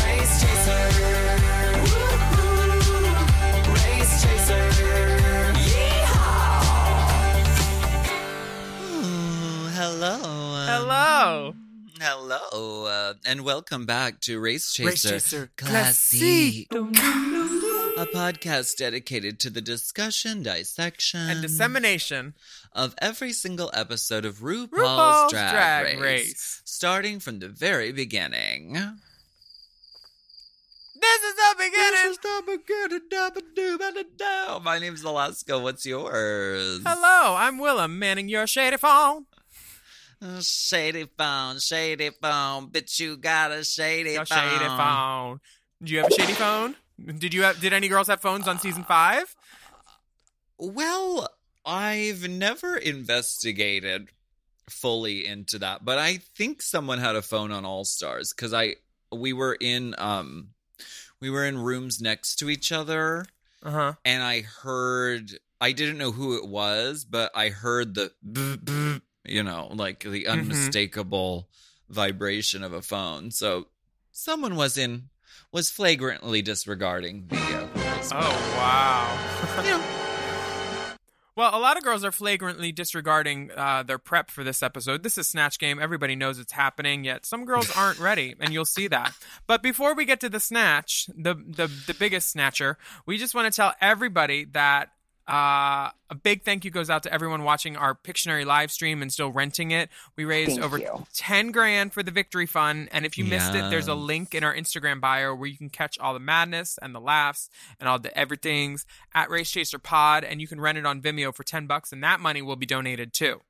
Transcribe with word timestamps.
Race 0.06 0.36
Chaser. 0.42 0.86
Woo-hoo. 1.82 3.74
Race 3.74 4.16
Chaser. 4.22 4.66
Yeehaw. 5.66 6.62
Hello. 9.74 10.16
Hello. 10.68 11.65
Hello, 12.08 12.86
uh, 12.86 13.16
and 13.26 13.44
welcome 13.44 13.88
back 13.88 14.22
to 14.22 14.40
Race 14.40 14.72
Chaser, 14.72 14.90
Race 14.90 15.02
Chaser 15.02 15.50
Classique, 15.58 16.68
a 16.72 18.06
podcast 18.14 18.78
dedicated 18.78 19.40
to 19.40 19.50
the 19.50 19.60
discussion, 19.60 20.44
dissection, 20.44 21.22
And 21.32 21.42
dissemination. 21.42 22.36
of 22.74 22.94
every 23.02 23.34
single 23.34 23.72
episode 23.74 24.24
of 24.24 24.36
RuPaul's, 24.42 24.70
RuPaul's 24.70 25.32
Drag, 25.32 25.52
Drag 25.52 26.00
Race, 26.00 26.28
Race. 26.28 26.62
starting 26.64 27.20
from 27.20 27.40
the 27.40 27.50
very 27.50 27.92
beginning. 27.92 28.74
This 31.02 31.24
is 31.24 31.36
the 31.36 31.56
beginning. 31.58 31.92
This 31.92 32.12
is 32.12 32.18
the 32.20 32.44
beginning. 34.06 34.64
My 34.64 34.78
name's 34.78 35.02
Alaska. 35.02 35.58
What's 35.58 35.88
yours? 35.88 36.82
Hello, 36.86 37.36
I'm 37.36 37.58
Willem, 37.58 37.98
manning 37.98 38.30
your 38.30 38.46
shady 38.46 38.78
phone. 38.78 39.26
Shady 40.42 41.08
phone, 41.18 41.60
shady 41.60 42.10
phone, 42.22 42.70
bitch, 42.70 43.00
you 43.00 43.18
got 43.18 43.52
a 43.52 43.64
shady 43.64 44.14
Your 44.14 44.26
phone. 44.26 44.38
shady 44.50 44.66
phone. 44.66 45.40
Do 45.84 45.92
you 45.92 46.00
have 46.00 46.08
a 46.08 46.12
shady 46.12 46.34
phone? 46.34 46.76
Did 47.20 47.34
you 47.34 47.44
have? 47.44 47.60
Did 47.60 47.74
any 47.74 47.88
girls 47.88 48.08
have 48.08 48.22
phones 48.22 48.48
on 48.48 48.58
season 48.60 48.84
five? 48.86 49.36
Well, 50.58 51.28
I've 51.66 52.28
never 52.30 52.78
investigated 52.78 54.10
fully 54.70 55.26
into 55.26 55.60
that, 55.60 55.84
but 55.86 55.98
I 55.98 56.18
think 56.36 56.62
someone 56.62 57.00
had 57.00 57.16
a 57.16 57.22
phone 57.22 57.52
on 57.52 57.66
All 57.66 57.84
Stars 57.86 58.34
because 58.34 58.54
I 58.54 58.76
we 59.12 59.34
were 59.34 59.58
in 59.60 59.94
um 59.98 60.50
we 61.20 61.30
were 61.30 61.46
in 61.46 61.58
rooms 61.58 62.02
next 62.02 62.38
to 62.38 62.50
each 62.50 62.72
other 62.72 63.26
Uh 63.64 63.72
huh. 63.72 63.94
and 64.04 64.24
I 64.24 64.42
heard 64.42 65.32
I 65.62 65.72
didn't 65.72 65.98
know 65.98 66.12
who 66.12 66.36
it 66.38 66.48
was, 66.48 67.06
but 67.06 67.32
I 67.36 67.50
heard 67.50 67.94
the 67.96 68.12
you 69.26 69.44
know, 69.44 69.70
like 69.74 70.04
the 70.04 70.28
unmistakable 70.28 71.48
vibration 71.90 72.64
of 72.64 72.74
a 72.74 72.82
phone. 72.82 73.32
So 73.32 73.68
someone 74.12 74.56
was 74.56 74.78
in 74.78 75.10
was 75.52 75.70
flagrantly 75.70 76.42
disregarding 76.42 77.28
the 77.28 77.38
uh. 77.38 77.68
Oh 78.12 78.56
wow. 78.58 79.64
You 79.64 79.70
know, 79.78 79.84
Well, 81.36 81.58
a 81.58 81.60
lot 81.60 81.76
of 81.78 81.84
girls 81.84 82.04
are 82.04 82.12
flagrantly 82.12 82.72
disregarding 82.72 83.52
uh, 83.56 83.84
their 83.84 83.98
prep 83.98 84.32
for 84.32 84.44
this 84.44 84.64
episode. 84.64 85.04
This 85.04 85.18
is 85.18 85.28
Snatch 85.28 85.60
Game. 85.60 85.80
Everybody 85.80 86.16
knows 86.16 86.40
it's 86.40 86.54
happening, 86.54 87.04
yet 87.04 87.26
some 87.26 87.46
girls 87.46 87.70
aren't 87.78 88.00
ready, 88.00 88.36
and 88.40 88.54
you'll 88.54 88.66
see 88.66 88.88
that. 88.88 89.14
But 89.48 89.62
before 89.62 89.96
we 89.96 90.06
get 90.06 90.20
to 90.22 90.30
the 90.30 90.40
snatch, 90.40 91.08
the 91.16 91.36
the, 91.36 91.68
the 91.88 91.94
biggest 91.94 92.30
snatcher, 92.30 92.78
we 93.06 93.18
just 93.18 93.36
want 93.36 93.52
to 93.52 93.56
tell 93.56 93.74
everybody 93.82 94.46
that 94.54 94.90
uh, 95.28 95.90
a 96.10 96.16
big 96.22 96.44
thank 96.44 96.64
you 96.66 96.72
goes 96.72 96.90
out 96.90 97.02
to 97.04 97.14
everyone 97.14 97.44
watching 97.44 97.76
our 97.76 97.96
Pictionary 97.96 98.46
live 98.46 98.72
stream 98.72 99.02
and 99.02 99.12
still 99.12 99.32
renting 99.32 99.72
it. 99.72 99.90
We 100.16 100.24
raised 100.24 100.60
over 100.60 100.80
ten 101.14 101.52
grand 101.52 101.94
for 101.94 102.04
the 102.04 102.12
victory 102.12 102.46
fund, 102.46 102.90
and 102.92 103.06
if 103.06 103.18
you 103.18 103.26
missed 103.26 103.56
it, 103.56 103.70
there's 103.72 103.88
a 103.88 103.96
link 103.96 104.36
in 104.36 104.44
our 104.44 104.54
Instagram 104.54 105.02
bio 105.02 105.34
where 105.34 105.48
you 105.48 105.58
can 105.58 105.70
catch 105.70 105.98
all 105.98 106.14
the 106.14 106.20
madness 106.20 106.78
and 106.82 106.94
the 106.94 107.00
laughs 107.00 107.50
and 107.80 107.90
all 107.90 107.98
the 107.98 108.16
everythings 108.18 108.86
at 109.14 109.30
Race 109.30 109.50
Chaser 109.50 109.80
Pod, 109.80 110.24
and 110.24 110.42
you 110.42 110.48
can 110.48 110.62
rent 110.62 110.78
it 110.78 110.86
on 110.86 111.02
Vimeo 111.02 111.34
for 111.34 111.44
ten 111.44 111.66
bucks, 111.66 111.92
and 111.92 112.04
that 112.04 112.20
money 112.20 112.44
will 112.44 112.56
be 112.56 112.68
donated 112.68 113.12
too. 113.12 113.42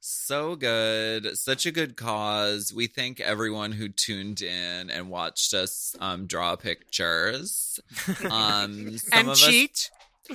So 0.00 0.54
good. 0.56 1.36
Such 1.36 1.66
a 1.66 1.72
good 1.72 1.96
cause. 1.96 2.72
We 2.72 2.86
thank 2.86 3.20
everyone 3.20 3.72
who 3.72 3.88
tuned 3.88 4.42
in 4.42 4.90
and 4.90 5.10
watched 5.10 5.54
us 5.54 5.96
um, 6.00 6.26
draw 6.26 6.56
pictures. 6.56 7.80
Um, 8.30 8.98
some 8.98 9.18
and 9.20 9.28
of 9.30 9.36
cheat. 9.36 9.70
Us, 9.70 9.90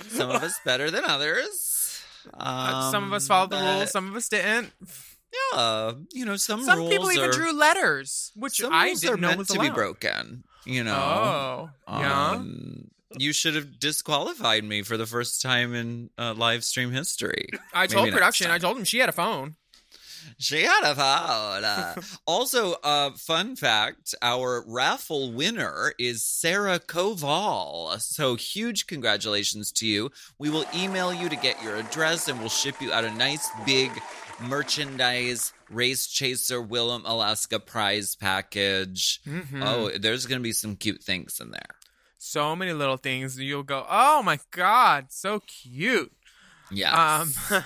some 0.10 0.30
of 0.30 0.44
us 0.44 0.60
better 0.66 0.90
than 0.92 1.04
others. 1.06 2.02
Uh, 2.34 2.92
some 2.92 3.04
of 3.06 3.14
us 3.14 3.24
Um, 3.24 3.28
followed 3.28 3.50
the 3.52 3.58
rules, 3.58 3.92
some 3.92 4.10
of 4.10 4.16
us 4.16 4.30
didn't. 4.30 4.72
Yeah, 5.54 5.94
you 6.12 6.26
know, 6.26 6.36
some 6.36 6.64
Some 6.64 6.88
people 6.90 7.12
even 7.12 7.30
are, 7.30 7.32
drew 7.32 7.52
letters, 7.52 8.32
which 8.36 8.58
some 8.58 8.72
I 8.72 8.86
rules 8.88 9.02
didn't 9.02 9.14
are 9.16 9.18
know 9.18 9.28
meant 9.30 9.40
was 9.40 9.48
to 9.50 9.60
be 9.60 9.70
broken. 9.70 10.44
You 10.66 10.84
know. 10.84 11.70
Oh, 11.88 12.00
yeah. 12.00 12.30
Um, 12.32 12.92
you 13.18 13.34
should 13.34 13.56
have 13.56 13.80
disqualified 13.80 14.64
me 14.64 14.82
for 14.82 14.96
the 14.96 15.06
first 15.06 15.42
time 15.42 15.74
in 15.74 16.10
uh, 16.18 16.34
live 16.36 16.64
stream 16.64 16.92
history. 16.92 17.50
I 17.74 17.88
told 17.88 18.06
Maybe 18.06 18.14
production. 18.16 18.50
I 18.52 18.58
told 18.60 18.78
him 18.78 18.84
she 18.86 19.00
had 19.00 19.10
a 19.10 19.14
phone. 19.14 19.56
She 20.38 20.62
had 20.64 20.84
a. 20.84 21.00
Uh, 21.00 21.96
also, 22.28 22.74
uh, 22.84 23.12
fun 23.12 23.56
fact: 23.56 24.16
our 24.22 24.64
raffle 24.68 25.32
winner 25.32 25.94
is 26.00 26.24
Sarah 26.24 26.80
Koval. 26.80 28.00
So, 28.02 28.36
huge 28.36 28.88
congratulations 28.88 29.72
to 29.74 29.88
you. 29.88 30.12
We 30.40 30.50
will 30.50 30.66
email 30.76 31.14
you 31.14 31.30
to 31.30 31.36
get 31.36 31.62
your 31.64 31.76
address, 31.76 32.28
and 32.28 32.40
we'll 32.40 32.50
ship 32.50 32.82
you 32.82 32.92
out 32.94 33.04
a 33.06 33.12
nice 33.12 33.48
big 33.66 33.92
merchandise 34.42 35.54
race 35.70 36.08
chaser 36.08 36.62
Willem 36.62 37.04
Alaska 37.06 37.60
prize 37.60 38.16
package. 38.16 39.22
Mhm. 39.26 39.64
Oh, 39.64 39.90
there's 39.98 40.26
going 40.26 40.40
to 40.40 40.44
be 40.44 40.54
some 40.54 40.76
cute 40.76 41.04
things 41.04 41.40
in 41.40 41.52
there. 41.52 41.76
So 42.18 42.56
many 42.56 42.72
little 42.74 42.98
things. 42.98 43.38
You'll 43.40 43.64
go, 43.64 43.86
oh 43.90 44.24
my 44.24 44.40
god, 44.52 45.08
so 45.10 45.42
cute. 45.42 46.12
Yeah. 46.72 47.22
Um, 47.22 47.34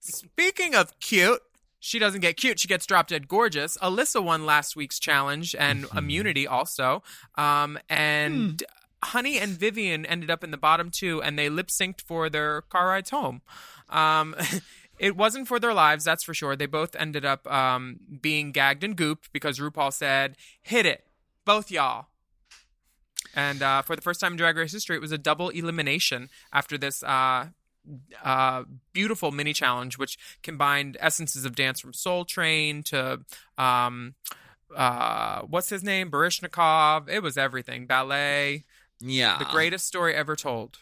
speaking 0.00 0.74
of 0.74 0.98
cute, 1.00 1.42
she 1.80 1.98
doesn't 1.98 2.20
get 2.20 2.36
cute. 2.36 2.60
She 2.60 2.68
gets 2.68 2.86
drop 2.86 3.08
dead 3.08 3.26
gorgeous. 3.26 3.76
Alyssa 3.78 4.22
won 4.22 4.44
last 4.46 4.76
week's 4.76 4.98
challenge 5.00 5.56
and 5.58 5.84
Mm-hmm. 5.84 5.98
immunity 5.98 6.46
also. 6.46 7.02
Um, 7.36 7.78
and 7.88 8.60
Hmm. 8.60 8.76
Honey 9.02 9.38
and 9.38 9.52
Vivienne 9.52 10.04
ended 10.04 10.30
up 10.30 10.44
in 10.44 10.50
the 10.50 10.58
bottom 10.58 10.90
two, 10.90 11.22
and 11.22 11.38
they 11.38 11.48
lip 11.48 11.68
synced 11.68 12.02
for 12.02 12.28
their 12.28 12.60
car 12.60 12.88
rides 12.88 13.08
home. 13.08 13.40
Um, 13.88 14.36
it 14.98 15.16
wasn't 15.16 15.48
for 15.48 15.58
their 15.58 15.72
lives, 15.72 16.04
that's 16.04 16.22
for 16.22 16.34
sure. 16.34 16.54
They 16.54 16.66
both 16.66 16.94
ended 16.96 17.24
up 17.24 17.50
um, 17.50 17.98
being 18.20 18.52
gagged 18.52 18.84
and 18.84 18.94
gooped 18.94 19.30
because 19.32 19.58
RuPaul 19.58 19.90
said, 19.90 20.36
"Hit 20.60 20.84
it, 20.84 21.06
both 21.46 21.70
y'all." 21.70 22.08
And 23.34 23.62
uh, 23.62 23.80
for 23.82 23.96
the 23.96 24.02
first 24.02 24.20
time 24.20 24.32
in 24.32 24.36
Drag 24.36 24.56
Race 24.56 24.72
history, 24.72 24.96
it 24.96 25.00
was 25.00 25.12
a 25.12 25.18
double 25.18 25.48
elimination 25.50 26.28
after 26.52 26.76
this 26.76 27.02
uh, 27.02 27.46
uh, 28.24 28.64
beautiful 28.92 29.30
mini 29.32 29.52
challenge, 29.52 29.98
which 29.98 30.18
combined 30.42 30.96
essences 31.00 31.44
of 31.44 31.54
dance 31.54 31.80
from 31.80 31.92
Soul 31.92 32.24
Train 32.24 32.82
to 32.84 33.20
um, 33.58 34.14
uh, 34.74 35.40
what's 35.42 35.68
his 35.68 35.82
name, 35.82 36.10
Baryshnikov. 36.10 37.08
It 37.08 37.22
was 37.22 37.36
everything. 37.36 37.86
Ballet, 37.86 38.64
yeah. 39.00 39.38
the 39.38 39.44
greatest 39.46 39.86
story 39.86 40.14
ever 40.14 40.36
told. 40.36 40.78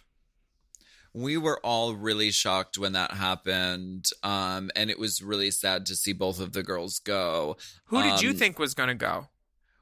we 1.15 1.37
were 1.39 1.59
all 1.65 1.95
really 1.95 2.31
shocked 2.31 2.77
when 2.77 2.93
that 2.93 3.13
happened 3.13 4.05
um 4.23 4.71
and 4.77 4.91
it 4.91 4.99
was 4.99 5.23
really 5.23 5.51
sad 5.51 5.87
to 5.87 5.97
see 5.97 6.13
both 6.13 6.39
of 6.39 6.53
the 6.53 6.63
girls 6.63 6.99
go 6.99 7.57
Who 7.87 8.03
did 8.03 8.21
you 8.21 8.31
Um, 8.31 8.37
think 8.37 8.59
was 8.59 8.75
going 8.75 8.91
to 8.91 8.95
go? 8.95 9.29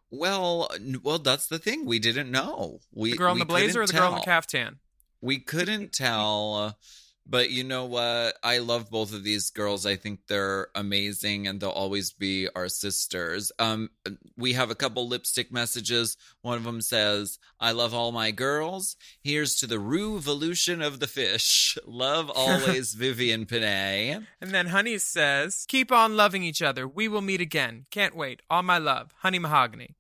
Well, 0.08 0.70
well, 1.02 1.18
that's 1.18 1.48
the 1.48 1.58
thing. 1.58 1.84
We 1.84 1.98
didn't 1.98 2.30
know. 2.30 2.78
We 2.92 3.10
The 3.10 3.16
girl 3.16 3.32
in 3.32 3.40
the 3.40 3.44
blazer 3.44 3.82
or 3.82 3.86
the 3.86 3.92
girl 3.92 4.12
in 4.14 4.20
the 4.20 4.24
caftan? 4.24 4.78
We 5.20 5.40
couldn't 5.40 5.92
tell. 5.92 6.78
But 7.28 7.50
you 7.50 7.64
know 7.64 7.86
what? 7.86 8.36
I 8.42 8.58
love 8.58 8.90
both 8.90 9.12
of 9.12 9.24
these 9.24 9.50
girls. 9.50 9.84
I 9.84 9.96
think 9.96 10.20
they're 10.28 10.68
amazing 10.76 11.48
and 11.48 11.60
they'll 11.60 11.70
always 11.70 12.12
be 12.12 12.48
our 12.54 12.68
sisters. 12.68 13.50
Um 13.58 13.90
we 14.36 14.52
have 14.52 14.70
a 14.70 14.76
couple 14.76 15.08
lipstick 15.08 15.50
messages. 15.50 16.16
One 16.42 16.56
of 16.56 16.64
them 16.64 16.80
says, 16.80 17.38
"I 17.58 17.72
love 17.72 17.92
all 17.92 18.12
my 18.12 18.30
girls. 18.30 18.96
Here's 19.22 19.56
to 19.56 19.66
the 19.66 19.80
revolution 19.80 20.82
of 20.82 21.00
the 21.00 21.06
fish. 21.06 21.76
Love 21.86 22.30
always 22.30 22.94
Vivienne 23.02 23.46
Pinay." 23.46 24.24
And 24.40 24.50
then 24.52 24.68
Honey 24.68 24.98
says, 24.98 25.64
"Keep 25.68 25.90
on 25.90 26.16
loving 26.16 26.42
each 26.42 26.62
other. 26.62 26.86
We 26.86 27.08
will 27.08 27.22
meet 27.22 27.40
again. 27.40 27.86
Can't 27.90 28.16
wait. 28.16 28.42
All 28.48 28.62
my 28.62 28.78
love, 28.78 29.12
Honey 29.18 29.38
Mahogany." 29.38 29.96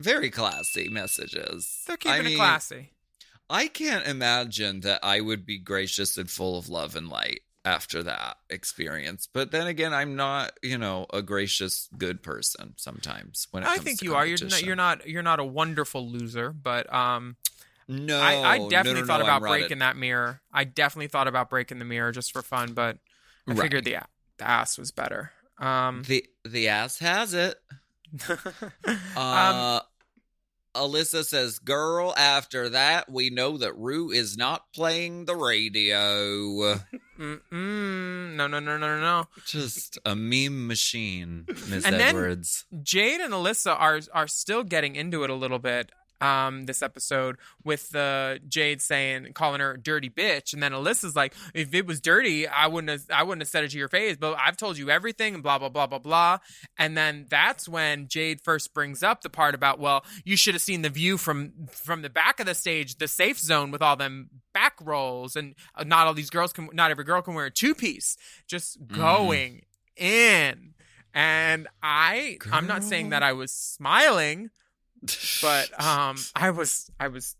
Very 0.00 0.30
classy 0.30 0.88
messages. 0.88 1.84
They're 1.86 1.96
keeping 1.96 2.20
I 2.20 2.22
mean, 2.22 2.32
it 2.34 2.36
classy. 2.36 2.91
I 3.52 3.68
can't 3.68 4.06
imagine 4.06 4.80
that 4.80 5.00
I 5.02 5.20
would 5.20 5.44
be 5.44 5.58
gracious 5.58 6.16
and 6.16 6.30
full 6.30 6.56
of 6.58 6.70
love 6.70 6.96
and 6.96 7.08
light 7.10 7.40
after 7.66 8.02
that 8.02 8.38
experience. 8.48 9.28
But 9.32 9.50
then 9.50 9.66
again, 9.66 9.92
I'm 9.92 10.16
not, 10.16 10.52
you 10.62 10.78
know, 10.78 11.04
a 11.12 11.20
gracious, 11.20 11.88
good 11.98 12.22
person 12.22 12.72
sometimes 12.76 13.46
when 13.50 13.62
it 13.62 13.68
I 13.68 13.76
think 13.76 13.98
to 14.00 14.06
you 14.06 14.14
are. 14.14 14.24
You're 14.26 14.38
not, 14.48 14.62
you're 14.64 14.74
not. 14.76 15.06
You're 15.06 15.22
not 15.22 15.38
a 15.38 15.44
wonderful 15.44 16.08
loser, 16.08 16.50
but 16.50 16.92
um, 16.92 17.36
No, 17.88 18.18
I, 18.18 18.54
I 18.54 18.58
definitely 18.70 19.02
no, 19.02 19.06
thought 19.06 19.20
no, 19.20 19.26
about 19.26 19.42
breaking 19.42 19.78
that 19.80 19.96
mirror. 19.96 20.40
I 20.50 20.64
definitely 20.64 21.08
thought 21.08 21.28
about 21.28 21.50
breaking 21.50 21.78
the 21.78 21.84
mirror 21.84 22.10
just 22.10 22.32
for 22.32 22.40
fun, 22.40 22.72
but 22.72 22.96
I 23.46 23.52
Right. 23.52 23.60
figured 23.64 23.84
the 23.84 23.98
the 24.38 24.48
ass 24.48 24.78
was 24.78 24.90
better. 24.92 25.32
Um, 25.58 26.04
The 26.08 26.24
the 26.44 26.68
ass 26.68 26.98
has 27.00 27.34
it. 27.34 27.56
um, 28.26 28.96
Uh, 29.16 29.80
Alyssa 30.74 31.24
says, 31.24 31.58
"Girl, 31.58 32.14
after 32.16 32.68
that, 32.70 33.10
we 33.10 33.28
know 33.30 33.58
that 33.58 33.76
Rue 33.76 34.10
is 34.10 34.36
not 34.36 34.72
playing 34.72 35.26
the 35.26 35.36
radio." 35.36 36.76
mm-mm, 37.18 38.34
no, 38.34 38.46
no, 38.46 38.58
no, 38.58 38.78
no, 38.78 39.00
no. 39.00 39.28
Just 39.46 39.98
a 40.04 40.16
meme 40.16 40.66
machine, 40.66 41.44
Miss 41.68 41.84
And 41.84 41.94
then- 41.96 42.00
Edwards. 42.16 42.64
Jade 42.82 43.20
and 43.20 43.32
Alyssa 43.32 43.78
are 43.78 44.00
are 44.12 44.26
still 44.28 44.62
getting 44.64 44.96
into 44.96 45.24
it 45.24 45.30
a 45.30 45.34
little 45.34 45.58
bit. 45.58 45.90
Um, 46.22 46.66
this 46.66 46.82
episode 46.82 47.36
with 47.64 47.90
the 47.90 48.40
Jade 48.48 48.80
saying, 48.80 49.32
calling 49.34 49.60
her 49.60 49.72
a 49.72 49.78
dirty 49.78 50.08
bitch, 50.08 50.52
and 50.52 50.62
then 50.62 50.72
Alyssa's 50.72 51.16
like, 51.16 51.34
"If 51.52 51.74
it 51.74 51.84
was 51.84 52.00
dirty, 52.00 52.46
I 52.46 52.68
wouldn't 52.68 52.90
have, 52.90 53.02
I 53.10 53.24
wouldn't 53.24 53.42
have 53.42 53.48
said 53.48 53.64
it 53.64 53.72
to 53.72 53.78
your 53.78 53.88
face, 53.88 54.16
but 54.16 54.36
I've 54.38 54.56
told 54.56 54.78
you 54.78 54.88
everything, 54.88 55.34
and 55.34 55.42
blah 55.42 55.58
blah 55.58 55.68
blah 55.68 55.88
blah 55.88 55.98
blah." 55.98 56.38
And 56.78 56.96
then 56.96 57.26
that's 57.28 57.68
when 57.68 58.06
Jade 58.08 58.40
first 58.40 58.72
brings 58.72 59.02
up 59.02 59.22
the 59.22 59.30
part 59.30 59.54
about, 59.54 59.80
well, 59.80 60.04
you 60.24 60.36
should 60.36 60.54
have 60.54 60.62
seen 60.62 60.82
the 60.82 60.88
view 60.88 61.18
from 61.18 61.52
from 61.72 62.02
the 62.02 62.10
back 62.10 62.38
of 62.40 62.46
the 62.46 62.54
stage, 62.54 62.96
the 62.96 63.08
safe 63.08 63.38
zone 63.38 63.70
with 63.70 63.82
all 63.82 63.96
them 63.96 64.30
back 64.54 64.74
rolls, 64.80 65.34
and 65.36 65.54
uh, 65.74 65.84
not 65.84 66.06
all 66.06 66.14
these 66.14 66.30
girls 66.30 66.52
can, 66.52 66.68
not 66.72 66.90
every 66.90 67.04
girl 67.04 67.20
can 67.22 67.34
wear 67.34 67.46
a 67.46 67.50
two 67.50 67.74
piece, 67.74 68.16
just 68.46 68.78
going 68.86 69.62
in. 69.96 70.74
And 71.14 71.68
I, 71.82 72.38
I'm 72.50 72.66
not 72.66 72.84
saying 72.84 73.10
that 73.10 73.22
I 73.22 73.34
was 73.34 73.52
smiling, 73.52 74.50
but 75.40 75.80
um, 75.82 76.16
I 76.34 76.50
was, 76.50 76.90
I 76.98 77.08
was, 77.08 77.36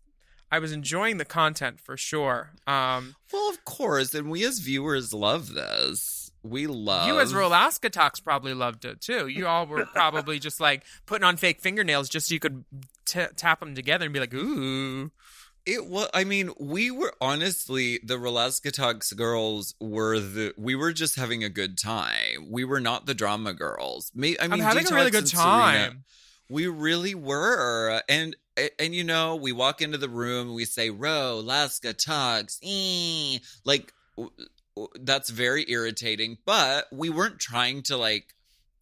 I 0.51 0.59
was 0.59 0.71
enjoying 0.71 1.17
the 1.17 1.25
content 1.25 1.79
for 1.79 1.97
sure. 1.97 2.51
Um, 2.67 3.15
Well, 3.31 3.49
of 3.49 3.65
course, 3.65 4.13
and 4.13 4.29
we 4.29 4.43
as 4.45 4.59
viewers 4.59 5.13
love 5.13 5.53
this. 5.53 6.31
We 6.43 6.67
love 6.67 7.07
you 7.07 7.21
as 7.21 7.31
Rolaskatox 7.31 8.21
probably 8.21 8.53
loved 8.53 8.83
it 8.83 8.99
too. 8.99 9.27
You 9.27 9.47
all 9.47 9.65
were 9.65 9.85
probably 9.85 10.39
just 10.39 10.59
like 10.59 10.83
putting 11.05 11.23
on 11.23 11.37
fake 11.37 11.61
fingernails 11.61 12.09
just 12.09 12.27
so 12.27 12.33
you 12.33 12.39
could 12.39 12.65
t- 13.05 13.25
tap 13.37 13.61
them 13.61 13.75
together 13.75 14.05
and 14.05 14.13
be 14.13 14.19
like, 14.19 14.33
ooh. 14.33 15.11
It 15.65 15.85
was. 15.85 16.09
I 16.13 16.25
mean, 16.25 16.51
we 16.59 16.91
were 16.91 17.13
honestly 17.21 18.01
the 18.03 18.15
Rolaskatox 18.17 19.15
girls 19.15 19.73
were 19.79 20.19
the. 20.19 20.53
We 20.57 20.75
were 20.75 20.91
just 20.91 21.15
having 21.15 21.41
a 21.45 21.49
good 21.49 21.77
time. 21.77 22.49
We 22.51 22.65
were 22.65 22.81
not 22.81 23.05
the 23.05 23.13
drama 23.13 23.53
girls. 23.53 24.11
Me, 24.13 24.35
I 24.37 24.43
mean, 24.43 24.53
I'm 24.53 24.59
having 24.59 24.91
a 24.91 24.93
really 24.93 25.11
good 25.11 25.19
and 25.19 25.29
Serena, 25.29 25.47
time. 25.47 26.03
We 26.49 26.67
really 26.67 27.15
were, 27.15 28.01
and 28.07 28.35
and 28.79 28.93
you 28.93 29.03
know, 29.03 29.35
we 29.35 29.51
walk 29.51 29.81
into 29.81 29.97
the 29.97 30.09
room, 30.09 30.47
and 30.47 30.55
we 30.55 30.65
say, 30.65 30.89
"Ro, 30.89 31.41
Laska 31.43 31.93
Talks," 31.93 32.59
eh. 32.63 33.39
like 33.65 33.93
that's 34.99 35.29
very 35.29 35.65
irritating. 35.69 36.37
But 36.45 36.87
we 36.91 37.09
weren't 37.09 37.39
trying 37.39 37.83
to 37.83 37.97
like 37.97 38.33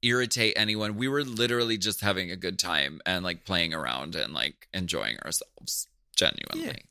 irritate 0.02 0.54
anyone. 0.56 0.98
We 0.98 1.08
were 1.08 1.24
literally 1.24 1.78
just 1.78 2.02
having 2.02 2.32
a 2.32 2.36
good 2.36 2.60
time 2.60 3.02
and 3.06 3.24
like 3.24 3.46
playing 3.46 3.74
around 3.74 4.16
and 4.16 4.34
like 4.34 4.68
enjoying 4.74 5.18
ourselves 5.20 5.88
genuinely. 6.16 6.84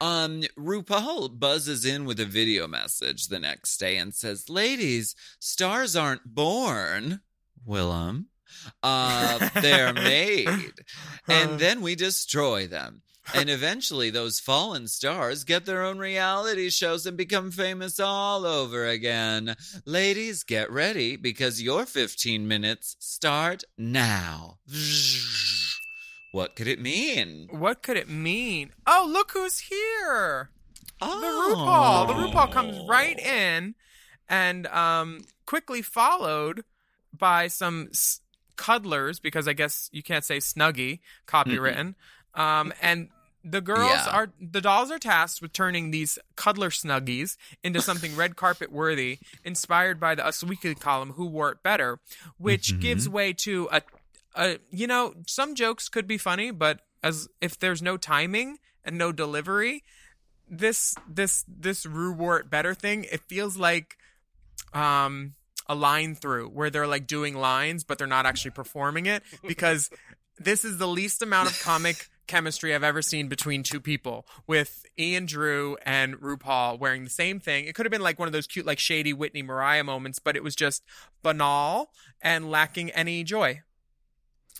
Um, 0.00 0.42
RuPaul 0.58 1.38
buzzes 1.38 1.84
in 1.84 2.06
with 2.06 2.18
a 2.20 2.24
video 2.24 2.66
message 2.66 3.28
the 3.28 3.38
next 3.38 3.76
day 3.76 3.98
and 3.98 4.14
says, 4.14 4.48
Ladies, 4.48 5.14
stars 5.38 5.94
aren't 5.94 6.34
born, 6.34 7.20
Willem. 7.66 8.28
Uh, 8.82 9.48
they're 9.60 9.92
made. 9.92 10.48
And 11.28 11.60
then 11.60 11.80
we 11.80 11.94
destroy 11.94 12.66
them. 12.66 13.02
And 13.32 13.48
eventually, 13.48 14.10
those 14.10 14.40
fallen 14.40 14.88
stars 14.88 15.44
get 15.44 15.64
their 15.64 15.84
own 15.84 15.98
reality 15.98 16.70
shows 16.70 17.06
and 17.06 17.16
become 17.16 17.52
famous 17.52 18.00
all 18.00 18.44
over 18.44 18.84
again. 18.86 19.54
Ladies, 19.84 20.42
get 20.42 20.68
ready 20.72 21.14
because 21.14 21.62
your 21.62 21.86
15 21.86 22.48
minutes 22.48 22.96
start 22.98 23.62
now. 23.78 24.58
What 26.32 26.56
could 26.56 26.66
it 26.66 26.80
mean? 26.80 27.48
What 27.50 27.82
could 27.82 27.96
it 27.96 28.08
mean? 28.08 28.72
Oh, 28.86 29.08
look 29.10 29.32
who's 29.32 29.60
here. 29.60 30.50
Oh. 31.00 31.20
the 31.20 31.26
RuPaul. 31.54 32.06
The 32.08 32.14
RuPaul 32.38 32.52
comes 32.52 32.78
right 32.88 33.18
in 33.18 33.74
and 34.28 34.66
um, 34.68 35.20
quickly 35.46 35.82
followed 35.82 36.64
by 37.16 37.48
some 37.48 37.88
s- 37.90 38.20
cuddlers 38.64 39.18
because 39.20 39.48
I 39.48 39.54
guess 39.54 39.88
you 39.92 40.02
can't 40.02 40.24
say 40.24 40.38
snuggie 40.38 41.00
copywritten. 41.26 41.94
um, 42.34 42.72
and 42.82 43.08
the 43.42 43.62
girls 43.62 44.02
Yeah. 44.06 44.10
are 44.16 44.28
the 44.38 44.60
dolls 44.60 44.90
are 44.90 44.98
tasked 44.98 45.40
with 45.40 45.52
turning 45.54 45.90
these 45.90 46.18
cuddler 46.36 46.68
snuggies 46.70 47.38
into 47.64 47.80
something 47.88 48.14
red 48.14 48.36
carpet 48.36 48.70
worthy, 48.70 49.18
inspired 49.44 49.98
by 49.98 50.14
the 50.14 50.26
Us 50.26 50.44
Weekly 50.44 50.74
column 50.74 51.12
"Who 51.12 51.24
Wore 51.26 51.52
It 51.52 51.62
Better," 51.62 52.00
which 52.36 52.78
gives 52.80 53.08
way 53.08 53.32
to 53.46 53.54
a, 53.72 53.80
a 54.34 54.58
you 54.70 54.86
know 54.86 55.14
some 55.26 55.54
jokes 55.54 55.88
could 55.88 56.06
be 56.06 56.18
funny, 56.18 56.50
but 56.50 56.80
as 57.02 57.28
if 57.40 57.58
there's 57.58 57.80
no 57.80 57.96
timing 57.96 58.58
and 58.84 58.98
no 58.98 59.10
delivery, 59.10 59.82
this 60.46 60.94
this 61.08 61.42
this 61.48 61.86
Rue 61.86 62.12
wore 62.12 62.38
it 62.40 62.50
better 62.50 62.74
thing. 62.74 63.04
It 63.04 63.22
feels 63.26 63.56
like 63.56 63.96
um 64.74 65.34
a 65.70 65.74
line 65.74 66.16
through 66.16 66.48
where 66.48 66.68
they're 66.68 66.88
like 66.88 67.06
doing 67.06 67.36
lines, 67.36 67.84
but 67.84 67.96
they're 67.96 68.08
not 68.08 68.26
actually 68.26 68.50
performing 68.50 69.06
it 69.06 69.22
because 69.46 69.88
this 70.36 70.64
is 70.64 70.78
the 70.78 70.88
least 70.88 71.22
amount 71.22 71.48
of 71.48 71.58
comic 71.60 72.08
chemistry 72.26 72.74
I've 72.74 72.82
ever 72.82 73.02
seen 73.02 73.28
between 73.28 73.62
two 73.62 73.78
people 73.80 74.26
with 74.48 74.84
Ian 74.98 75.26
Drew 75.26 75.76
and 75.86 76.16
RuPaul 76.16 76.80
wearing 76.80 77.04
the 77.04 77.10
same 77.10 77.38
thing. 77.38 77.66
It 77.66 77.76
could 77.76 77.86
have 77.86 77.92
been 77.92 78.02
like 78.02 78.18
one 78.18 78.26
of 78.26 78.32
those 78.32 78.48
cute, 78.48 78.66
like 78.66 78.80
shady 78.80 79.12
Whitney 79.12 79.42
Mariah 79.42 79.84
moments, 79.84 80.18
but 80.18 80.34
it 80.34 80.42
was 80.42 80.56
just 80.56 80.82
banal 81.22 81.92
and 82.20 82.50
lacking 82.50 82.90
any 82.90 83.22
joy. 83.22 83.60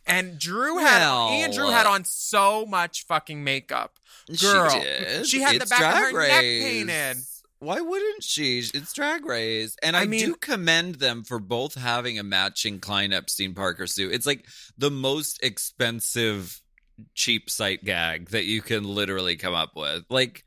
And 0.06 0.38
Drew 0.38 0.78
had 0.78 1.00
Well, 1.00 1.32
Ian 1.32 1.50
Drew 1.50 1.70
had 1.70 1.86
on 1.86 2.04
so 2.04 2.64
much 2.66 3.04
fucking 3.06 3.42
makeup. 3.42 3.98
She 4.32 4.46
Girl, 4.46 4.70
did. 4.70 5.26
she 5.26 5.40
had 5.40 5.60
the 5.60 5.66
back 5.66 5.80
of 5.80 6.02
her 6.02 6.10
Drag 6.12 6.30
neck 6.30 6.40
painted. 6.42 7.16
Why 7.60 7.80
wouldn't 7.80 8.24
she? 8.24 8.58
It's 8.58 8.92
drag 8.94 9.24
race. 9.26 9.76
And 9.82 9.94
I, 9.94 10.02
I 10.02 10.06
mean- 10.06 10.24
do 10.24 10.34
commend 10.34 10.96
them 10.96 11.22
for 11.24 11.38
both 11.38 11.74
having 11.74 12.18
a 12.18 12.22
matching 12.22 12.80
Klein 12.80 13.12
Epstein 13.12 13.54
Parker 13.54 13.86
suit. 13.86 14.12
It's 14.12 14.26
like 14.26 14.46
the 14.76 14.90
most 14.90 15.42
expensive 15.42 16.60
cheap 17.14 17.50
sight 17.50 17.84
gag 17.84 18.30
that 18.30 18.44
you 18.44 18.62
can 18.62 18.84
literally 18.84 19.36
come 19.36 19.54
up 19.54 19.76
with. 19.76 20.04
Like 20.08 20.44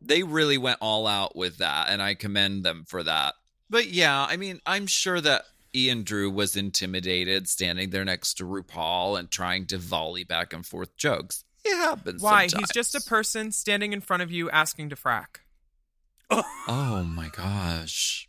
they 0.00 0.22
really 0.22 0.58
went 0.58 0.78
all 0.80 1.06
out 1.06 1.36
with 1.36 1.58
that, 1.58 1.88
and 1.90 2.02
I 2.02 2.14
commend 2.14 2.64
them 2.64 2.84
for 2.86 3.02
that. 3.02 3.34
But 3.70 3.88
yeah, 3.88 4.26
I 4.28 4.36
mean, 4.36 4.60
I'm 4.66 4.86
sure 4.86 5.20
that 5.20 5.44
Ian 5.74 6.02
Drew 6.02 6.30
was 6.30 6.56
intimidated 6.56 7.48
standing 7.48 7.90
there 7.90 8.04
next 8.04 8.34
to 8.34 8.44
RuPaul 8.44 9.18
and 9.18 9.30
trying 9.30 9.66
to 9.66 9.78
volley 9.78 10.24
back 10.24 10.52
and 10.52 10.64
forth 10.64 10.96
jokes. 10.96 11.44
It 11.64 11.76
happens. 11.76 12.22
Why? 12.22 12.46
sometimes. 12.46 12.70
He's 12.70 12.74
just 12.74 12.94
a 12.94 13.08
person 13.08 13.50
standing 13.50 13.92
in 13.92 14.00
front 14.00 14.22
of 14.22 14.30
you 14.30 14.50
asking 14.50 14.90
to 14.90 14.96
frack. 14.96 15.40
Oh 16.30 17.04
my 17.06 17.28
gosh. 17.36 18.28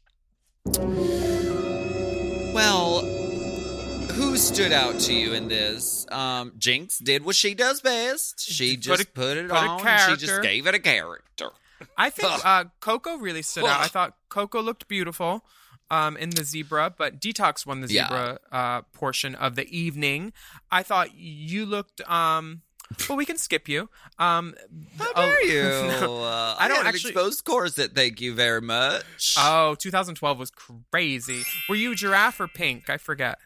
Well, 2.53 3.01
who 4.13 4.37
stood 4.37 4.71
out 4.71 4.99
to 5.01 5.13
you 5.13 5.33
in 5.33 5.47
this? 5.47 6.05
Um, 6.11 6.51
Jinkx 6.57 7.03
did 7.03 7.25
what 7.25 7.35
she 7.35 7.53
does 7.53 7.81
best. 7.81 8.39
She 8.49 8.75
Put 8.75 8.81
just 8.83 9.03
a- 9.03 9.07
put 9.07 9.37
it 9.37 9.49
put 9.49 9.57
on. 9.57 9.79
She 10.09 10.15
just 10.25 10.41
gave 10.41 10.67
it 10.67 10.75
a 10.75 10.79
character. 10.79 11.49
I 11.97 12.09
think 12.09 12.45
uh, 12.45 12.65
Coco 12.79 13.17
really 13.17 13.41
stood 13.41 13.65
out. 13.65 13.81
I 13.81 13.87
thought 13.87 14.15
Coco 14.29 14.61
looked 14.61 14.87
beautiful. 14.87 15.43
um, 15.91 16.17
in 16.17 16.31
the 16.31 16.43
zebra, 16.43 16.91
but 16.97 17.21
Detox 17.21 17.63
won 17.65 17.81
the 17.81 17.87
Yeah. 17.93 18.07
zebra 18.07 18.39
uh, 18.51 18.81
portion 18.93 19.35
of 19.35 19.55
the 19.55 19.67
evening. 19.69 20.33
I 20.71 20.81
thought 20.81 21.13
you 21.15 21.63
looked. 21.65 22.01
Um, 22.09 22.61
well, 23.09 23.17
we 23.17 23.25
can 23.25 23.37
skip 23.37 23.67
you. 23.67 23.89
Um, 24.19 24.55
How 24.97 25.07
oh, 25.15 25.21
dare 25.21 25.43
you? 25.45 25.87
no. 26.01 26.23
Uh, 26.23 26.55
I 26.57 26.67
don't 26.67 26.81
an 26.81 26.87
actually- 26.87 27.11
exposed 27.11 27.43
corset. 27.43 27.93
Thank 27.95 28.21
you 28.21 28.33
very 28.33 28.61
much. 28.61 29.35
Oh, 29.37 29.75
2012 29.75 30.37
was 30.39 30.51
crazy. 30.51 31.43
Were 31.69 31.75
you 31.75 31.95
giraffe 31.95 32.39
or 32.39 32.47
pink? 32.47 32.89
I 32.89 32.97
forget. 32.97 33.37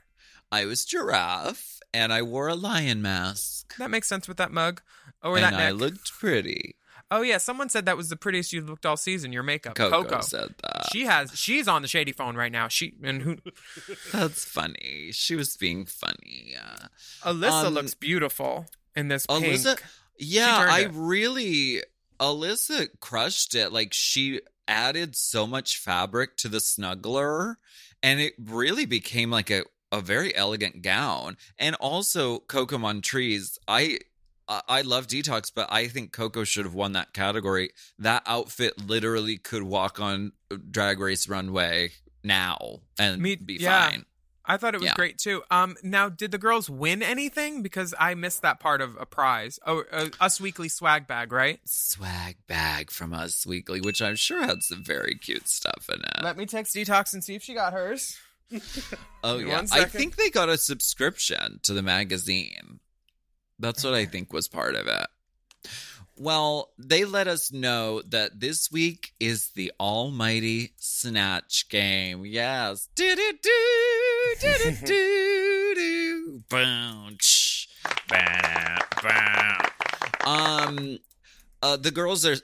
I 0.52 0.66
was 0.66 0.84
giraffe, 0.84 1.80
and 1.94 2.12
I 2.12 2.22
wore 2.24 2.48
a 2.48 2.56
lion 2.56 3.02
mask, 3.02 3.76
That 3.78 3.92
makes 3.92 4.08
sense 4.08 4.28
with 4.28 4.38
that 4.38 4.52
mug 4.52 4.82
or 5.22 5.36
and 5.36 5.44
that 5.44 5.54
I 5.54 5.70
looked 5.72 6.12
pretty. 6.12 6.76
oh 7.12 7.22
yeah, 7.22 7.38
someone 7.38 7.70
said 7.70 7.86
that 7.86 7.96
was 7.98 8.10
the 8.10 8.16
prettiest 8.16 8.52
you 8.52 8.62
looked 8.62 8.86
all 8.86 8.98
season. 8.98 9.32
Your 9.32 9.44
makeup, 9.44 9.76
Coco, 9.76 10.22
said 10.22 10.56
that. 10.64 10.88
She 10.92 11.06
has. 11.06 11.38
She's 11.38 11.68
on 11.68 11.82
the 11.84 11.88
shady 11.88 12.12
phone 12.12 12.36
right 12.36 12.52
now. 12.52 12.68
She 12.68 12.94
and 13.04 13.22
who? 13.22 13.38
That's 14.12 14.44
funny. 14.44 15.10
She 15.12 15.36
was 15.36 15.56
being 15.56 15.86
funny. 15.86 16.56
Uh, 16.60 16.88
Alyssa 17.24 17.66
Um, 17.66 17.74
looks 17.76 17.94
beautiful 17.94 18.66
in 18.96 19.08
this 19.08 19.26
pink. 19.26 19.84
Yeah, 20.18 20.68
I 20.70 20.82
it. 20.82 20.92
really 20.94 21.82
Alyssa 22.20 22.90
crushed 23.00 23.56
it. 23.56 23.72
Like 23.72 23.94
she 23.94 24.42
added 24.68 25.16
so 25.16 25.48
much 25.48 25.78
fabric 25.78 26.36
to 26.38 26.48
the 26.48 26.58
snuggler, 26.58 27.56
and 28.04 28.20
it 28.20 28.34
really 28.40 28.86
became 28.86 29.32
like 29.32 29.50
a 29.50 29.64
a 29.92 30.02
very 30.02 30.36
elegant 30.36 30.82
gown. 30.82 31.38
And 31.58 31.76
also 31.76 32.40
Coco 32.40 32.78
Montrese, 32.78 33.58
I. 33.68 34.00
I 34.48 34.62
I 34.68 34.82
love 34.82 35.06
detox, 35.06 35.52
but 35.54 35.72
I 35.72 35.88
think 35.88 36.12
Coco 36.12 36.44
should 36.44 36.66
have 36.66 36.74
won 36.74 36.94
that 36.94 37.14
category. 37.14 37.70
That 38.00 38.24
outfit 38.26 38.84
literally 38.84 39.38
could 39.38 39.62
walk 39.62 40.00
on 40.00 40.32
Drag 40.72 41.00
Race 41.00 41.30
runway 41.30 41.92
now 42.24 42.80
and 42.98 43.22
Me- 43.22 43.36
be 43.36 43.58
yeah. 43.60 43.90
fine. 43.92 44.06
I 44.50 44.58
thought 44.58 44.74
it 44.74 44.80
was 44.82 44.88
Yeah. 44.88 44.96
great 44.96 45.18
too. 45.20 45.44
Um, 45.52 45.78
now 45.84 46.10
did 46.10 46.32
the 46.32 46.38
girls 46.40 46.70
win 46.70 47.04
anything? 47.04 47.62
Because 47.62 47.94
I 48.00 48.16
missed 48.16 48.42
that 48.42 48.60
part 48.60 48.82
of 48.82 48.98
a 49.00 49.06
prize. 49.06 49.60
Oh, 49.66 49.84
uh, 49.92 50.10
Us 50.20 50.42
Weekly 50.42 50.68
swag 50.70 51.06
bag, 51.06 51.32
right? 51.32 51.60
Swag 51.66 52.36
bag 52.48 52.90
from 52.90 53.14
Us 53.14 53.46
Weekly, 53.46 53.80
which 53.80 54.02
I'm 54.02 54.16
sure 54.16 54.42
had 54.42 54.64
some 54.64 54.84
very 54.84 55.16
cute 55.16 55.48
stuff 55.48 55.88
in 55.94 56.02
it. 56.02 56.24
Let 56.24 56.36
me 56.36 56.48
text 56.48 56.76
Detox 56.76 57.14
and 57.14 57.24
see 57.24 57.36
if 57.36 57.44
she 57.44 57.54
got 57.54 57.74
hers. 57.74 58.18
Oh 59.24 59.38
yeah, 59.38 59.64
I 59.72 59.84
think 59.86 60.16
they 60.16 60.30
got 60.32 60.50
a 60.50 60.58
subscription 60.58 61.60
to 61.64 61.74
the 61.74 61.82
magazine. 61.84 62.80
That's 63.60 63.84
what 63.84 63.94
I 63.94 64.06
think 64.06 64.32
was 64.34 64.48
part 64.48 64.74
of 64.76 64.88
it. 64.88 65.08
Well, 66.16 66.72
they 66.78 67.06
let 67.06 67.28
us 67.28 67.52
know 67.52 68.02
that 68.10 68.40
this 68.40 68.72
week 68.72 69.12
is 69.20 69.50
the 69.52 69.72
almighty 69.80 70.74
snatch 70.78 71.70
game. 71.70 72.26
Yes. 72.26 72.90
Do 72.96 73.16
do 73.16 73.34
do 73.42 73.50
do 74.40 74.54
do 74.64 74.72
do 74.86 75.74
do. 75.76 76.44
Boom. 76.50 77.18
ch, 77.20 77.70
ba, 78.08 78.80
ba. 79.02 79.72
Um 80.28 81.00
uh 81.62 81.78
the 81.78 81.92
girls 81.92 82.26
are 82.26 82.38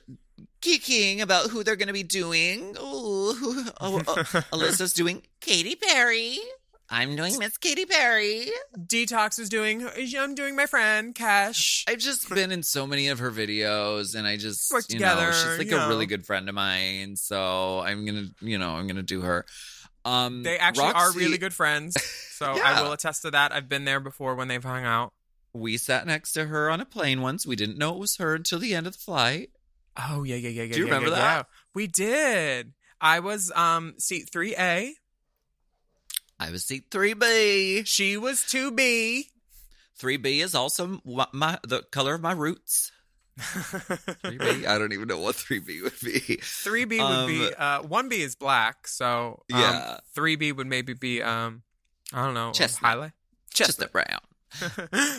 geeking 0.62 1.22
about 1.22 1.50
who 1.50 1.64
they're 1.64 1.76
going 1.76 1.88
to 1.88 1.94
be 1.94 2.04
doing. 2.04 2.76
Ooh, 2.80 3.34
who, 3.34 3.64
oh, 3.80 3.98
uh, 4.00 4.24
Alyssa's 4.52 4.94
doing 4.94 5.22
Katy 5.40 5.76
Perry. 5.76 6.40
I'm 6.90 7.16
doing 7.16 7.38
Miss 7.40 7.58
Katy 7.58 7.86
Perry. 7.86 8.48
Detox 8.78 9.40
is 9.40 9.50
doing. 9.50 9.88
I'm 10.18 10.36
doing 10.36 10.56
my 10.56 10.68
friend 10.68 11.16
Cash. 11.16 11.84
I've 11.88 12.00
just 12.00 12.30
been 12.30 12.52
in 12.52 12.62
so 12.62 12.86
many 12.86 13.08
of 13.08 13.20
her 13.20 13.32
videos, 13.32 14.16
and 14.16 14.28
I 14.28 14.38
just 14.38 14.72
Work 14.72 14.86
you 14.90 15.00
know, 15.00 15.10
together, 15.10 15.34
she's 15.34 15.58
like 15.58 15.72
a 15.72 15.88
really 15.88 16.06
good 16.06 16.26
friend 16.26 16.48
of 16.48 16.54
mine, 16.54 17.16
so 17.16 17.80
I'm 17.80 18.06
gonna, 18.06 18.28
you 18.40 18.60
know, 18.60 18.72
I'm 18.72 18.86
gonna 18.88 19.04
do 19.04 19.22
her. 19.22 19.46
Um, 20.06 20.44
They 20.44 20.58
actually 20.58 20.94
are 20.94 21.12
really 21.14 21.40
good 21.40 21.54
friends, 21.54 22.00
so 22.38 22.46
I 22.46 22.82
will 22.84 22.92
attest 22.92 23.24
to 23.24 23.32
that. 23.32 23.52
I've 23.52 23.68
been 23.68 23.86
there 23.86 24.00
before 24.00 24.36
when 24.36 24.48
they've 24.48 24.64
hung 24.64 24.86
out. 24.86 25.14
We 25.52 25.78
sat 25.78 26.06
next 26.06 26.34
to 26.34 26.46
her 26.46 26.70
on 26.70 26.80
a 26.80 26.86
plane 26.86 27.22
once. 27.22 27.46
We 27.48 27.56
didn't 27.56 27.78
know 27.78 27.94
it 27.96 28.00
was 28.00 28.18
her 28.18 28.36
until 28.36 28.60
the 28.60 28.76
end 28.76 28.88
of 28.88 28.94
the 28.94 29.00
flight. 29.00 29.50
Oh 29.98 30.24
yeah, 30.24 30.36
yeah, 30.36 30.50
yeah, 30.50 30.64
yeah. 30.64 30.74
Do 30.74 30.80
you 30.80 30.88
yeah, 30.88 30.94
remember 30.94 31.16
yeah, 31.16 31.22
that? 31.22 31.38
yeah. 31.38 31.44
We 31.74 31.88
did. 31.88 32.74
I 33.02 33.20
was 33.20 33.52
um 33.56 33.96
seat 33.98 34.30
three 34.32 34.56
A. 34.56 34.94
I 36.40 36.52
was 36.52 36.66
seat 36.66 36.86
three 36.92 37.14
B. 37.14 37.84
She 37.86 38.18
was 38.18 38.44
two 38.44 38.72
B. 38.72 39.30
Three 39.96 40.18
B 40.18 40.42
is 40.42 40.54
also 40.54 41.00
my, 41.06 41.28
my 41.32 41.58
the 41.64 41.84
color 41.84 42.14
of 42.16 42.22
my 42.22 42.34
roots. 42.34 42.92
Three 43.40 44.38
B. 44.38 44.66
I 44.68 44.78
don't 44.78 44.94
even 44.94 45.08
know 45.08 45.20
what 45.20 45.36
three 45.36 45.60
B 45.60 45.82
would 45.82 46.00
be. 46.02 46.20
Three 46.42 46.86
B 46.86 47.00
would 47.02 47.28
be 47.28 47.46
Um, 47.48 47.54
uh 47.58 47.80
one 47.88 48.10
B 48.10 48.22
is 48.22 48.36
black, 48.36 48.88
so 48.88 49.44
um, 49.54 49.60
Yeah. 49.60 49.98
Three 50.14 50.36
B 50.36 50.52
would 50.52 50.68
maybe 50.68 50.94
be 50.94 51.22
um 51.22 51.64
I 52.14 52.24
don't 52.26 52.34
know 52.34 52.52
Chestnut. 52.52 52.90
highlight 52.90 53.12
Chestnut 53.54 53.92
brown. 53.92 54.20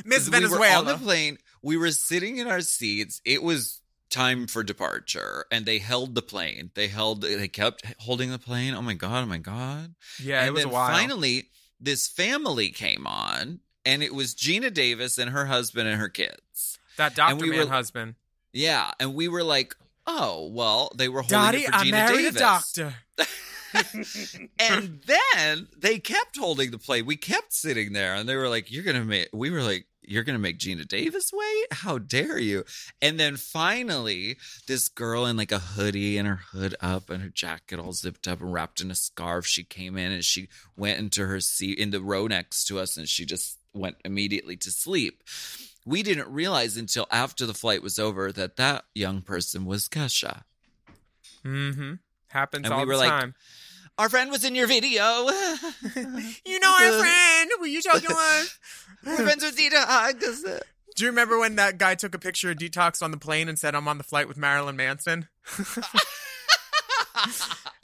Miss 0.04 0.28
We 0.30 0.40
were 0.40 0.48
Venezuela. 0.48 0.78
on 0.78 0.84
the 0.86 0.96
plane. 0.96 1.38
We 1.62 1.76
were 1.76 1.90
sitting 1.90 2.38
in 2.38 2.46
our 2.46 2.60
seats. 2.62 3.20
It 3.24 3.42
was 3.42 3.80
time 4.08 4.46
for 4.46 4.62
departure, 4.62 5.44
and 5.50 5.66
they 5.66 5.78
held 5.78 6.14
the 6.14 6.22
plane. 6.22 6.70
They 6.74 6.86
held. 6.88 7.22
They 7.22 7.48
kept 7.48 7.84
holding 7.98 8.30
the 8.30 8.38
plane. 8.38 8.72
Oh 8.74 8.80
my 8.82 8.94
god! 8.94 9.24
Oh 9.24 9.26
my 9.26 9.38
god! 9.38 9.94
yeah, 10.22 10.40
and 10.40 10.48
it 10.48 10.52
was 10.52 10.62
then 10.64 10.72
finally, 10.72 11.50
this 11.80 12.08
family 12.08 12.70
came 12.70 13.06
on, 13.06 13.60
and 13.84 14.02
it 14.02 14.14
was 14.14 14.34
Geena 14.34 14.72
Davis 14.72 15.18
and 15.18 15.30
her 15.32 15.46
husband 15.46 15.88
and 15.88 16.00
her 16.00 16.08
kids. 16.08 16.78
That 16.96 17.14
doctor 17.14 17.32
and 17.32 17.42
we 17.42 17.50
man 17.50 17.66
were- 17.66 17.72
husband. 17.72 18.14
Yeah, 18.52 18.90
and 18.98 19.14
we 19.14 19.28
were 19.28 19.42
like, 19.42 19.76
"Oh, 20.06 20.48
well, 20.50 20.90
they 20.96 21.08
were 21.08 21.20
holding 21.20 21.38
Daddy, 21.38 21.58
it 21.64 21.66
for 21.66 21.74
I 21.74 21.90
married 21.90 22.16
Davis." 22.16 22.36
a 22.36 22.38
doctor. 22.38 22.94
and 24.58 25.00
then 25.06 25.68
they 25.76 25.98
kept 25.98 26.38
holding 26.38 26.70
the 26.70 26.78
plane. 26.78 27.06
We 27.06 27.16
kept 27.16 27.52
sitting 27.52 27.92
there, 27.92 28.14
and 28.14 28.28
they 28.28 28.36
were 28.36 28.48
like, 28.48 28.70
"You're 28.70 28.84
gonna 28.84 29.04
make." 29.04 29.28
We 29.32 29.50
were 29.50 29.62
like, 29.62 29.86
"You're 30.02 30.22
gonna 30.22 30.38
make 30.38 30.58
Geena 30.58 30.86
Davis 30.86 31.30
wait? 31.32 31.66
How 31.72 31.98
dare 31.98 32.38
you?" 32.38 32.64
And 33.02 33.20
then 33.20 33.36
finally, 33.36 34.38
this 34.66 34.88
girl 34.88 35.26
in 35.26 35.36
like 35.36 35.52
a 35.52 35.58
hoodie 35.58 36.16
and 36.16 36.26
her 36.26 36.40
hood 36.52 36.74
up 36.80 37.10
and 37.10 37.22
her 37.22 37.28
jacket 37.28 37.78
all 37.78 37.92
zipped 37.92 38.26
up 38.26 38.40
and 38.40 38.52
wrapped 38.52 38.80
in 38.80 38.90
a 38.90 38.94
scarf. 38.94 39.46
She 39.46 39.64
came 39.64 39.96
in 39.98 40.12
and 40.12 40.24
she 40.24 40.48
went 40.76 40.98
into 40.98 41.26
her 41.26 41.40
seat 41.40 41.78
in 41.78 41.90
the 41.90 42.00
row 42.00 42.26
next 42.26 42.64
to 42.68 42.78
us, 42.78 42.96
and 42.96 43.08
she 43.08 43.26
just 43.26 43.58
went 43.74 43.96
immediately 44.04 44.56
to 44.56 44.70
sleep. 44.70 45.22
We 45.86 46.02
didn't 46.02 46.28
realize 46.28 46.76
until 46.76 47.06
after 47.10 47.46
the 47.46 47.54
flight 47.54 47.80
was 47.82 47.98
over 47.98 48.32
that 48.32 48.56
that 48.56 48.84
young 48.94 49.22
person 49.22 49.64
was 49.64 49.88
Kesha. 49.88 50.42
Mm-hmm. 51.44 51.94
Happens 52.28 52.64
And 52.64 52.74
all 52.74 52.80
we 52.80 52.86
were 52.86 52.94
the 52.94 52.98
like, 52.98 53.08
time. 53.08 53.34
Our 53.96 54.08
friend 54.08 54.30
was 54.30 54.44
in 54.44 54.54
your 54.54 54.66
video. 54.66 55.02
You 56.44 56.60
know 56.60 56.76
our 56.80 56.92
friend. 57.00 57.50
Were 57.60 57.66
you 57.66 57.80
talking 57.80 58.06
about? 58.06 58.46
We're 59.06 59.16
friends 59.16 59.44
with 59.44 59.56
Detox. 59.56 60.60
Do 60.96 61.04
you 61.04 61.10
remember 61.10 61.38
when 61.38 61.56
that 61.56 61.78
guy 61.78 61.94
took 61.94 62.14
a 62.14 62.18
picture 62.18 62.50
of 62.50 62.58
Detox 62.58 63.02
on 63.02 63.10
the 63.10 63.16
plane 63.16 63.48
and 63.48 63.58
said, 63.58 63.74
"I'm 63.74 63.86
on 63.88 63.98
the 63.98 64.04
flight 64.04 64.28
with 64.28 64.36
Marilyn 64.36 64.76
Manson"? 64.76 65.28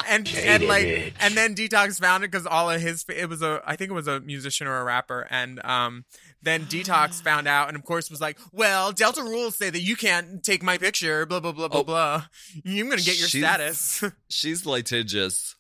and 0.09 0.29
and 0.37 0.67
like 0.67 1.15
and 1.21 1.35
then 1.35 1.55
Detox 1.55 2.01
found 2.01 2.25
it 2.25 2.31
because 2.31 2.47
all 2.47 2.71
of 2.71 2.81
his 2.81 3.05
it 3.09 3.29
was 3.29 3.43
a 3.43 3.63
I 3.65 3.77
think 3.77 3.91
it 3.91 3.95
was 3.95 4.09
a 4.09 4.21
musician 4.21 4.67
or 4.67 4.81
a 4.81 4.85
rapper 4.85 5.27
and 5.31 5.65
um 5.65 6.05
then 6.43 6.63
Detox 6.67 7.23
found 7.23 7.47
out 7.47 7.69
and 7.69 7.77
of 7.77 7.85
course 7.85 8.11
was 8.11 8.21
like 8.21 8.39
well 8.53 8.93
Delta 8.93 9.23
rules 9.23 9.57
say 9.57 9.71
that 9.71 9.81
you 9.81 9.97
can't 9.97 10.43
take 10.43 10.63
my 10.63 10.79
picture 10.79 11.25
blah 11.27 11.41
blah 11.41 11.53
blah 11.53 11.69
blah 11.69 11.81
Oh. 11.81 11.85
blah 11.85 12.25
You're 12.65 12.89
gonna 12.89 12.97
get 13.03 13.19
your 13.19 13.29
She's- 13.29 13.43
status 13.45 14.05
She's 14.29 14.67
litigious. 14.67 15.55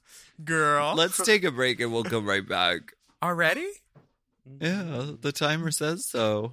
girl 0.44 0.94
Let's 0.96 1.16
take 1.24 1.44
a 1.44 1.50
break 1.50 1.80
and 1.80 1.92
we'll 1.92 2.04
come 2.04 2.26
right 2.26 2.46
back. 2.46 2.80
already 3.22 3.68
Yeah, 4.60 5.12
the 5.20 5.30
timer 5.32 5.70
says 5.70 6.04
so. 6.04 6.52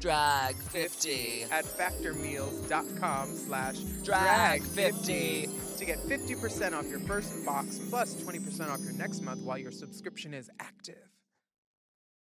Drag50. 0.00 1.50
at 1.50 1.64
factormeals.com 1.64 3.34
slash 3.34 3.76
Drag50. 3.76 5.78
to 5.78 5.84
get 5.84 5.98
50% 5.98 6.72
off 6.72 6.88
your 6.88 7.00
first 7.00 7.44
box 7.44 7.78
plus 7.90 8.14
20% 8.22 8.70
off 8.70 8.80
your 8.80 8.94
next 8.94 9.22
month 9.22 9.42
while 9.42 9.58
your 9.58 9.72
subscription 9.72 10.34
is 10.34 10.50
active. 10.60 10.96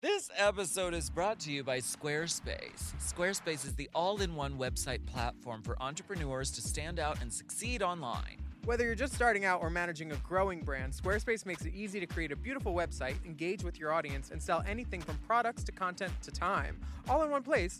This 0.01 0.29
episode 0.37 0.93
is 0.93 1.09
brought 1.09 1.39
to 1.39 1.51
you 1.51 1.63
by 1.63 1.79
Squarespace. 1.79 2.93
Squarespace 3.01 3.65
is 3.65 3.73
the 3.73 3.89
all 3.95 4.21
in 4.21 4.35
one 4.35 4.57
website 4.57 5.03
platform 5.07 5.63
for 5.63 5.81
entrepreneurs 5.81 6.51
to 6.51 6.61
stand 6.61 6.99
out 6.99 7.19
and 7.19 7.33
succeed 7.33 7.81
online. 7.81 8.37
Whether 8.67 8.83
you're 8.83 8.95
just 8.95 9.13
starting 9.13 9.45
out 9.45 9.61
or 9.61 9.69
managing 9.69 10.11
a 10.11 10.17
growing 10.17 10.59
brand, 10.59 10.91
Squarespace 10.91 11.45
makes 11.45 11.63
it 11.63 11.73
easy 11.73 12.01
to 12.01 12.05
create 12.05 12.33
a 12.33 12.35
beautiful 12.35 12.73
website, 12.73 13.15
engage 13.25 13.63
with 13.63 13.79
your 13.79 13.93
audience, 13.93 14.29
and 14.29 14.43
sell 14.43 14.61
anything 14.67 14.99
from 14.99 15.17
products 15.25 15.63
to 15.63 15.71
content 15.71 16.11
to 16.21 16.31
time, 16.31 16.77
all 17.07 17.23
in 17.23 17.31
one 17.31 17.43
place, 17.43 17.79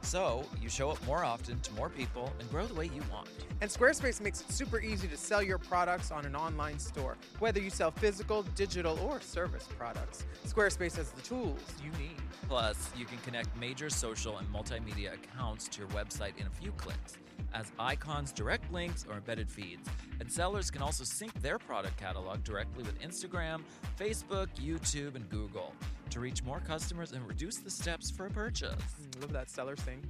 So 0.01 0.43
you 0.61 0.69
show 0.69 0.89
up 0.89 1.05
more 1.05 1.23
often 1.23 1.59
to 1.61 1.73
more 1.73 1.89
people 1.89 2.33
and 2.39 2.49
grow 2.49 2.65
the 2.65 2.73
way 2.73 2.85
you 2.85 3.01
want. 3.11 3.29
And 3.61 3.69
Squarespace 3.69 4.19
makes 4.19 4.41
it 4.41 4.51
super 4.51 4.79
easy 4.79 5.07
to 5.07 5.17
sell 5.17 5.41
your 5.41 5.57
products 5.57 6.11
on 6.11 6.25
an 6.25 6.35
online 6.35 6.79
store, 6.79 7.15
whether 7.39 7.59
you 7.59 7.69
sell 7.69 7.91
physical, 7.91 8.43
digital, 8.55 8.99
or 8.99 9.21
service 9.21 9.67
products. 9.77 10.25
Squarespace 10.45 10.95
has 10.97 11.11
the 11.11 11.21
tools 11.21 11.59
you 11.83 11.91
need. 11.99 12.17
Plus, 12.47 12.89
you 12.97 13.05
can 13.05 13.17
connect 13.19 13.55
major 13.57 13.89
social 13.89 14.37
and 14.39 14.47
multimedia 14.51 15.13
accounts 15.13 15.67
to 15.69 15.79
your 15.79 15.89
website 15.89 16.37
in 16.37 16.47
a 16.47 16.49
few 16.49 16.71
clicks, 16.73 17.17
as 17.53 17.71
icons, 17.79 18.31
direct 18.31 18.71
links, 18.71 19.05
or 19.09 19.15
embedded 19.15 19.49
feeds. 19.49 19.89
And 20.19 20.31
sellers 20.31 20.69
can 20.71 20.81
also 20.81 21.03
sync 21.03 21.33
their 21.41 21.57
product 21.57 21.97
catalog 21.97 22.43
directly 22.43 22.83
with 22.83 22.99
Instagram, 23.01 23.61
Facebook, 23.99 24.47
YouTube, 24.55 25.15
and 25.15 25.29
Google 25.29 25.73
to 26.09 26.19
reach 26.19 26.43
more 26.43 26.59
customers 26.59 27.13
and 27.13 27.27
reduce 27.27 27.57
the 27.57 27.69
steps 27.69 28.11
for 28.11 28.27
a 28.27 28.29
purchase. 28.29 28.71
Mm, 28.71 29.21
Love 29.21 29.33
that 29.33 29.49
seller 29.49 29.75
sync. 29.75 30.03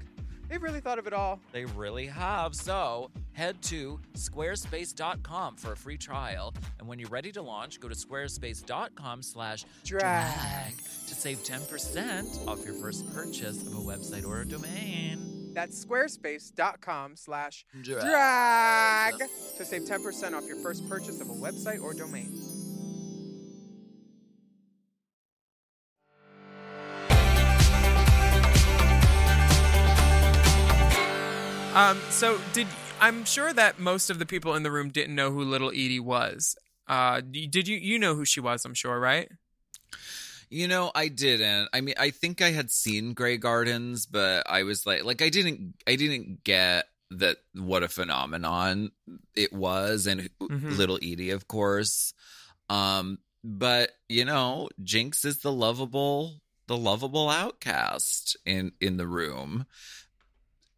They've 0.52 0.62
really 0.62 0.82
thought 0.82 1.00
of 1.00 1.08
it 1.08 1.14
all. 1.14 1.40
They 1.54 1.64
really 1.64 2.08
have. 2.08 2.56
So 2.56 3.10
head 3.32 3.62
to 3.64 4.02
squarespace.com 4.16 5.56
for 5.56 5.72
a 5.72 5.78
free 5.78 5.98
trial. 5.98 6.54
And 6.78 6.90
when 6.90 7.00
you're 7.00 7.08
ready 7.08 7.32
to 7.32 7.42
launch, 7.42 7.80
go 7.80 7.88
to 7.88 7.96
squarespace.com 7.96 9.24
slash 9.24 9.64
Drag. 9.86 10.76
to 11.08 11.16
save 11.16 11.38
10% 11.38 12.48
off 12.50 12.66
your 12.66 12.74
first 12.74 13.10
purchase 13.16 13.66
of 13.66 13.72
a 13.76 13.78
website 13.78 14.26
or 14.26 14.42
a 14.42 14.46
domain. 14.46 15.54
That's 15.54 15.86
squarespace.com 15.86 17.16
slash 17.16 17.64
Drag. 17.82 19.20
to 19.58 19.64
save 19.64 19.84
10% 19.84 20.34
off 20.34 20.46
your 20.48 20.58
first 20.58 20.90
purchase 20.90 21.22
of 21.22 21.30
a 21.30 21.34
website 21.34 21.82
or 21.82 21.94
domain. 21.94 22.61
Um, 31.74 32.00
so 32.10 32.40
did 32.54 32.68
I'm 33.00 33.26
sure 33.26 33.54
that 33.54 33.80
most 33.80 34.10
of 34.10 34.20
the 34.20 34.26
people 34.26 34.56
in 34.56 34.64
the 34.64 34.72
room 34.72 34.90
didn't 34.90 35.16
know 35.16 35.32
who 35.32 35.42
Little 35.44 35.70
Edie 35.70 36.00
was. 36.00 36.56
Uh, 36.88 37.22
did 37.22 37.68
you 37.68 37.78
you 37.78 37.98
know 37.98 38.16
who 38.16 38.26
she 38.26 38.40
was? 38.40 38.66
I'm 38.66 38.74
sure, 38.74 39.00
right? 39.00 39.30
You 40.50 40.68
know, 40.68 40.92
I 40.94 41.08
didn't. 41.08 41.70
I 41.72 41.80
mean, 41.80 41.96
I 41.98 42.10
think 42.10 42.42
I 42.42 42.52
had 42.52 42.72
seen 42.72 43.14
Grey 43.14 43.38
Gardens, 43.38 44.06
but 44.06 44.44
I 44.50 44.64
was 44.64 44.86
like, 44.86 45.06
like 45.06 45.22
I 45.22 45.30
didn't, 45.30 45.76
I 45.88 45.96
didn't 45.96 46.44
get 46.44 46.88
that 47.12 47.38
what 47.54 47.84
a 47.84 47.88
phenomenon 47.88 48.92
it 49.34 49.54
was, 49.54 50.08
and 50.08 50.30
Mhm. 50.42 50.78
Little 50.78 50.98
Edie, 51.02 51.30
of 51.30 51.48
course. 51.48 52.14
Um, 52.70 53.20
but 53.46 53.92
you 54.10 54.26
know, 54.26 54.68
Jinkx 54.84 55.24
is 55.26 55.40
the 55.40 55.52
lovable, 55.54 56.42
the 56.68 56.78
lovable 56.78 57.30
outcast 57.30 58.36
in 58.46 58.74
in 58.82 58.98
the 58.98 59.08
room, 59.08 59.66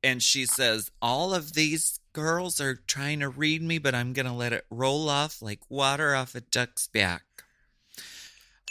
and 0.03 0.21
she 0.21 0.45
says, 0.45 0.91
"All 1.01 1.33
of 1.33 1.53
these 1.53 1.99
girls 2.13 2.59
are 2.59 2.75
trying 2.75 3.21
to 3.21 3.29
read 3.29 3.61
me, 3.61 3.77
but 3.77 3.95
I'm 3.95 4.13
gonna 4.13 4.35
let 4.35 4.53
it 4.53 4.65
roll 4.69 5.09
off 5.09 5.41
like 5.41 5.59
water 5.69 6.15
off 6.15 6.35
a 6.35 6.41
duck's 6.41 6.87
back." 6.87 7.23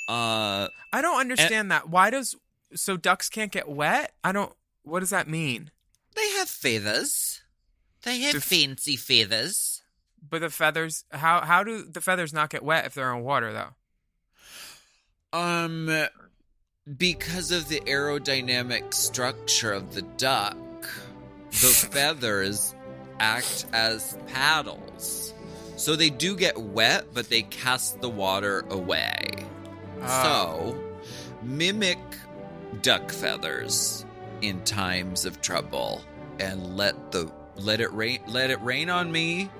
Uh. 0.08 0.68
I 0.92 1.00
don't 1.00 1.20
understand 1.20 1.70
that. 1.70 1.88
Why 1.88 2.10
does 2.10 2.36
so 2.74 2.96
ducks 2.96 3.28
can't 3.28 3.52
get 3.52 3.68
wet? 3.68 4.12
I 4.22 4.32
don't. 4.32 4.52
What 4.82 5.00
does 5.00 5.10
that 5.10 5.28
mean? 5.28 5.70
They 6.14 6.28
have 6.32 6.48
feathers. 6.48 7.42
They 8.02 8.20
have 8.20 8.42
fancy 8.42 8.96
feathers. 8.96 9.82
But 10.28 10.40
the 10.40 10.50
feathers, 10.50 11.04
how 11.10 11.40
how 11.40 11.64
do 11.64 11.82
the 11.82 12.00
feathers 12.00 12.32
not 12.32 12.50
get 12.50 12.62
wet 12.62 12.86
if 12.86 12.94
they're 12.94 13.12
in 13.14 13.22
water 13.22 13.52
though? 13.52 13.74
Um, 15.38 16.06
because 16.96 17.50
of 17.50 17.68
the 17.68 17.80
aerodynamic 17.80 18.92
structure 18.92 19.72
of 19.72 19.94
the 19.94 20.02
duck, 20.02 20.56
the 21.52 21.88
feathers 21.90 22.74
act 23.20 23.66
as 23.72 24.16
paddles. 24.28 25.32
So 25.76 25.96
they 25.96 26.10
do 26.10 26.36
get 26.36 26.58
wet, 26.58 27.06
but 27.12 27.28
they 27.28 27.42
cast 27.42 28.00
the 28.00 28.08
water 28.08 28.64
away. 28.70 29.46
Ah. 30.02 30.22
So, 30.22 30.82
mimic 31.42 31.98
duck 32.82 33.10
feathers 33.10 34.04
in 34.40 34.62
times 34.64 35.24
of 35.24 35.40
trouble 35.40 36.02
and 36.40 36.76
let 36.76 37.12
the 37.12 37.30
let 37.56 37.80
it 37.80 37.92
rain 37.92 38.20
let 38.26 38.50
it 38.50 38.60
rain 38.62 38.90
on 38.90 39.10
me, 39.12 39.50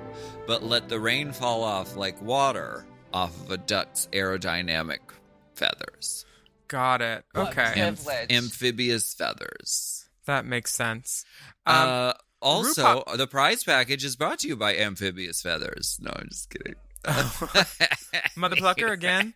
but 0.47 0.63
let 0.63 0.89
the 0.89 0.99
rain 0.99 1.33
fall 1.33 1.63
off 1.63 1.97
like 1.97 2.21
water 2.23 2.87
off 3.13 3.39
of 3.45 3.51
a 3.51 3.59
duck's 3.59 4.09
aerodynamic 4.13 4.99
feathers. 5.55 6.25
Got 6.69 7.03
it. 7.03 7.25
Okay, 7.37 7.75
Amph- 7.77 8.31
amphibious 8.31 9.13
feathers. 9.15 10.09
that 10.25 10.47
makes 10.47 10.73
sense. 10.75 11.25
Um, 11.67 11.75
uh, 11.89 12.13
also, 12.41 12.83
RuPaul- 13.05 13.17
the 13.17 13.27
prize 13.27 13.63
package 13.65 14.05
is 14.05 14.17
brought 14.17 14.41
to 14.41 14.49
you 14.49 14.57
by 14.57 14.77
Amphibious 14.77 15.41
Feathers. 15.43 15.99
No, 16.01 16.11
I'm 16.15 16.29
just 16.29 16.51
kidding. 16.51 16.75
Mother 18.37 18.57
Plucker 18.57 18.89
again. 18.89 19.35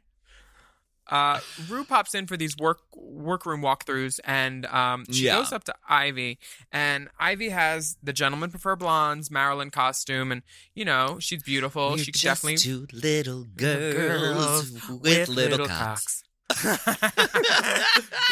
Uh, 1.09 1.39
Rue 1.69 1.85
pops 1.85 2.17
in 2.17 2.27
for 2.27 2.37
these 2.37 2.57
work 2.57 2.81
workroom 2.97 3.61
walkthroughs, 3.63 4.19
and 4.25 4.67
um, 4.67 5.05
she 5.13 5.27
Yeah. 5.27 5.37
goes 5.39 5.53
up 5.53 5.63
to 5.65 5.75
Ivy, 5.89 6.41
and 6.73 7.09
Ivy 7.21 7.51
has 7.51 7.97
the 8.03 8.13
gentlemen 8.13 8.51
prefer 8.51 8.75
blondes 8.75 9.31
Marilyn 9.31 9.71
costume, 9.71 10.33
and 10.33 10.43
you 10.75 10.85
know 10.85 11.19
she's 11.21 11.45
beautiful. 11.45 11.91
You're 11.91 11.99
she 11.99 12.07
could 12.07 12.21
just 12.21 12.43
definitely 12.43 12.57
two 12.57 12.89
little 12.93 13.45
girls, 13.45 14.73
with, 15.01 15.29
little, 15.29 15.69
cocks. 15.69 16.25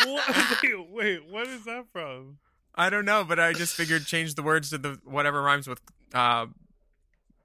wait, 0.04 0.90
wait, 0.90 1.20
what 1.30 1.46
is 1.46 1.64
that 1.66 1.85
from? 1.92 2.38
I 2.74 2.90
don't 2.90 3.04
know, 3.04 3.24
but 3.24 3.38
I 3.38 3.52
just 3.52 3.74
figured 3.74 4.06
change 4.06 4.34
the 4.34 4.42
words 4.42 4.70
to 4.70 4.78
the 4.78 4.98
whatever 5.04 5.42
rhymes 5.42 5.68
with 5.68 5.80
uh, 6.12 6.46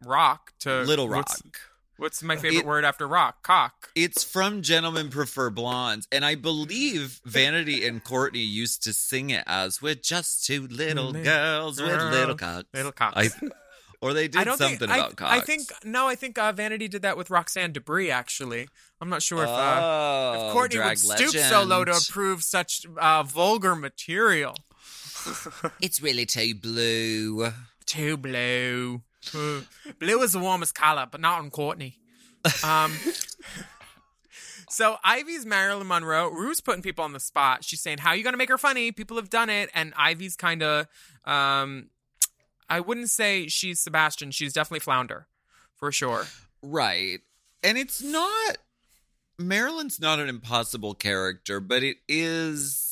rock 0.04 0.54
to 0.62 0.82
Little 0.84 1.10
Rock. 1.10 1.28
What's, 1.30 1.44
what's 1.98 2.24
my 2.24 2.36
favorite 2.36 2.60
It- 2.60 2.65
word 2.65 2.86
after 2.86 3.08
rock? 3.08 3.44
Cock. 3.44 3.92
It's 3.96 4.24
from 4.24 4.62
Gentlemen 4.62 5.10
Prefer 5.10 5.50
Blondes, 5.50 6.08
and 6.12 6.26
I 6.26 6.36
believe 6.36 7.22
Vanity 7.26 7.86
and 7.86 8.04
Courtney 8.04 8.39
used 8.39 8.84
to 8.84 8.94
sing 8.94 9.30
it 9.30 9.44
as 9.46 9.82
"We're 9.82 9.96
just 9.96 10.46
two 10.46 10.68
little 10.68 11.08
Little 11.08 11.24
girls 11.24 11.82
with 11.82 12.02
little 12.02 12.36
cocks." 12.36 12.68
little 12.74 12.92
cocks. 12.92 13.15
I, 13.15 13.30
or 14.02 14.13
they 14.13 14.28
did 14.28 14.46
something 14.48 14.78
think, 14.78 14.82
about 14.82 15.12
I, 15.12 15.13
cocks. 15.13 15.32
I 15.32 15.39
think 15.42 15.62
no, 15.84 16.08
I 16.08 16.15
think 16.15 16.38
uh, 16.38 16.52
Vanity 16.54 16.88
did 16.88 17.02
that 17.02 17.18
with 17.18 17.30
Roxanne 17.30 17.74
Debris. 17.74 18.10
Actually, 18.10 18.68
I'm 19.02 19.10
not 19.10 19.22
sure 19.22 19.44
if, 19.44 19.50
uh, 19.50 19.80
oh, 19.82 20.48
if 20.48 20.54
Courtney 20.54 20.78
drag 20.78 20.98
would 21.06 21.18
stoop 21.18 21.32
so 21.32 21.63
low 21.63 21.84
to 21.86 21.92
approve 21.92 22.44
such 22.44 22.86
uh, 22.98 23.24
vulgar 23.24 23.76
material. 23.76 24.56
It's 25.82 26.02
really 26.02 26.26
too 26.26 26.56
blue. 26.56 27.52
Too 27.86 28.18
blue. 28.18 29.02
Blue 30.00 30.22
is 30.22 30.32
the 30.32 30.40
warmest 30.40 30.74
color, 30.76 31.06
but 31.10 31.20
not 31.20 31.40
on 31.40 31.50
Courtney. 31.50 31.98
Um. 32.64 32.94
So 34.72 34.98
Ivy's 35.04 35.48
Marilyn 35.48 35.88
Monroe. 35.88 36.30
Rue's 36.30 36.62
putting 36.62 36.84
people 36.84 37.04
on 37.04 37.12
the 37.12 37.20
spot. 37.20 37.64
She's 37.64 37.82
saying, 37.82 37.98
"How 37.98 38.12
are 38.12 38.16
you 38.16 38.24
going 38.24 38.34
to 38.34 38.38
make 38.38 38.50
her 38.50 38.58
funny? 38.58 38.92
People 38.92 39.18
have 39.18 39.30
done 39.30 39.50
it." 39.50 39.72
And 39.74 39.94
Ivy's 39.98 40.36
kind 40.36 40.62
of, 40.62 40.86
um, 41.26 41.90
I 42.70 42.80
wouldn't 42.80 43.10
say 43.10 43.48
she's 43.48 43.80
Sebastian. 43.80 44.30
She's 44.30 44.54
definitely 44.54 44.82
Flounder, 44.82 45.28
for 45.76 45.92
sure. 45.92 46.28
Right. 46.62 47.22
And 47.64 47.80
it's 47.80 48.04
not 48.04 48.58
Marilyn's 49.40 50.00
not 50.00 50.20
an 50.20 50.30
impossible 50.30 50.94
character, 50.94 51.60
but 51.60 51.82
it 51.82 51.98
is 52.08 52.88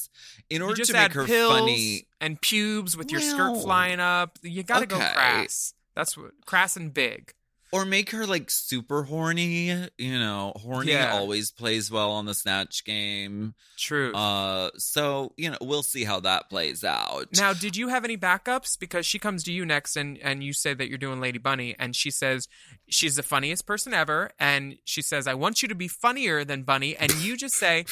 in 0.50 0.62
order 0.62 0.84
to 0.84 0.94
make 0.94 1.14
her 1.14 1.28
funny. 1.28 2.08
and 2.22 2.40
pubes 2.42 2.96
with 2.98 3.12
your 3.12 3.22
Well, 3.22 3.56
skirt 3.56 3.64
flying 3.64 4.00
up. 4.00 4.38
You 4.42 4.64
got 4.64 4.80
to 4.80 4.86
go 4.86 4.98
crass. 4.98 5.74
That's 5.96 6.16
what 6.18 6.32
crass 6.46 6.76
and 6.78 6.94
big. 6.94 7.34
Or 7.74 7.84
make 7.84 8.12
her 8.12 8.26
like 8.26 8.50
super 8.50 9.04
horny, 9.04 9.90
you 9.98 10.18
know. 10.18 10.54
Horny 10.56 10.94
Yeah. 10.94 11.12
always 11.12 11.52
plays 11.52 11.92
well 11.92 12.12
on 12.12 12.26
the 12.26 12.34
snatch 12.34 12.86
game. 12.86 13.56
True. 13.78 14.14
Uh 14.14 14.70
so, 14.78 15.34
you 15.36 15.52
know, 15.52 15.58
we'll 15.60 15.84
see 15.84 16.06
how 16.06 16.22
that 16.22 16.50
plays 16.50 16.86
out. 16.86 17.28
Now, 17.36 17.52
did 17.52 17.76
you 17.76 17.90
have 17.90 18.06
any 18.06 18.16
backups? 18.16 18.80
Because 18.80 19.06
she 19.06 19.20
comes 19.20 19.44
to 19.44 19.52
you 19.52 19.66
next, 19.66 19.98
and 19.98 20.18
and 20.20 20.46
you 20.46 20.54
say 20.54 20.76
that 20.76 20.88
you're 20.88 20.98
doing 20.98 21.20
Lady 21.20 21.40
Bunny, 21.40 21.76
and 21.78 21.94
she 21.94 22.10
says 22.10 22.48
she's 22.88 23.18
the 23.18 23.24
funniest 23.24 23.66
person 23.66 23.94
ever, 23.94 24.32
and 24.40 24.78
she 24.86 25.02
says 25.02 25.28
I 25.28 25.34
want 25.34 25.62
you 25.62 25.68
to 25.68 25.76
be 25.76 25.90
funnier 25.90 26.46
than 26.46 26.64
Bunny, 26.64 26.96
and 26.96 27.12
you 27.16 27.36
just 27.36 27.56
say, 27.56 27.84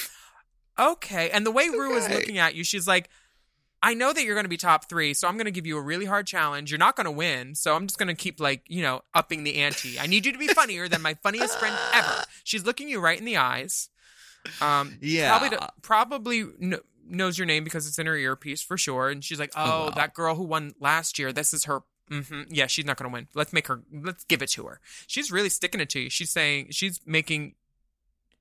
okay. 0.79 1.29
And 1.31 1.45
the 1.45 1.51
way 1.51 1.69
Rue 1.69 1.95
is 1.95 2.09
looking 2.09 2.37
at 2.37 2.55
you, 2.55 2.63
she's 2.63 2.87
like. 2.87 3.09
I 3.83 3.93
know 3.93 4.11
that 4.13 4.23
you're 4.23 4.33
going 4.33 4.45
to 4.45 4.49
be 4.49 4.57
top 4.57 4.89
three, 4.89 5.13
so 5.13 5.27
I'm 5.27 5.35
going 5.35 5.45
to 5.45 5.51
give 5.51 5.67
you 5.67 5.77
a 5.77 5.81
really 5.81 6.05
hard 6.05 6.25
challenge. 6.25 6.71
You're 6.71 6.79
not 6.79 6.95
going 6.95 7.05
to 7.05 7.11
win, 7.11 7.53
so 7.53 7.75
I'm 7.75 7.85
just 7.85 7.99
going 7.99 8.07
to 8.07 8.15
keep 8.15 8.39
like 8.39 8.63
you 8.67 8.81
know 8.81 9.01
upping 9.13 9.43
the 9.43 9.57
ante. 9.57 9.99
I 9.99 10.07
need 10.07 10.25
you 10.25 10.31
to 10.31 10.39
be 10.39 10.47
funnier 10.47 10.87
than 10.87 11.03
my 11.03 11.13
funniest 11.21 11.59
friend 11.59 11.75
ever. 11.93 12.23
She's 12.43 12.65
looking 12.65 12.89
you 12.89 12.99
right 12.99 13.19
in 13.19 13.25
the 13.25 13.37
eyes. 13.37 13.89
Um, 14.59 14.97
Yeah. 15.01 15.37
probably 15.37 15.57
probably 15.83 16.45
kn- 16.59 16.79
knows 17.07 17.37
your 17.37 17.45
name 17.45 17.63
because 17.63 17.85
it's 17.87 17.99
in 17.99 18.07
her 18.07 18.15
earpiece 18.17 18.61
for 18.63 18.75
sure. 18.75 19.09
And 19.09 19.23
she's 19.23 19.39
like, 19.39 19.51
"Oh, 19.55 19.61
Oh, 19.63 19.83
wow. 19.85 19.89
that 19.91 20.15
girl 20.15 20.33
who 20.33 20.43
won 20.45 20.73
last 20.79 21.19
year. 21.19 21.31
This 21.31 21.53
is 21.53 21.65
her. 21.65 21.81
hmm 22.09 22.43
Yeah, 22.49 22.65
she's 22.65 22.85
not 22.85 22.97
going 22.97 23.11
to 23.11 23.13
win. 23.13 23.27
Let's 23.35 23.53
make 23.53 23.67
her. 23.67 23.83
Let's 23.93 24.23
give 24.23 24.41
it 24.41 24.49
to 24.51 24.65
her. 24.65 24.79
She's 25.05 25.31
really 25.31 25.49
sticking 25.49 25.79
it 25.81 25.89
to 25.91 25.99
you. 25.99 26.09
She's 26.09 26.31
saying 26.31 26.69
she's 26.71 26.99
making. 27.05 27.53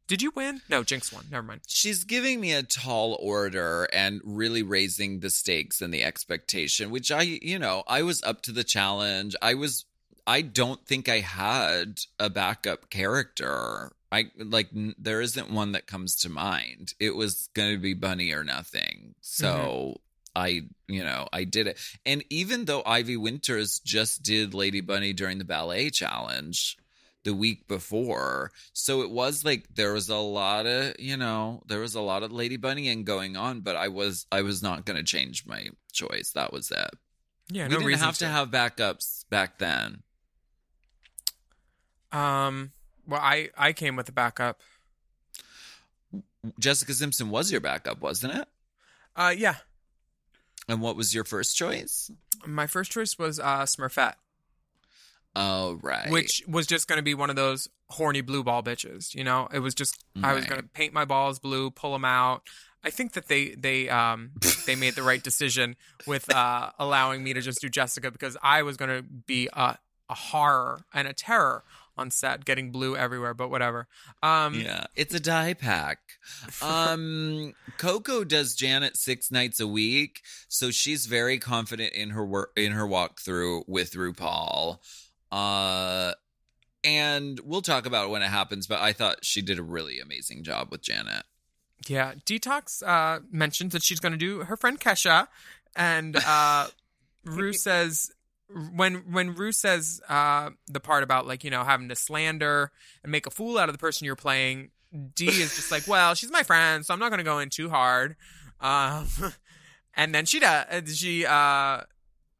Did 0.06 0.20
you 0.20 0.32
win? 0.34 0.60
No, 0.68 0.82
Jinkx 0.82 1.12
won. 1.12 1.24
Never 1.30 1.46
mind. 1.46 1.62
She's 1.66 2.04
giving 2.04 2.40
me 2.40 2.52
a 2.52 2.62
tall 2.62 3.16
order 3.20 3.88
and 3.92 4.20
really 4.22 4.62
raising 4.62 5.20
the 5.20 5.30
stakes 5.30 5.80
and 5.80 5.94
the 5.94 6.04
expectation, 6.04 6.90
which 6.90 7.10
I, 7.10 7.22
you 7.22 7.58
know, 7.58 7.84
I 7.86 8.02
was 8.02 8.22
up 8.22 8.42
to 8.42 8.52
the 8.52 8.64
challenge. 8.64 9.34
I 9.40 9.54
was, 9.54 9.86
I 10.26 10.42
don't 10.42 10.84
think 10.86 11.08
I 11.08 11.20
had 11.20 12.00
a 12.18 12.28
backup 12.28 12.90
character. 12.90 13.92
I 14.12 14.26
like, 14.36 14.68
n- 14.76 14.94
there 14.98 15.22
isn't 15.22 15.50
one 15.50 15.72
that 15.72 15.86
comes 15.86 16.16
to 16.16 16.28
mind. 16.28 16.92
It 17.00 17.16
was 17.16 17.48
going 17.54 17.72
to 17.72 17.80
be 17.80 17.94
Bunny 17.94 18.32
or 18.32 18.44
nothing. 18.44 19.14
So 19.22 19.46
mm-hmm. 19.46 19.98
I, 20.36 20.62
you 20.86 21.02
know, 21.02 21.28
I 21.32 21.44
did 21.44 21.66
it. 21.66 21.78
And 22.04 22.22
even 22.28 22.66
though 22.66 22.82
Ivy 22.84 23.16
Winters 23.16 23.80
just 23.80 24.22
did 24.22 24.52
Lady 24.52 24.82
Bunny 24.82 25.14
during 25.14 25.38
the 25.38 25.44
ballet 25.44 25.88
challenge, 25.88 26.76
the 27.24 27.34
week 27.34 27.66
before. 27.66 28.52
So 28.72 29.02
it 29.02 29.10
was 29.10 29.44
like 29.44 29.66
there 29.74 29.92
was 29.92 30.08
a 30.08 30.16
lot 30.16 30.66
of, 30.66 30.94
you 30.98 31.16
know, 31.16 31.62
there 31.66 31.80
was 31.80 31.94
a 31.94 32.00
lot 32.00 32.22
of 32.22 32.32
Lady 32.32 32.56
Bunnying 32.56 33.04
going 33.04 33.36
on, 33.36 33.60
but 33.60 33.76
I 33.76 33.88
was 33.88 34.26
I 34.30 34.42
was 34.42 34.62
not 34.62 34.84
going 34.84 34.96
to 34.96 35.02
change 35.02 35.44
my 35.46 35.68
choice. 35.92 36.32
That 36.32 36.52
was 36.52 36.70
it. 36.70 36.90
Yeah, 37.50 37.64
we 37.64 37.70
no 37.70 37.76
didn't 37.76 37.86
reason 37.86 38.04
have 38.04 38.18
to 38.18 38.28
have 38.28 38.50
backups 38.50 39.24
back 39.28 39.58
then. 39.58 40.02
Um. 42.12 42.72
Well, 43.06 43.20
I 43.20 43.50
I 43.56 43.72
came 43.72 43.96
with 43.96 44.08
a 44.08 44.12
backup. 44.12 44.60
Jessica 46.58 46.92
Simpson 46.92 47.30
was 47.30 47.50
your 47.50 47.60
backup, 47.60 48.00
wasn't 48.00 48.34
it? 48.34 48.48
Uh, 49.16 49.34
yeah. 49.36 49.56
And 50.68 50.80
what 50.80 50.96
was 50.96 51.14
your 51.14 51.24
first 51.24 51.56
choice? 51.56 52.10
My 52.46 52.66
first 52.66 52.92
choice 52.92 53.18
was 53.18 53.40
uh 53.40 53.62
Smurfette, 53.62 54.14
Oh, 55.36 55.78
right. 55.82 56.10
which 56.10 56.42
was 56.46 56.66
just 56.66 56.86
going 56.86 56.98
to 56.98 57.02
be 57.02 57.14
one 57.14 57.30
of 57.30 57.36
those 57.36 57.68
horny 57.90 58.20
blue 58.20 58.44
ball 58.44 58.62
bitches. 58.62 59.14
You 59.14 59.24
know, 59.24 59.48
it 59.52 59.58
was 59.58 59.74
just 59.74 60.04
I 60.22 60.34
was 60.34 60.44
going 60.46 60.60
to 60.60 60.66
paint 60.68 60.92
my 60.92 61.04
balls 61.04 61.38
blue, 61.38 61.70
pull 61.70 61.92
them 61.92 62.04
out. 62.04 62.42
I 62.84 62.90
think 62.90 63.12
that 63.14 63.28
they 63.28 63.50
they 63.50 63.88
um 63.88 64.32
they 64.66 64.76
made 64.76 64.94
the 64.94 65.02
right 65.02 65.22
decision 65.22 65.76
with 66.06 66.32
uh 66.32 66.70
allowing 66.78 67.24
me 67.24 67.32
to 67.32 67.40
just 67.40 67.60
do 67.60 67.68
Jessica 67.68 68.10
because 68.10 68.36
I 68.42 68.62
was 68.62 68.76
going 68.76 68.96
to 68.96 69.02
be 69.02 69.48
a 69.52 69.78
a 70.10 70.14
horror 70.14 70.82
and 70.92 71.08
a 71.08 71.12
terror 71.14 71.64
on 71.96 72.10
set, 72.10 72.44
getting 72.44 72.70
blue 72.72 72.96
everywhere. 72.96 73.34
But 73.34 73.50
whatever. 73.50 73.86
Um, 74.22 74.54
Yeah, 74.54 74.84
it's 74.96 75.14
a 75.14 75.20
die 75.20 75.54
pack. 75.54 75.98
Um, 76.62 77.54
Coco 77.76 78.24
does 78.24 78.54
Janet 78.54 78.96
six 78.96 79.30
nights 79.30 79.60
a 79.60 79.66
week, 79.66 80.22
so 80.48 80.70
she's 80.70 81.06
very 81.06 81.38
confident 81.38 81.92
in 81.92 82.10
her 82.10 82.24
work 82.24 82.52
in 82.56 82.72
her 82.72 82.86
walkthrough 82.86 83.64
with 83.66 83.92
RuPaul. 83.92 84.78
Uh, 85.34 86.12
and 86.84 87.40
we'll 87.40 87.62
talk 87.62 87.86
about 87.86 88.10
when 88.10 88.22
it 88.22 88.28
happens. 88.28 88.66
But 88.68 88.80
I 88.80 88.92
thought 88.92 89.24
she 89.24 89.42
did 89.42 89.58
a 89.58 89.62
really 89.62 89.98
amazing 89.98 90.44
job 90.44 90.68
with 90.70 90.82
Janet. 90.82 91.24
Yeah, 91.88 92.14
Detox 92.24 92.86
uh, 92.86 93.20
mentions 93.30 93.72
that 93.72 93.82
she's 93.82 94.00
going 94.00 94.12
to 94.12 94.18
do 94.18 94.40
her 94.40 94.56
friend 94.56 94.78
Kesha, 94.78 95.26
and 95.74 96.16
uh, 96.16 96.68
Rue 97.24 97.52
says 97.52 98.12
when 98.48 99.12
when 99.12 99.34
Rue 99.34 99.52
says 99.52 100.00
uh, 100.08 100.50
the 100.68 100.80
part 100.80 101.02
about 101.02 101.26
like 101.26 101.42
you 101.42 101.50
know 101.50 101.64
having 101.64 101.88
to 101.88 101.96
slander 101.96 102.70
and 103.02 103.10
make 103.10 103.26
a 103.26 103.30
fool 103.30 103.58
out 103.58 103.68
of 103.68 103.74
the 103.74 103.78
person 103.78 104.04
you're 104.04 104.14
playing, 104.14 104.70
D 105.14 105.26
is 105.26 105.56
just 105.56 105.72
like, 105.72 105.88
well, 105.88 106.14
she's 106.14 106.30
my 106.30 106.44
friend, 106.44 106.86
so 106.86 106.94
I'm 106.94 107.00
not 107.00 107.08
going 107.08 107.18
to 107.18 107.24
go 107.24 107.40
in 107.40 107.50
too 107.50 107.70
hard. 107.70 108.14
Um, 108.60 109.08
and 109.96 110.14
then 110.14 110.26
she 110.26 110.38
does 110.38 110.96
she 110.96 111.26
uh 111.26 111.80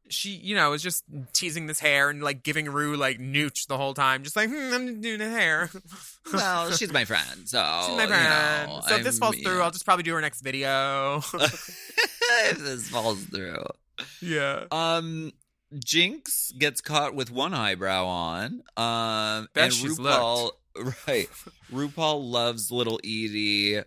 she 0.09 0.29
you 0.29 0.55
know 0.55 0.73
is 0.73 0.81
just 0.81 1.03
teasing 1.33 1.67
this 1.67 1.79
hair 1.79 2.09
and 2.09 2.21
like 2.21 2.43
giving 2.43 2.67
Rue 2.69 2.95
like 2.95 3.19
nooch 3.19 3.67
the 3.67 3.77
whole 3.77 3.93
time, 3.93 4.23
just 4.23 4.35
like 4.35 4.49
hmm, 4.49 4.73
I'm 4.73 5.01
doing 5.01 5.19
the 5.19 5.29
hair. 5.29 5.69
Well, 6.33 6.71
she's 6.71 6.91
my 6.91 7.05
friend, 7.05 7.47
so 7.47 7.59
She's 7.85 7.95
my 7.95 8.03
you 8.03 8.09
friend. 8.09 8.69
know, 8.71 8.81
so 8.87 8.95
if 8.95 9.03
this 9.03 9.19
falls 9.19 9.35
through, 9.35 9.57
yeah. 9.57 9.63
I'll 9.63 9.69
just 9.69 9.85
probably 9.85 10.01
do 10.01 10.11
her 10.15 10.21
next 10.21 10.41
video. 10.41 11.17
if 11.35 12.57
this 12.57 12.89
falls 12.89 13.23
through. 13.25 13.63
yeah. 14.21 14.63
Um, 14.71 15.33
Jinkx 15.75 16.57
gets 16.57 16.81
caught 16.81 17.13
with 17.13 17.29
one 17.31 17.53
eyebrow 17.53 18.05
on. 18.05 18.63
Um, 18.75 19.47
Bet 19.53 19.65
and 19.65 19.73
she's 19.73 19.99
RuPaul, 19.99 20.51
right? 21.07 21.29
RuPaul 21.71 22.27
loves 22.27 22.71
little 22.71 22.99
Edie. 23.03 23.81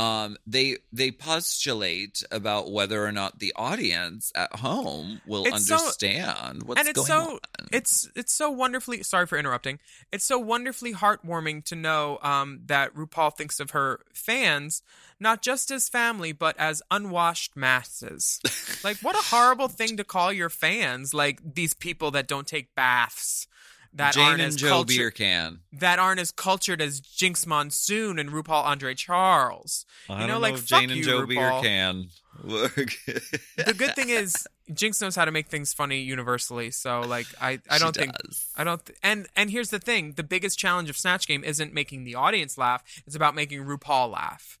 Um, 0.00 0.36
they 0.46 0.78
they 0.92 1.10
postulate 1.10 2.22
about 2.30 2.70
whether 2.72 3.04
or 3.04 3.12
not 3.12 3.38
the 3.38 3.52
audience 3.54 4.32
at 4.34 4.56
home 4.56 5.20
will 5.26 5.44
It's 5.44 5.66
so- 5.66 5.76
understand 5.76 6.62
what's 6.62 6.80
and 6.80 6.88
it's 6.88 6.96
going 6.96 7.06
so 7.06 7.32
on. 7.32 7.68
it's 7.72 8.08
it's 8.16 8.32
so 8.32 8.50
wonderfully 8.50 9.02
sorry 9.02 9.26
for 9.26 9.36
interrupting. 9.36 9.78
It's 10.10 10.24
so 10.24 10.38
wonderfully 10.38 10.94
heartwarming 10.94 11.64
to 11.66 11.74
know 11.76 12.18
um, 12.22 12.60
that 12.66 12.94
RuPaul 12.94 13.36
thinks 13.36 13.60
of 13.60 13.70
her 13.72 14.00
fans 14.14 14.82
not 15.18 15.42
just 15.42 15.70
as 15.70 15.88
family 15.90 16.32
but 16.32 16.56
as 16.58 16.82
unwashed 16.90 17.54
masses. 17.56 18.40
like 18.84 18.96
what 19.02 19.14
a 19.16 19.22
horrible 19.34 19.68
thing 19.68 19.98
to 19.98 20.04
call 20.04 20.32
your 20.32 20.48
fans 20.48 21.12
like 21.12 21.40
these 21.54 21.74
people 21.74 22.10
that 22.12 22.26
don't 22.26 22.46
take 22.46 22.74
baths. 22.74 23.46
That 23.92 24.14
Jane 24.14 24.24
aren't 24.24 24.40
and 24.40 24.48
as 24.48 24.56
Joe 24.56 24.68
cultured, 24.68 24.88
beer 24.96 25.10
can. 25.10 25.60
that 25.72 25.98
aren't 25.98 26.20
as 26.20 26.30
cultured 26.30 26.80
as 26.80 27.00
Jinkx 27.00 27.44
Monsoon 27.46 28.18
and 28.20 28.30
RuPaul 28.30 28.64
Andre 28.64 28.94
Charles. 28.94 29.84
You 30.08 30.16
know, 30.16 30.26
don't 30.26 30.42
like, 30.42 30.56
fuck 30.58 30.80
Jane 30.80 30.90
and 30.90 30.98
you, 30.98 31.04
Joe 31.04 31.26
beer 31.26 31.40
RuPaul. 31.40 32.08
the 32.44 33.74
good 33.76 33.94
thing 33.96 34.08
is 34.08 34.46
Jinkx 34.70 35.02
knows 35.02 35.16
how 35.16 35.24
to 35.24 35.32
make 35.32 35.48
things 35.48 35.72
funny 35.72 36.00
universally. 36.00 36.70
So 36.70 37.00
like 37.00 37.26
I 37.40 37.60
I 37.68 37.78
don't 37.78 37.94
think. 37.94 38.12
I 38.56 38.64
don't 38.64 38.84
th- 38.84 38.98
and 39.02 39.26
and 39.36 39.50
here's 39.50 39.70
the 39.70 39.80
thing, 39.80 40.12
the 40.12 40.22
biggest 40.22 40.58
challenge 40.58 40.88
of 40.88 40.96
Snatch 40.96 41.26
Game 41.26 41.42
isn't 41.44 41.74
making 41.74 42.04
the 42.04 42.14
audience 42.14 42.56
laugh, 42.56 42.82
it's 43.06 43.16
about 43.16 43.34
making 43.34 43.64
RuPaul 43.64 44.12
laugh. 44.12 44.58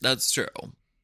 That's 0.00 0.32
true. 0.32 0.46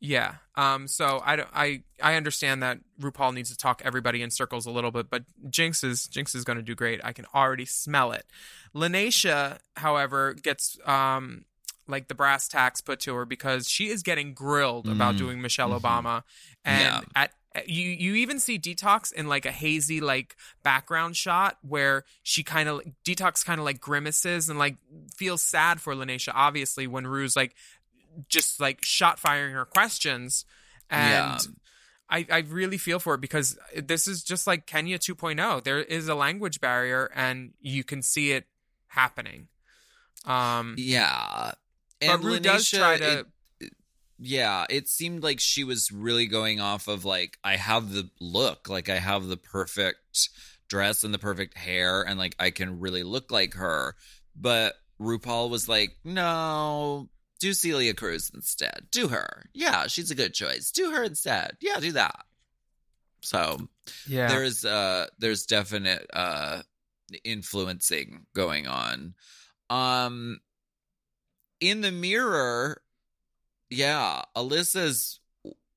Yeah. 0.01 0.35
Um 0.57 0.89
so 0.89 1.23
I 1.25 1.37
don't 1.37 1.49
I 1.55 1.83
I 2.03 2.15
understand 2.17 2.63
that 2.63 2.79
RuPaul 3.01 3.33
needs 3.35 3.51
to 3.51 3.57
talk 3.57 3.81
everybody 3.85 4.21
in 4.23 4.31
circles 4.31 4.67
a 4.67 4.71
little 4.71 4.91
bit, 4.91 5.09
but 5.11 5.25
Jinkx 5.49 5.83
is 5.85 6.07
Jinkx 6.09 6.35
is 6.35 6.45
going 6.45 6.59
to 6.59 6.63
do 6.63 6.75
great. 6.75 7.01
I 7.03 7.13
can 7.13 7.25
already 7.35 7.65
smell 7.65 8.13
it. 8.13 8.27
Lineysha, 8.75 9.59
however, 9.77 10.35
gets 10.35 10.79
um 10.87 11.45
like 11.89 12.09
the 12.09 12.15
brass 12.15 12.49
tacks 12.49 12.81
put 12.81 13.01
to 13.01 13.15
her 13.15 13.25
because 13.25 13.69
she 13.69 13.89
is 13.89 14.03
getting 14.03 14.35
grilled 14.35 14.89
about 14.89 15.15
Mhm. 15.15 15.19
doing 15.19 15.41
Michelle 15.43 15.71
Mhm. 15.71 15.81
Obama 15.81 16.23
and 16.65 16.81
Yeah. 16.83 17.01
at 17.15 17.33
you 17.67 17.89
you 17.89 18.17
even 18.17 18.39
see 18.39 18.59
Detox 18.59 19.11
in 19.15 19.29
like 19.29 19.47
a 19.47 19.53
hazy 19.53 20.01
like 20.03 20.37
background 20.63 21.17
shot 21.17 21.57
where 21.63 22.05
she 22.23 22.43
kind 22.43 22.69
of 22.69 22.83
Detox 23.03 23.43
kind 23.47 23.59
of 23.59 23.65
like 23.65 23.81
grimaces 23.81 24.51
and 24.51 24.59
like 24.59 24.77
feels 25.17 25.43
sad 25.43 25.81
for 25.81 25.95
Lineysha 25.95 26.33
obviously 26.35 26.87
when 26.87 27.07
Rue's 27.07 27.35
like 27.35 27.55
just 28.29 28.61
like 28.61 28.85
shot 28.85 29.19
firing 29.19 29.55
her 29.55 29.65
questions 29.65 30.45
and 30.91 31.11
Yeah. 31.11 31.39
I, 32.09 32.27
I 32.31 32.39
really 32.49 32.79
feel 32.79 33.01
for 33.01 33.15
it 33.15 33.21
because 33.21 33.59
this 33.75 34.07
is 34.07 34.23
just 34.23 34.47
like 34.47 34.67
Kenya 34.67 34.99
2.0. 34.99 35.65
There 35.65 35.81
is 35.81 36.07
a 36.09 36.15
language 36.15 36.61
barrier 36.61 37.11
and 37.15 37.53
you 37.61 37.83
can 37.83 38.01
see 38.03 38.31
it 38.33 38.47
happening. 38.89 39.49
Um, 40.25 40.75
Yeah. 40.79 41.53
but 42.01 42.09
And 42.09 42.25
Rue 42.25 42.39
does 42.41 42.71
try 42.71 42.97
to. 42.99 43.19
it- 43.21 43.73
yeah, 44.19 44.65
it 44.71 44.89
seemed 44.89 45.23
like 45.23 45.41
she 45.41 45.63
was 45.65 45.93
really 45.93 46.27
going 46.27 46.59
off 46.61 46.89
of 46.89 47.05
like 47.05 47.39
I 47.45 47.57
have 47.57 47.93
the 47.93 48.09
look, 48.21 48.69
like 48.69 48.89
I 48.89 48.99
have 48.99 49.27
the 49.27 49.37
perfect 49.37 50.31
dress 50.69 51.05
and 51.05 51.13
the 51.13 51.19
perfect 51.19 51.55
hair 51.57 52.03
and 52.03 52.19
like 52.19 52.35
I 52.39 52.51
can 52.51 52.81
really 52.81 53.03
look 53.03 53.31
like 53.31 53.55
her. 53.55 53.95
But 54.35 54.75
RuPaul 54.99 55.51
was 55.51 55.69
like, 55.69 55.99
"No, 56.03 57.11
do 57.39 57.53
Celia 57.53 57.95
Cruz 57.95 58.31
instead. 58.35 58.87
Do 58.91 59.09
her. 59.09 59.51
Yeah, 59.53 59.87
she's 59.87 60.11
a 60.11 60.15
good 60.15 60.35
choice. 60.35 60.71
Do 60.71 60.91
her 60.93 61.05
instead. 61.05 61.57
Yeah, 61.61 61.81
do 61.81 61.93
that." 61.93 62.25
So, 63.23 63.69
yeah. 64.09 64.29
there's 64.29 64.65
uh 64.65 65.07
there's 65.19 65.47
definite 65.47 66.07
uh 66.13 66.63
influencing 67.25 68.27
going 68.35 68.67
on 68.67 69.15
um 69.71 70.41
in 71.61 71.81
the 71.81 71.93
mirror 71.93 72.83
yeah 73.71 74.23
alyssa's 74.37 75.21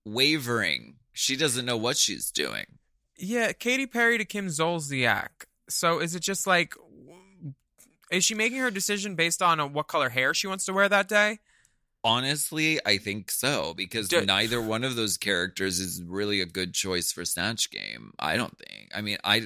wavering 0.06 0.96
she 1.14 1.36
doesn't 1.36 1.66
know 1.66 1.78
what 1.78 1.98
she's 1.98 2.32
doing 2.32 2.66
Yeah, 3.18 3.52
Katy 3.52 3.86
Perry 3.88 4.18
to 4.18 4.26
Kim 4.26 4.48
Zolciak. 4.48 5.46
So 5.70 6.00
is 6.00 6.16
it 6.16 6.22
just 6.22 6.48
like, 6.48 6.74
is 8.12 8.24
she 8.24 8.34
making 8.34 8.60
her 8.60 8.72
decision 8.72 9.16
based 9.16 9.42
on 9.42 9.60
uh, 9.60 9.68
what 9.68 9.88
color 9.88 10.10
hair 10.10 10.34
she 10.34 10.48
wants 10.48 10.66
to 10.66 10.74
wear 10.74 10.88
that 10.90 11.08
day? 11.08 11.40
Honestly 12.04 12.80
i 12.86 12.98
think 12.98 13.30
so 13.30 13.74
because 13.74 14.12
neither 14.12 14.62
one 14.62 14.84
of 14.84 14.96
those 14.96 15.18
characters 15.18 15.80
is 15.80 16.02
really 16.04 16.40
a 16.42 16.46
good 16.46 16.74
choice 16.74 17.12
for 17.12 17.26
snatch 17.26 17.70
game 17.72 18.12
i 18.20 18.36
don't 18.38 18.58
think 18.58 18.90
i 18.96 19.02
mean 19.02 19.18
i 19.24 19.46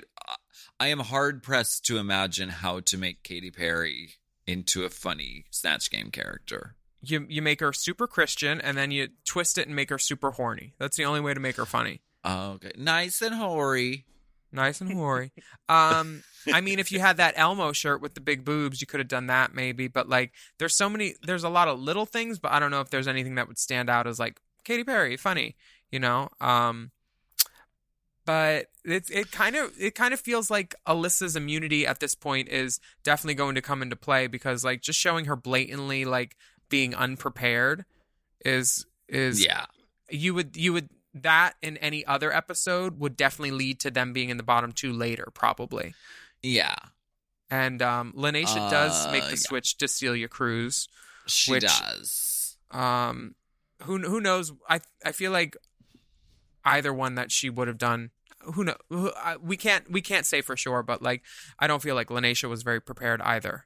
i 0.80 0.88
am 0.88 1.00
hard 1.00 1.42
pressed 1.42 1.86
to 1.86 1.98
imagine 1.98 2.50
how 2.50 2.80
to 2.80 2.98
make 2.98 3.24
Katy 3.24 3.52
perry 3.52 4.14
into 4.46 4.84
a 4.84 4.90
funny 4.90 5.46
snatch 5.52 5.90
game 5.90 6.12
character 6.12 6.76
You 7.02 7.26
you 7.28 7.42
make 7.42 7.60
her 7.60 7.74
super 7.74 8.08
Christian 8.08 8.62
and 8.62 8.78
then 8.78 8.92
you 8.92 9.10
twist 9.26 9.58
it 9.58 9.68
and 9.68 9.76
make 9.76 9.90
her 9.90 9.98
super 9.98 10.32
horny. 10.32 10.74
That's 10.80 10.96
the 10.96 11.04
only 11.06 11.20
way 11.20 11.34
to 11.34 11.40
make 11.40 11.58
her 11.58 11.66
funny. 11.66 12.02
Oh, 12.24 12.52
okay 12.54 12.72
nice 12.78 13.22
and 13.22 13.36
hoary 13.36 14.06
Nice 14.54 14.80
and 14.80 14.94
hoary. 14.94 15.32
um, 15.68 16.24
I 16.54 16.62
mean, 16.62 16.80
if 16.80 16.92
you 16.92 17.00
had 17.00 17.18
that 17.18 17.34
Elmo 17.36 17.72
shirt 17.72 18.02
with 18.02 18.14
the 18.14 18.22
big 18.22 18.46
boobs, 18.46 18.80
you 18.80 18.88
could 18.88 19.00
have 19.00 19.08
done 19.08 19.28
that 19.28 19.54
maybe. 19.54 19.88
But 19.88 20.08
like, 20.08 20.32
there's 20.60 20.76
so 20.76 20.90
many. 20.90 21.16
There's 21.24 21.44
a 21.44 21.50
lot 21.50 21.68
of 21.68 21.80
little 21.80 22.06
things, 22.06 22.40
but 22.40 22.52
I 22.52 22.60
don't 22.60 22.72
know 22.72 22.82
if 22.82 22.90
there's 22.90 23.08
anything 23.08 23.36
that 23.36 23.48
would 23.48 23.58
stand 23.58 23.90
out 23.90 24.08
as 24.08 24.20
like 24.20 24.40
Katy 24.64 24.84
Perry, 24.84 25.18
funny. 25.18 25.56
You 25.92 26.00
know. 26.00 26.30
Um, 26.40 26.92
but 28.26 28.68
it's 28.86 29.10
it 29.10 29.32
kind 29.32 29.56
of 29.56 29.72
it 29.80 29.96
kind 29.96 30.14
of 30.14 30.20
feels 30.20 30.50
like 30.50 30.76
Alyssa's 30.88 31.36
immunity 31.36 31.86
at 31.86 32.00
this 32.00 32.16
point 32.16 32.50
is 32.50 32.80
definitely 33.04 33.36
going 33.36 33.56
to 33.56 33.62
come 33.62 33.82
into 33.82 33.96
play 33.96 34.28
because 34.28 34.64
like 34.64 34.82
just 34.82 35.00
showing 35.00 35.26
her 35.26 35.36
blatantly 35.36 36.06
like 36.06 36.36
being 36.70 36.96
unprepared 36.96 37.86
is 38.46 38.86
is 39.10 39.46
yeah 39.46 39.66
you 40.10 40.34
would 40.34 40.56
you 40.56 40.74
would 40.74 40.90
that 41.14 41.54
in 41.62 41.78
any 41.78 42.06
other 42.06 42.34
episode 42.34 43.00
would 43.00 43.16
definitely 43.16 43.52
lead 43.52 43.80
to 43.80 43.92
them 43.92 44.14
being 44.14 44.30
in 44.30 44.38
the 44.38 44.44
bottom 44.44 44.72
two 44.72 44.92
later 44.92 45.28
probably 45.34 45.94
yeah 46.42 46.76
and 47.52 47.82
um 47.82 48.14
Lineysha 48.18 48.70
does 48.72 49.06
Uh, 49.06 49.12
make 49.12 49.24
the 49.26 49.30
yeah. 49.32 49.36
switch 49.36 49.78
to 49.78 49.88
Celia 49.88 50.28
Cruz 50.28 50.88
She 51.28 51.52
Which- 51.52 51.64
does. 51.64 52.58
um 52.72 53.36
who 53.84 54.00
who 54.00 54.20
knows 54.22 54.54
i 54.70 54.80
i 55.06 55.12
feel 55.12 55.32
like 55.32 55.58
either 56.66 56.94
one 56.94 57.16
that 57.16 57.32
she 57.32 57.50
would 57.50 57.68
have 57.68 57.78
done 57.78 58.12
who 58.56 58.64
know 58.64 58.76
who, 58.90 59.12
I, 59.18 59.36
we 59.38 59.58
can't 59.58 59.90
we 59.92 60.02
can't 60.02 60.26
say 60.26 60.42
for 60.42 60.56
sure 60.58 60.84
but 60.84 61.02
like 61.02 61.22
i 61.60 61.68
don't 61.68 61.82
feel 61.82 61.96
like 61.96 62.08
Lineysha 62.08 62.50
was 62.50 62.64
very 62.64 62.80
prepared 62.82 63.22
either 63.22 63.66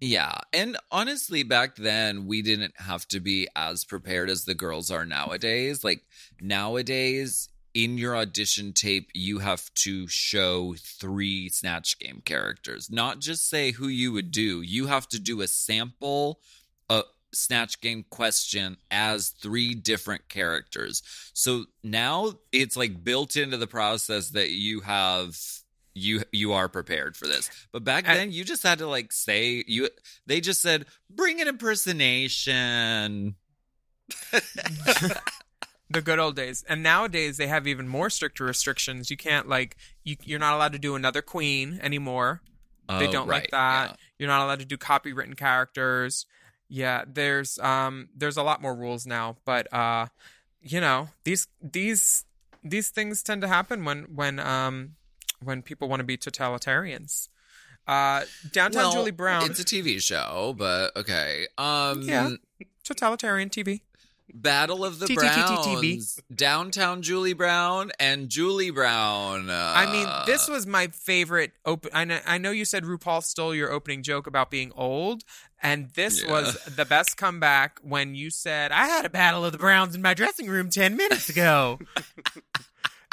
Yeah. 0.00 0.38
And 0.52 0.76
honestly, 0.90 1.42
back 1.42 1.76
then, 1.76 2.26
we 2.26 2.42
didn't 2.42 2.74
have 2.80 3.06
to 3.08 3.20
be 3.20 3.48
as 3.56 3.84
prepared 3.84 4.30
as 4.30 4.44
the 4.44 4.54
girls 4.54 4.90
are 4.90 5.04
nowadays. 5.04 5.82
Like, 5.82 6.04
nowadays, 6.40 7.48
in 7.74 7.98
your 7.98 8.16
audition 8.16 8.72
tape, 8.72 9.10
you 9.12 9.40
have 9.40 9.72
to 9.74 10.06
show 10.06 10.74
three 10.78 11.48
Snatch 11.48 11.98
Game 11.98 12.22
characters, 12.24 12.90
not 12.90 13.20
just 13.20 13.48
say 13.48 13.72
who 13.72 13.88
you 13.88 14.12
would 14.12 14.30
do. 14.30 14.62
You 14.62 14.86
have 14.86 15.08
to 15.08 15.18
do 15.18 15.40
a 15.40 15.48
sample, 15.48 16.40
a 16.88 17.02
Snatch 17.32 17.80
Game 17.80 18.04
question 18.08 18.76
as 18.90 19.30
three 19.30 19.74
different 19.74 20.28
characters. 20.28 21.02
So 21.34 21.64
now 21.82 22.34
it's 22.52 22.76
like 22.76 23.04
built 23.04 23.36
into 23.36 23.56
the 23.56 23.66
process 23.66 24.30
that 24.30 24.50
you 24.50 24.80
have 24.80 25.36
you 25.94 26.22
you 26.32 26.52
are 26.52 26.68
prepared 26.68 27.16
for 27.16 27.26
this. 27.26 27.50
But 27.72 27.84
back 27.84 28.04
then 28.04 28.30
you 28.32 28.44
just 28.44 28.62
had 28.62 28.78
to 28.78 28.86
like 28.86 29.12
say 29.12 29.64
you 29.66 29.88
they 30.26 30.40
just 30.40 30.62
said 30.62 30.86
bring 31.10 31.40
an 31.40 31.48
impersonation. 31.48 33.34
the 35.90 36.02
good 36.02 36.18
old 36.18 36.36
days. 36.36 36.64
And 36.68 36.82
nowadays 36.82 37.36
they 37.36 37.46
have 37.46 37.66
even 37.66 37.88
more 37.88 38.10
stricter 38.10 38.44
restrictions. 38.44 39.10
You 39.10 39.16
can't 39.16 39.48
like 39.48 39.76
you, 40.04 40.16
you're 40.24 40.38
not 40.38 40.54
allowed 40.54 40.72
to 40.72 40.78
do 40.78 40.94
another 40.94 41.22
queen 41.22 41.78
anymore. 41.82 42.42
They 42.88 43.06
Oh, 43.06 43.12
don't 43.12 43.28
like 43.28 43.50
that. 43.50 43.90
Yeah. 43.90 43.96
you're 44.18 44.28
not 44.28 44.44
allowed 44.44 44.60
to 44.60 44.64
do 44.64 44.76
copywritten 44.76 45.36
characters. 45.36 46.26
Yeah 46.68 47.04
there's 47.06 47.58
um 47.58 48.08
there's 48.16 48.36
a 48.36 48.42
lot 48.42 48.60
more 48.62 48.74
rules 48.74 49.06
now. 49.06 49.36
But 49.44 49.72
uh 49.72 50.06
you 50.60 50.80
know 50.80 51.08
these 51.24 51.48
these 51.62 52.24
these 52.64 52.88
things 52.90 53.22
tend 53.22 53.42
to 53.42 53.48
happen 53.48 53.84
when 53.84 54.04
when 54.14 54.38
um 54.38 54.94
when 55.42 55.62
people 55.62 55.88
want 55.88 56.00
to 56.00 56.04
be 56.04 56.16
totalitarians 56.16 57.28
uh 57.86 58.24
downtown 58.50 58.82
Well, 58.84 58.92
julie 58.92 59.10
brown 59.10 59.50
It's 59.50 59.60
a 59.60 59.64
TV 59.64 60.02
show, 60.02 60.54
but 60.58 60.94
okay. 60.96 61.46
Um 61.56 62.02
Yeah. 62.02 62.30
totalitarian 62.84 63.48
tv 63.48 63.82
Battle 64.34 64.84
of 64.84 64.98
the. 64.98 65.06
Browns. 65.14 66.20
Downtown 66.34 67.00
Julie 67.00 67.32
Brown 67.32 67.92
and 67.98 68.28
Julie 68.28 68.70
Brown. 68.70 69.48
Uh, 69.48 69.72
I 69.74 69.90
mean, 69.90 70.06
this 70.26 70.46
was 70.48 70.66
my 70.66 70.88
favorite 70.88 71.52
open. 71.64 71.90
I 71.94 72.04
know, 72.04 72.18
I 72.26 72.36
know 72.36 72.50
you 72.50 72.66
said 72.66 72.84
RuPaul 72.84 73.22
stole 73.22 73.54
your 73.54 73.72
opening 73.72 74.02
joke 74.02 74.26
about 74.26 74.50
being 74.50 74.70
old, 74.76 75.22
and 75.62 75.88
this 75.94 76.22
Yeah. 76.22 76.30
was 76.30 76.58
the 76.66 76.84
best 76.84 77.16
comeback 77.16 77.78
when 77.82 78.14
you 78.14 78.28
said, 78.28 78.70
"I 78.70 78.86
had 78.88 79.06
a 79.06 79.10
battle 79.10 79.46
of 79.46 79.52
the 79.52 79.58
Browns 79.58 79.94
in 79.94 80.02
my 80.02 80.12
dressing 80.12 80.48
room 80.48 80.68
ten 80.68 80.94
minutes 80.94 81.30
ago." 81.30 81.78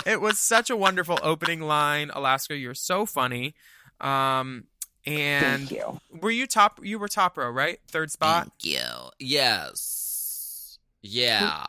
it 0.06 0.22
was 0.22 0.40
such 0.40 0.70
a 0.70 0.76
wonderful 0.76 1.18
opening 1.24 1.62
line, 1.62 2.12
Alaska. 2.14 2.56
You're 2.56 2.74
so 2.74 3.06
funny. 3.06 3.56
Um, 4.02 4.66
and 5.06 5.68
Thank 5.68 5.72
you. 5.72 6.00
were 6.22 6.32
you 6.32 6.48
top? 6.48 6.80
You 6.84 6.98
were 7.00 7.08
top 7.08 7.38
row, 7.38 7.50
right? 7.50 7.80
Third 7.88 8.12
spot. 8.12 8.52
Thank 8.62 8.74
you. 8.76 9.10
Yes. 9.20 10.80
Yeah. 11.02 11.66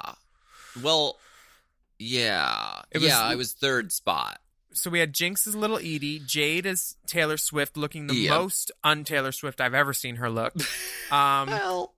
Well, 0.82 1.18
yeah. 1.98 2.82
It 2.90 2.98
was- 2.98 3.08
yeah, 3.08 3.20
I 3.20 3.34
was 3.34 3.52
third 3.52 3.92
spot. 3.92 4.40
So 4.72 4.90
we 4.90 4.98
had 4.98 5.14
Jinkx 5.14 5.46
as 5.46 5.54
Little 5.56 5.78
Edie, 5.78 6.18
Jade 6.18 6.66
as 6.66 6.96
Taylor 7.06 7.38
Swift, 7.38 7.78
looking 7.78 8.08
the 8.08 8.14
Yep. 8.14 8.30
most 8.30 8.70
un 8.84 9.04
Taylor 9.04 9.32
Swift 9.32 9.58
I've 9.58 9.72
ever 9.72 9.94
seen 9.94 10.16
her 10.16 10.28
look. 10.30 10.52
Um, 11.10 11.48
Well, 11.48 11.94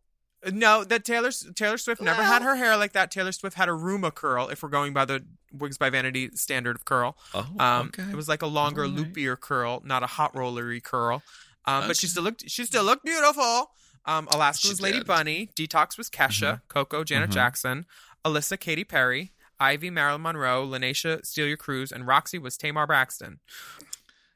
No, 0.53 0.85
that 0.85 1.05
Taylor 1.05 1.31
Taylor 1.55 1.79
Swift 1.79 2.01
never 2.01 2.23
had 2.23 2.43
her 2.43 2.55
hair 2.57 2.77
like 2.77 2.93
that. 2.93 3.11
Taylor 3.11 3.33
Swift 3.33 3.57
had 3.57 3.69
a 3.69 3.73
Ruma 3.73 4.15
curl, 4.15 4.49
if 4.49 4.63
we're 4.63 4.69
going 4.69 4.93
by 4.93 5.05
the 5.05 5.25
Wigs 5.53 5.79
by 5.79 5.91
Vanity 5.91 6.31
standard 6.35 6.77
of 6.77 6.85
curl. 6.85 7.17
oh, 7.35 7.49
Um, 7.59 7.87
okay. 7.89 8.05
It 8.11 8.15
was 8.15 8.29
like 8.29 8.43
a 8.43 8.47
longer, 8.47 8.85
All 8.85 8.91
right. 8.91 8.99
loopier 9.13 9.39
curl, 9.39 9.83
not 9.85 10.03
a 10.03 10.07
hot 10.07 10.35
rollery 10.35 10.83
curl. 10.83 11.23
Um, 11.65 11.89
but 11.89 11.97
she 11.97 12.07
still 12.07 12.23
looked 12.23 12.49
she 12.49 12.65
still 12.65 12.85
looked 12.85 13.05
beautiful. 13.05 13.73
Um, 14.05 14.29
Alaska 14.31 14.69
She 14.69 14.73
was 14.73 14.81
Lady 14.81 14.99
did. 14.99 15.07
Bunny. 15.07 15.51
Detox 15.57 15.99
was 15.99 16.09
Kesha. 16.09 16.61
Coco, 16.69 17.03
Janet 17.05 17.31
Mhm. 17.31 17.35
Jackson. 17.35 17.87
Alyssa, 18.25 18.59
Katy 18.59 18.85
Perry. 18.85 19.33
Ivy, 19.61 19.91
Marilyn 19.91 20.23
Monroe. 20.23 20.65
Lineysha, 20.67 21.27
Celia 21.27 21.57
Cruz. 21.57 21.91
And 21.91 22.07
Roxy 22.07 22.39
was 22.39 22.57
Tamar 22.57 22.87
Braxton. 22.87 23.41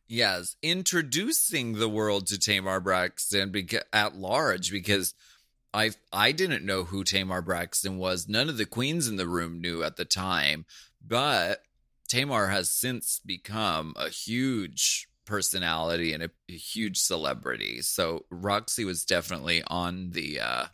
Yes, 0.08 0.56
introducing 0.62 1.74
the 1.78 1.88
world 1.88 2.26
to 2.26 2.38
Tamar 2.38 2.80
Braxton 2.80 3.50
beca- 3.50 3.84
at 3.92 4.14
large 4.14 4.70
because 4.70 5.14
I 5.74 5.90
I 6.12 6.32
didn't 6.32 6.64
know 6.64 6.84
who 6.84 7.04
Tamar 7.04 7.42
Braxton 7.42 7.98
was. 7.98 8.28
None 8.28 8.48
of 8.48 8.56
the 8.56 8.66
queens 8.66 9.08
in 9.08 9.16
the 9.16 9.28
room 9.28 9.60
knew 9.60 9.82
at 9.82 9.96
the 9.96 10.04
time, 10.04 10.66
but 11.06 11.62
Tamar 12.08 12.48
has 12.48 12.70
since 12.70 13.20
become 13.24 13.94
a 13.96 14.08
huge 14.08 15.08
personality 15.24 16.12
and 16.12 16.22
a, 16.24 16.30
a 16.48 16.56
huge 16.56 16.98
celebrity. 16.98 17.80
So 17.80 18.26
Roxy 18.30 18.84
was 18.84 19.04
definitely 19.04 19.62
on 19.66 20.10
the 20.10 20.40
uh 20.40 20.66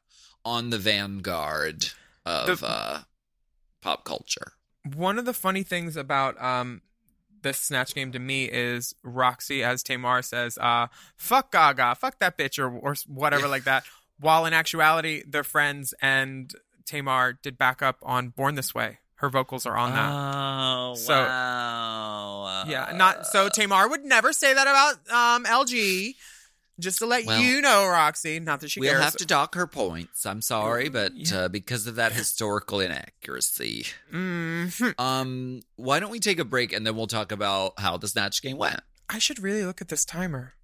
on 0.44 0.70
the 0.70 0.78
vanguard 0.78 1.90
of 2.26 2.60
The- 2.60 2.66
uh 2.66 3.00
pop 3.80 4.04
culture. 4.04 4.52
One 4.94 5.18
of 5.18 5.26
the 5.26 5.34
funny 5.34 5.62
things 5.62 5.96
about 5.96 6.40
um 6.42 6.82
this 7.42 7.58
snatch 7.58 7.94
game 7.94 8.10
to 8.12 8.18
me 8.18 8.46
is 8.46 8.94
Roxy, 9.04 9.62
as 9.62 9.82
Tamar 9.84 10.22
says, 10.22 10.58
uh, 10.58 10.88
"Fuck 11.16 11.52
Gaga, 11.52 11.94
fuck 11.94 12.18
that 12.18 12.36
bitch," 12.36 12.58
or 12.58 12.68
or 12.68 12.96
whatever 13.06 13.46
like 13.54 13.64
that. 13.64 13.84
While 14.20 14.46
in 14.46 14.52
actuality, 14.52 15.22
their 15.26 15.44
friends 15.44 15.94
and 16.02 16.52
Tamar 16.86 17.38
did 17.42 17.56
back 17.58 17.82
up 17.82 17.98
on 18.02 18.30
"Born 18.30 18.54
This 18.54 18.74
Way." 18.74 18.98
Her 19.16 19.28
vocals 19.30 19.66
are 19.66 19.76
on 19.76 19.92
that. 19.92 20.12
Oh, 20.12 20.94
So- 20.94 21.12
wow. 21.24 22.64
Yeah, 22.68 22.92
not 22.94 23.26
so 23.26 23.48
Tamar 23.48 23.88
would 23.88 24.04
never 24.04 24.32
say 24.32 24.54
that 24.54 24.66
about 24.66 24.94
um 25.10 25.44
LG. 25.44 26.14
Just 26.80 27.00
to 27.00 27.06
let 27.06 27.26
Well, 27.26 27.40
you 27.40 27.60
know, 27.60 27.88
Roxy. 27.88 28.38
Not 28.38 28.60
that 28.60 28.70
she 28.70 28.78
We'll 28.78 28.92
cares. 28.92 29.02
have 29.02 29.16
to 29.16 29.26
dock 29.26 29.56
her 29.56 29.66
points. 29.66 30.24
I'm 30.24 30.40
sorry, 30.40 30.88
but 30.88 31.10
Yeah. 31.16 31.36
uh, 31.36 31.48
because 31.48 31.88
of 31.88 31.96
that 31.96 32.12
historical 32.12 32.78
inaccuracy. 32.78 33.86
Mhm. 34.12 34.94
Um, 35.00 35.62
why 35.74 35.98
don't 35.98 36.10
we 36.12 36.20
take 36.20 36.38
a 36.38 36.44
break 36.44 36.72
and 36.72 36.86
then 36.86 36.94
we'll 36.94 37.08
talk 37.08 37.32
about 37.32 37.80
how 37.80 37.96
the 37.96 38.06
snatch 38.06 38.40
game 38.42 38.58
went? 38.58 38.78
I 39.08 39.18
should 39.18 39.40
really 39.42 39.64
look 39.64 39.80
at 39.80 39.88
this 39.88 40.04
timer. 40.04 40.54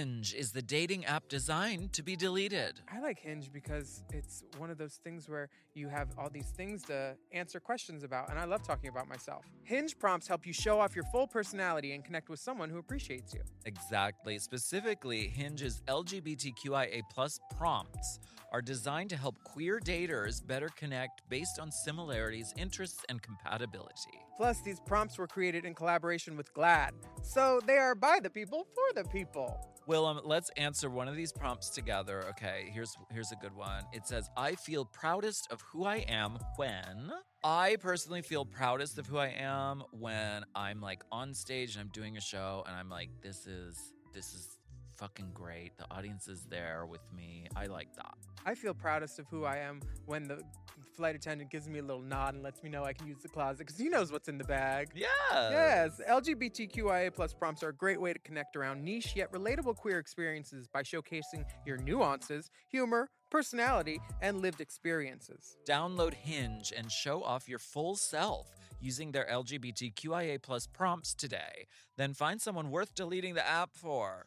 Hinge 0.00 0.32
is 0.32 0.50
the 0.50 0.62
dating 0.62 1.04
app 1.04 1.28
designed 1.28 1.92
to 1.92 2.02
be 2.02 2.16
deleted. 2.16 2.80
I 2.90 3.00
like 3.00 3.18
Hinge 3.18 3.52
because 3.52 4.02
it's 4.10 4.44
one 4.56 4.70
of 4.70 4.78
those 4.78 4.94
things 5.04 5.28
where 5.28 5.50
you 5.74 5.88
have 5.88 6.08
all 6.16 6.30
these 6.30 6.48
things 6.56 6.82
to 6.84 7.14
answer 7.32 7.60
questions 7.60 8.02
about, 8.02 8.30
and 8.30 8.38
I 8.38 8.44
love 8.44 8.62
talking 8.62 8.88
about 8.88 9.08
myself. 9.08 9.44
Hinge 9.62 9.98
prompts 9.98 10.26
help 10.26 10.46
you 10.46 10.54
show 10.54 10.80
off 10.80 10.96
your 10.96 11.04
full 11.12 11.26
personality 11.26 11.92
and 11.92 12.02
connect 12.02 12.30
with 12.30 12.40
someone 12.40 12.70
who 12.70 12.78
appreciates 12.78 13.34
you. 13.34 13.42
Exactly. 13.66 14.38
Specifically, 14.38 15.28
Hinge's 15.28 15.82
LGBTQIA 15.86 17.02
plus 17.12 17.38
prompts 17.58 18.20
are 18.52 18.62
designed 18.62 19.10
to 19.10 19.16
help 19.16 19.36
queer 19.44 19.78
daters 19.78 20.44
better 20.44 20.70
connect 20.76 21.20
based 21.28 21.60
on 21.60 21.70
similarities, 21.70 22.54
interests, 22.56 23.04
and 23.10 23.20
compatibility. 23.22 24.18
Plus, 24.36 24.60
these 24.62 24.80
prompts 24.80 25.18
were 25.18 25.26
created 25.26 25.66
in 25.66 25.74
collaboration 25.74 26.36
with 26.36 26.52
GLAAD, 26.54 26.92
so 27.22 27.60
they 27.66 27.76
are 27.76 27.94
by 27.94 28.18
the 28.20 28.30
people 28.30 28.66
for 28.74 29.02
the 29.02 29.06
people. 29.10 29.60
Well, 29.90 30.06
um, 30.06 30.20
let's 30.22 30.50
answer 30.50 30.88
one 30.88 31.08
of 31.08 31.16
these 31.16 31.32
prompts 31.32 31.68
together. 31.68 32.24
Okay, 32.28 32.70
here's 32.72 32.96
here's 33.10 33.32
a 33.32 33.34
good 33.34 33.56
one. 33.56 33.82
It 33.92 34.06
says, 34.06 34.30
"I 34.36 34.54
feel 34.54 34.84
proudest 34.84 35.50
of 35.50 35.60
who 35.62 35.84
I 35.84 35.96
am 36.08 36.38
when." 36.54 37.10
I 37.42 37.74
personally 37.74 38.22
feel 38.22 38.44
proudest 38.44 38.98
of 38.98 39.08
who 39.08 39.18
I 39.18 39.30
am 39.36 39.82
when 39.90 40.44
I'm 40.54 40.80
like 40.80 41.02
on 41.10 41.34
stage 41.34 41.74
and 41.74 41.80
I'm 41.80 41.88
doing 41.88 42.16
a 42.16 42.20
show 42.20 42.62
and 42.68 42.76
I'm 42.76 42.88
like, 42.88 43.08
"This 43.20 43.48
is 43.48 43.92
this 44.12 44.32
is 44.32 44.60
fucking 44.92 45.32
great. 45.34 45.76
The 45.76 45.90
audience 45.90 46.28
is 46.28 46.44
there 46.44 46.86
with 46.86 47.02
me. 47.12 47.48
I 47.56 47.66
like 47.66 47.92
that." 47.96 48.14
I 48.46 48.54
feel 48.54 48.74
proudest 48.74 49.18
of 49.18 49.26
who 49.26 49.44
I 49.44 49.56
am 49.56 49.80
when 50.06 50.22
the 50.22 50.40
flight 50.96 51.14
attendant 51.14 51.50
gives 51.50 51.68
me 51.68 51.78
a 51.78 51.82
little 51.82 52.02
nod 52.02 52.34
and 52.34 52.42
lets 52.42 52.62
me 52.62 52.70
know 52.70 52.84
I 52.84 52.92
can 52.92 53.06
use 53.06 53.18
the 53.22 53.28
closet 53.28 53.58
because 53.66 53.78
he 53.78 53.88
knows 53.88 54.12
what's 54.12 54.28
in 54.28 54.38
the 54.38 54.44
bag. 54.44 54.88
Yeah. 54.94 55.06
Yes, 55.32 56.00
LGBTQIA 56.08 57.14
plus 57.14 57.32
prompts 57.32 57.62
are 57.62 57.68
a 57.68 57.74
great 57.74 58.00
way 58.00 58.12
to 58.12 58.18
connect 58.20 58.56
around 58.56 58.82
niche 58.84 59.14
yet 59.16 59.32
relatable 59.32 59.76
queer 59.76 59.98
experiences 59.98 60.66
by 60.66 60.82
showcasing 60.82 61.44
your 61.66 61.76
nuances, 61.78 62.50
humor, 62.68 63.08
personality, 63.30 64.00
and 64.22 64.40
lived 64.40 64.60
experiences. 64.60 65.56
Download 65.68 66.14
Hinge 66.14 66.72
and 66.76 66.90
show 66.90 67.22
off 67.22 67.48
your 67.48 67.58
full 67.58 67.96
self 67.96 68.48
using 68.80 69.12
their 69.12 69.26
LGBTQIA 69.30 70.42
plus 70.42 70.66
prompts 70.66 71.14
today. 71.14 71.66
Then 71.96 72.14
find 72.14 72.40
someone 72.40 72.70
worth 72.70 72.94
deleting 72.94 73.34
the 73.34 73.46
app 73.46 73.70
for. 73.74 74.26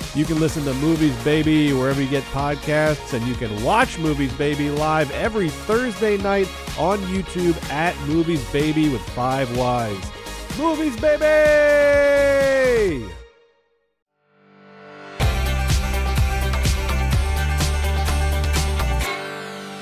You 0.13 0.25
can 0.25 0.41
listen 0.41 0.65
to 0.65 0.73
Movies 0.73 1.15
Baby 1.23 1.71
wherever 1.71 2.01
you 2.01 2.09
get 2.09 2.23
podcasts, 2.25 3.13
and 3.13 3.25
you 3.25 3.33
can 3.35 3.63
watch 3.63 3.97
Movies 3.97 4.33
Baby 4.33 4.69
live 4.69 5.09
every 5.11 5.49
Thursday 5.49 6.17
night 6.17 6.49
on 6.77 6.97
YouTube 7.03 7.55
at 7.71 7.97
Movies 8.07 8.43
Baby 8.51 8.89
with 8.89 9.01
five 9.11 9.49
Ys. 9.51 10.11
Movies 10.59 10.99
Baby! 10.99 11.29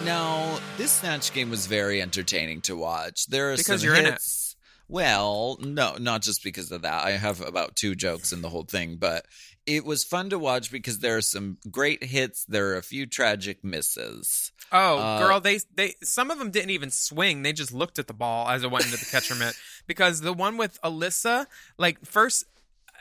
Now, 0.06 0.60
this 0.78 0.92
snatch 0.94 1.34
game 1.34 1.50
was 1.50 1.68
very 1.68 2.02
entertaining 2.02 2.62
to 2.62 2.76
watch. 2.76 3.26
There 3.28 3.52
are 3.52 3.58
Because 3.58 3.82
some 3.82 3.86
you're 3.86 3.96
in 3.96 4.06
it. 4.06 4.12
hits. 4.14 4.56
Well, 4.88 5.58
no, 5.62 5.98
not 6.00 6.22
just 6.24 6.44
because 6.44 6.72
of 6.72 6.82
that. 6.82 7.04
I 7.06 7.12
have 7.12 7.42
about 7.42 7.76
two 7.76 7.94
jokes 7.94 8.32
in 8.32 8.42
the 8.42 8.50
whole 8.50 8.64
thing, 8.64 8.96
but 8.96 9.26
it 9.66 9.86
was 9.86 10.04
fun 10.04 10.30
to 10.32 10.40
watch 10.40 10.72
because 10.72 11.00
there 11.00 11.18
are 11.18 11.22
some 11.22 11.58
great 11.70 12.04
hits. 12.04 12.46
There 12.46 12.70
are 12.70 12.78
a 12.78 12.82
few 12.82 13.06
tragic 13.06 13.64
misses. 13.64 14.52
Oh, 14.72 14.98
Uh, 15.00 15.20
girl, 15.20 15.40
they 15.40 15.60
they 15.76 15.96
some 16.04 16.32
of 16.32 16.40
them 16.40 16.52
didn't 16.52 16.72
even 16.72 16.92
swing. 16.92 17.42
They 17.44 17.54
just 17.54 17.74
looked 17.74 18.00
at 18.00 18.08
the 18.08 18.14
ball 18.14 18.48
as 18.50 18.64
it 18.64 18.72
went 18.72 18.86
into 18.86 18.98
the 18.98 19.06
catcher 19.06 19.36
mitt. 19.36 19.56
Because 19.88 20.22
the 20.22 20.34
one 20.34 20.58
with 20.58 20.80
Alyssa, 20.84 21.48
like 21.80 22.06
first, 22.06 22.44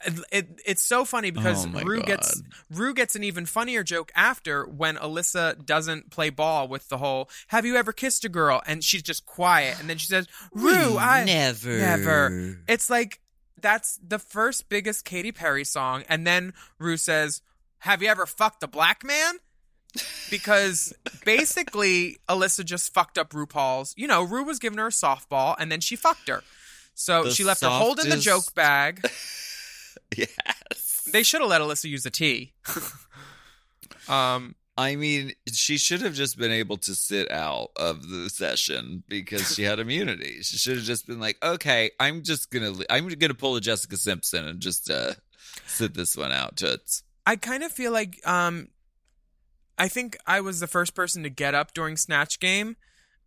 it, 0.07 0.15
it- 0.33 0.61
it's 0.65 0.83
so 0.83 1.05
funny 1.05 1.31
because 1.31 1.67
Oh 1.67 1.71
Rue 1.87 2.03
gets 2.07 2.43
Rue 2.71 2.95
gets 2.95 3.15
an 3.17 3.25
even 3.25 3.45
funnier 3.47 3.83
joke 3.83 4.11
after 4.15 4.65
when 4.65 4.97
Alyssa 4.97 5.67
doesn't 5.67 6.11
play 6.11 6.31
ball 6.31 6.67
with 6.69 6.89
the 6.89 6.97
whole 6.99 7.29
"Have 7.49 7.67
you 7.67 7.77
ever 7.77 7.93
kissed 7.93 8.25
a 8.25 8.29
girl?" 8.31 8.63
and 8.67 8.83
she's 8.83 9.03
just 9.03 9.27
quiet, 9.27 9.79
and 9.81 9.91
then 9.91 9.99
she 9.99 10.07
says, 10.07 10.27
"Rue, 10.53 10.97
I 10.99 11.25
never, 11.25 11.77
never." 11.79 12.59
It's 12.69 12.89
like 12.89 13.21
that's 13.61 13.99
the 14.07 14.19
first 14.19 14.69
biggest 14.69 15.05
Katy 15.05 15.33
Perry 15.33 15.65
song, 15.65 16.05
and 16.09 16.27
then 16.27 16.53
Rue 16.79 16.97
says, 16.97 17.43
"Have 17.79 18.03
you 18.03 18.09
ever 18.09 18.27
fucked 18.27 18.63
a 18.63 18.69
black 18.69 19.05
man?" 19.05 19.37
Because 20.31 20.93
basically, 21.25 22.19
Alyssa 22.29 22.65
just 22.65 22.93
fucked 22.93 23.19
up 23.19 23.31
RuPaul's. 23.31 23.95
You 23.97 24.07
know, 24.07 24.23
Rue 24.23 24.45
was 24.45 24.59
giving 24.59 24.79
her 24.79 24.89
a 24.89 24.91
softball, 24.91 25.57
and 25.59 25.71
then 25.73 25.81
she 25.81 25.97
fucked 25.97 26.29
her. 26.29 26.43
So 26.95 27.25
The 27.25 27.31
she 27.31 27.45
left 27.45 27.63
her 27.63 27.69
holding 27.69 28.11
the 28.11 28.17
joke 28.17 28.55
bag. 28.55 29.09
Yes. 30.17 31.09
They 31.13 31.23
should 31.23 31.41
have 31.41 31.51
let 31.51 31.61
Alyssa 31.61 31.85
use 31.85 32.07
a 32.07 32.11
T. 32.11 32.55
um, 34.09 34.55
I 34.79 34.95
mean, 34.95 35.33
she 35.53 35.77
should 35.77 36.03
have 36.03 36.15
just 36.15 36.39
been 36.39 36.53
able 36.53 36.77
to 36.79 36.95
sit 36.95 37.33
out 37.33 37.71
of 37.75 38.09
the 38.09 38.31
session 38.31 39.03
because 39.09 39.57
she 39.57 39.65
had 39.65 39.81
immunity. 39.81 40.39
She 40.43 40.57
should 40.57 40.77
have 40.77 40.87
just 40.87 41.05
been 41.05 41.19
like, 41.19 41.37
"Okay, 41.43 41.91
I'm 41.99 42.23
just 42.23 42.53
gonna, 42.53 42.73
I'm 42.89 43.09
gonna 43.09 43.35
pull 43.35 43.57
a 43.57 43.61
Jessica 43.61 43.97
Simpson 43.97 44.47
and 44.47 44.61
just 44.61 44.89
uh, 44.89 45.15
sit 45.67 45.95
this 45.95 46.17
one 46.17 46.31
out." 46.31 46.57
Toots. 46.57 47.03
I 47.27 47.35
kind 47.35 47.65
of 47.65 47.73
feel 47.73 47.91
like 47.91 48.21
um 48.25 48.69
I 49.77 49.89
think 49.89 50.17
I 50.27 50.41
was 50.41 50.61
the 50.61 50.69
first 50.69 50.95
person 50.95 51.25
to 51.25 51.29
get 51.29 51.57
up 51.57 51.75
during 51.75 51.97
Snatch 51.97 52.39
Game 52.39 52.77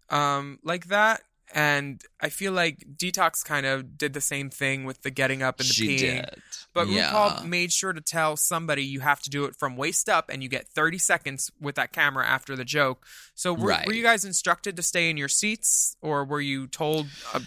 um 0.10 0.58
like 0.64 0.88
that 0.88 1.22
and 1.54 2.02
I 2.20 2.30
feel 2.30 2.52
like 2.54 2.86
Detox 2.96 3.44
kind 3.44 3.66
of 3.66 3.98
did 3.98 4.14
the 4.14 4.22
same 4.22 4.50
thing 4.50 4.86
with 4.86 5.02
the 5.02 5.12
getting 5.12 5.44
up 5.44 5.60
and 5.60 5.68
the 5.70 5.74
She 5.74 5.88
peeing. 5.90 6.00
did, 6.26 6.42
But 6.74 6.88
yeah. 6.88 7.12
RuPaul 7.12 7.46
made 7.46 7.72
sure 7.72 7.94
to 7.94 8.02
tell 8.02 8.38
somebody 8.38 8.84
you 8.84 9.02
have 9.02 9.22
to 9.22 9.30
do 9.30 9.46
it 9.46 9.56
from 9.56 9.76
waist 9.78 10.08
up 10.10 10.30
and 10.30 10.42
you 10.42 10.50
get 10.50 10.68
30 10.68 10.98
seconds 10.98 11.52
with 11.60 11.76
that 11.76 11.92
camera 11.92 12.26
after 12.26 12.56
the 12.56 12.66
joke. 12.66 13.06
So 13.36 13.54
were, 13.54 13.68
Right. 13.70 13.86
were 13.88 13.94
you 13.94 14.04
guys 14.04 14.24
instructed 14.26 14.76
to 14.78 14.84
stay 14.84 15.10
in 15.10 15.18
your 15.18 15.28
seats 15.28 15.96
or 16.02 16.24
were 16.26 16.42
you 16.42 16.68
told 16.68 17.08
uh, 17.34 17.40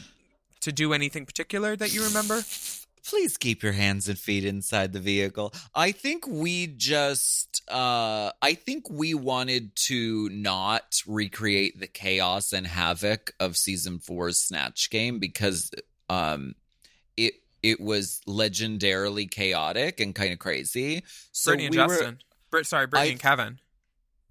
to 0.61 0.73
do 0.73 0.93
anything 0.93 1.25
particular 1.27 1.75
that 1.77 1.93
you 1.95 2.05
remember? 2.05 2.43
Please 3.07 3.37
keep 3.37 3.63
your 3.63 3.73
hands 3.73 4.09
and 4.09 4.19
feet 4.19 4.45
inside 4.45 4.93
the 4.93 5.01
vehicle. 5.01 5.53
I 5.75 5.93
think 5.93 6.27
we 6.27 6.67
just 6.67 7.63
uh 7.71 8.31
I 8.43 8.55
think 8.55 8.89
we 8.91 9.15
wanted 9.15 9.75
to 9.87 10.29
not 10.31 11.03
recreate 11.07 11.79
the 11.81 11.87
chaos 11.87 12.53
and 12.53 12.67
havoc 12.67 13.33
of 13.41 13.57
season 13.57 13.99
4's 13.99 14.39
Snatch 14.39 14.91
game 14.91 15.19
because 15.19 15.71
um 16.09 16.55
it 17.17 17.35
it 17.63 17.81
was 17.81 18.21
legendarily 18.27 19.31
chaotic 19.31 20.01
and 20.01 20.15
kind 20.15 20.33
of 20.33 20.39
crazy. 20.39 21.03
So 21.33 21.51
Brittany 21.51 21.67
and 21.67 21.75
we 21.75 21.81
were 21.83 21.89
Justin. 21.89 22.19
Brit, 22.51 22.67
sorry, 22.67 22.87
Brittany 22.87 23.09
I- 23.09 23.13
and 23.13 23.21
Kevin. 23.21 23.59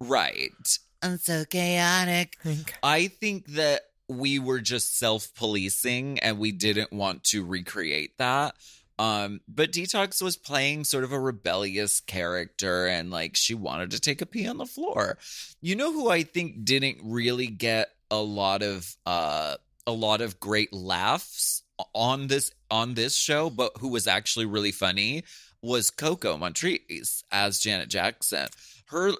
right. 0.00 0.78
I'm 1.02 1.18
so 1.18 1.44
chaotic. 1.44 2.38
I 2.82 3.08
think 3.08 3.46
that 3.48 3.82
we 4.08 4.38
were 4.38 4.60
just 4.60 4.98
self-policing 4.98 6.18
and 6.20 6.38
we 6.38 6.52
didn't 6.52 6.92
want 6.92 7.24
to 7.24 7.44
recreate 7.44 8.18
that. 8.18 8.54
Um, 8.98 9.40
but 9.48 9.72
Detox 9.72 10.22
was 10.22 10.36
playing 10.36 10.84
sort 10.84 11.04
of 11.04 11.12
a 11.12 11.18
rebellious 11.18 12.00
character 12.00 12.86
and 12.86 13.10
like 13.10 13.34
she 13.34 13.54
wanted 13.54 13.90
to 13.90 14.00
take 14.00 14.22
a 14.22 14.26
pee 14.26 14.46
on 14.46 14.58
the 14.58 14.66
floor. 14.66 15.18
You 15.60 15.74
know 15.74 15.92
who 15.92 16.08
I 16.10 16.22
think 16.22 16.64
didn't 16.64 16.98
really 17.02 17.48
get 17.48 17.88
a 18.10 18.20
lot 18.20 18.62
of 18.62 18.94
uh 19.06 19.56
a 19.86 19.92
lot 19.92 20.20
of 20.20 20.38
great 20.38 20.72
laughs 20.72 21.62
on 21.92 22.28
this 22.28 22.52
on 22.70 22.94
this 22.94 23.16
show, 23.16 23.50
but 23.50 23.72
who 23.80 23.88
was 23.88 24.06
actually 24.06 24.46
really 24.46 24.72
funny 24.72 25.24
was 25.62 25.90
Coco 25.90 26.36
Montrese 26.36 27.24
as 27.32 27.58
Janet 27.58 27.88
Jackson. 27.88 28.48
Her 28.86 29.12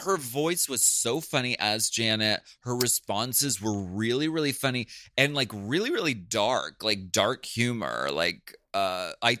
her 0.00 0.16
voice 0.16 0.68
was 0.68 0.84
so 0.84 1.20
funny 1.20 1.58
as 1.58 1.90
Janet. 1.90 2.40
Her 2.60 2.74
responses 2.76 3.60
were 3.60 3.78
really, 3.78 4.28
really 4.28 4.52
funny 4.52 4.88
and 5.16 5.34
like 5.34 5.50
really, 5.52 5.90
really 5.90 6.14
dark, 6.14 6.82
like 6.82 7.10
dark 7.12 7.44
humor. 7.44 8.08
Like 8.12 8.56
uh 8.74 9.12
I 9.22 9.38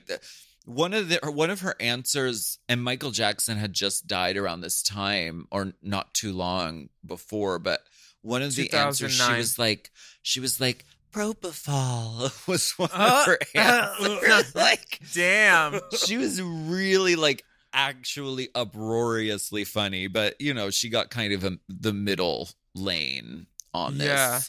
one 0.64 0.92
of 0.92 1.08
the 1.08 1.18
one 1.30 1.50
of 1.50 1.60
her 1.60 1.74
answers, 1.80 2.58
and 2.68 2.82
Michael 2.84 3.10
Jackson 3.10 3.56
had 3.56 3.72
just 3.72 4.06
died 4.06 4.36
around 4.36 4.60
this 4.60 4.82
time, 4.82 5.46
or 5.50 5.72
not 5.82 6.12
too 6.14 6.32
long 6.32 6.88
before, 7.06 7.58
but 7.58 7.80
one 8.22 8.42
of 8.42 8.54
the 8.54 8.70
answers 8.72 9.14
she 9.14 9.32
was 9.32 9.58
like 9.58 9.90
she 10.22 10.40
was 10.40 10.60
like 10.60 10.84
propofol 11.12 12.46
was 12.48 12.72
one 12.72 12.90
Uh, 12.92 13.20
of 13.20 13.26
her 13.26 13.38
answers. 13.54 14.54
like 14.54 15.00
Damn. 15.14 15.80
she 15.96 16.16
was 16.16 16.40
really 16.42 17.16
like 17.16 17.44
actually 17.78 18.48
uproariously 18.54 19.64
funny, 19.64 20.08
but 20.08 20.38
you 20.40 20.52
know, 20.52 20.68
she 20.68 20.88
got 20.88 21.10
kind 21.10 21.32
of 21.32 21.44
a, 21.44 21.58
the 21.68 21.92
middle 21.92 22.48
lane 22.74 23.46
on 23.72 23.98
this. 23.98 24.06
Yeah. 24.06 24.40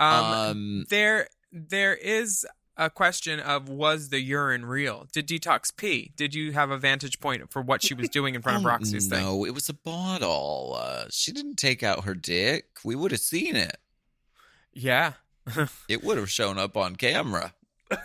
Um, 0.00 0.24
Um, 0.24 0.86
there 0.88 1.28
there 1.52 1.94
is 1.94 2.46
a 2.76 2.90
question 2.90 3.40
of 3.40 3.68
was 3.68 4.08
the 4.08 4.20
urine 4.20 4.66
real? 4.66 5.06
Did 5.12 5.28
Detox 5.28 5.76
pee? 5.76 6.12
Did 6.16 6.34
you 6.34 6.52
have 6.52 6.70
a 6.70 6.78
vantage 6.78 7.20
point 7.20 7.50
for 7.52 7.62
what 7.62 7.82
she 7.82 7.94
was 7.94 8.08
doing 8.08 8.34
in 8.34 8.42
front 8.42 8.58
of 8.58 8.66
oh, 8.66 8.68
Roxxxy's 8.68 9.06
thing? 9.06 9.20
No, 9.20 9.44
it 9.44 9.54
was 9.54 9.68
a 9.68 9.74
bottle. 9.74 10.76
Uh, 10.78 11.04
she 11.10 11.32
didn't 11.32 11.56
take 11.56 11.82
out 11.82 12.04
her 12.04 12.14
dick. 12.14 12.66
We 12.84 12.96
would 12.96 13.12
have 13.12 13.20
seen 13.20 13.56
it. 13.56 13.78
Yeah. 14.72 15.14
It 15.88 16.02
would 16.02 16.16
have 16.16 16.30
shown 16.30 16.58
up 16.58 16.76
on 16.76 16.96
camera. 16.96 17.52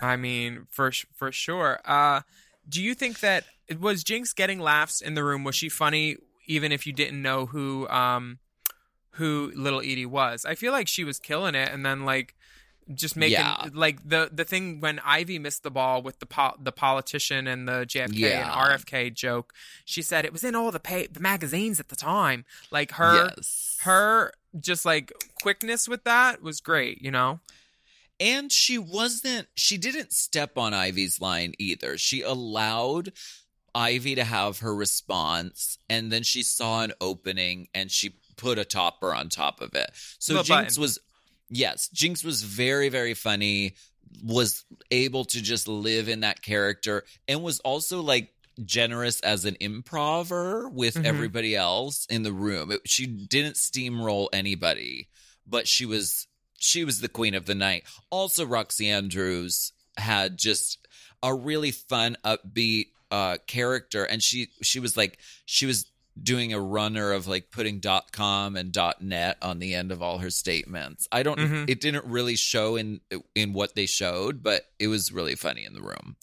I 0.02 0.16
mean, 0.16 0.66
for 0.68 0.92
for 1.14 1.32
sure. 1.32 1.80
Uh, 1.84 2.20
do 2.68 2.82
you 2.82 2.94
think 2.94 3.20
that 3.20 3.44
was 3.78 4.02
Jinkx 4.04 4.34
getting 4.34 4.58
laughs 4.60 5.00
in 5.00 5.14
the 5.14 5.22
room? 5.24 5.44
Was 5.44 5.54
she 5.54 5.68
funny 5.68 6.16
even 6.46 6.72
if 6.72 6.86
you 6.86 6.92
didn't 6.92 7.20
know 7.22 7.46
who 7.46 7.86
um 7.88 8.38
who 9.12 9.52
Little 9.54 9.80
Edie 9.80 10.06
was? 10.06 10.44
I 10.44 10.54
feel 10.54 10.72
like 10.72 10.88
she 10.88 11.04
was 11.04 11.18
killing 11.18 11.54
it, 11.54 11.70
and 11.72 11.84
then 11.84 12.04
like 12.04 12.34
just 12.92 13.16
making 13.16 13.34
Yeah. 13.38 13.68
like 13.72 14.08
the 14.08 14.30
the 14.32 14.44
thing 14.44 14.80
when 14.80 14.98
Ivy 15.04 15.38
missed 15.38 15.62
the 15.62 15.70
ball 15.70 16.02
with 16.02 16.18
the 16.18 16.26
po- 16.26 16.56
the 16.60 16.72
politician 16.72 17.46
and 17.46 17.68
the 17.68 17.84
JFK 17.86 18.18
Yeah. 18.18 18.42
and 18.42 18.50
RFK 18.50 19.10
joke. 19.14 19.52
She 19.84 20.02
said 20.02 20.24
it 20.24 20.32
was 20.32 20.42
in 20.42 20.54
all 20.56 20.72
the 20.72 20.80
pay- 20.80 21.06
the 21.06 21.20
magazines 21.20 21.78
at 21.78 21.88
the 21.88 21.96
time. 21.96 22.44
Like 22.72 22.92
her 22.92 23.32
yes. 23.36 23.76
her 23.82 24.32
just 24.58 24.84
like 24.84 25.12
quickness 25.40 25.86
with 25.88 26.02
that 26.04 26.42
was 26.42 26.60
great. 26.60 27.00
You 27.02 27.10
know. 27.12 27.40
And 28.18 28.52
she 28.52 28.76
wasn't, 28.76 29.48
she 29.54 29.78
didn't 29.78 30.12
step 30.12 30.58
on 30.58 30.74
Ivy's 30.74 31.22
line 31.22 31.54
either. 31.58 31.96
She 31.96 32.20
allowed 32.20 33.12
Ivy 33.74 34.14
to 34.16 34.24
have 34.24 34.58
her 34.60 34.74
response, 34.74 35.78
and 35.88 36.10
then 36.10 36.22
she 36.22 36.42
saw 36.42 36.82
an 36.82 36.92
opening 37.00 37.68
and 37.74 37.90
she 37.90 38.14
put 38.36 38.58
a 38.58 38.64
topper 38.64 39.14
on 39.14 39.28
top 39.28 39.60
of 39.60 39.74
it. 39.74 39.90
So 40.18 40.34
Little 40.34 40.56
Jinkx 40.56 40.64
button. 40.68 40.80
was, 40.80 40.98
yes, 41.48 41.88
Jinkx 41.94 42.24
was 42.24 42.42
very, 42.42 42.88
very 42.88 43.14
funny, 43.14 43.74
was 44.24 44.64
able 44.90 45.24
to 45.26 45.40
just 45.42 45.68
live 45.68 46.08
in 46.08 46.20
that 46.20 46.42
character, 46.42 47.04
and 47.28 47.42
was 47.42 47.60
also 47.60 48.00
like, 48.00 48.32
generous 48.64 49.20
as 49.20 49.46
an 49.46 49.56
improver 49.60 50.68
with 50.68 50.94
Mhm. 50.96 51.04
everybody 51.06 51.56
else 51.56 52.04
in 52.10 52.24
the 52.24 52.32
room. 52.32 52.70
It- 52.70 52.82
she 52.86 53.06
didn't 53.06 53.56
steamroll 53.56 54.28
anybody, 54.34 55.08
but 55.46 55.66
she 55.66 55.86
was 55.86 56.26
she 56.62 56.84
was 56.84 57.00
the 57.00 57.08
queen 57.08 57.32
of 57.34 57.46
the 57.46 57.54
night. 57.54 57.84
Also, 58.10 58.44
Roxxxy 58.44 58.84
Andrews 58.84 59.72
had 59.96 60.36
just 60.36 60.86
a 61.22 61.34
really 61.34 61.70
fun, 61.70 62.18
upbeat 62.22 62.88
uh, 63.10 63.38
character, 63.46 64.04
and 64.04 64.22
she 64.22 64.48
she 64.62 64.80
was 64.80 64.96
like 64.96 65.18
she 65.46 65.66
was 65.66 65.86
doing 66.20 66.52
a 66.52 66.60
runner 66.60 67.12
of 67.12 67.26
like 67.28 67.50
putting 67.50 67.80
.dot 67.80 68.12
.com 68.12 68.56
and 68.56 68.72
.dot 68.72 69.00
.net 69.00 69.36
on 69.40 69.58
the 69.58 69.74
end 69.74 69.90
of 69.92 70.02
all 70.02 70.18
her 70.18 70.30
statements. 70.30 71.06
I 71.12 71.22
don't. 71.22 71.38
Mhm. 71.38 71.68
It 71.70 71.80
didn't 71.80 72.04
really 72.04 72.36
show 72.36 72.76
in 72.76 73.00
in 73.34 73.52
what 73.52 73.74
they 73.74 73.86
showed, 73.86 74.42
but 74.42 74.64
it 74.78 74.88
was 74.88 75.12
really 75.12 75.34
funny 75.34 75.64
in 75.64 75.74
the 75.74 75.82
room. 75.82 76.16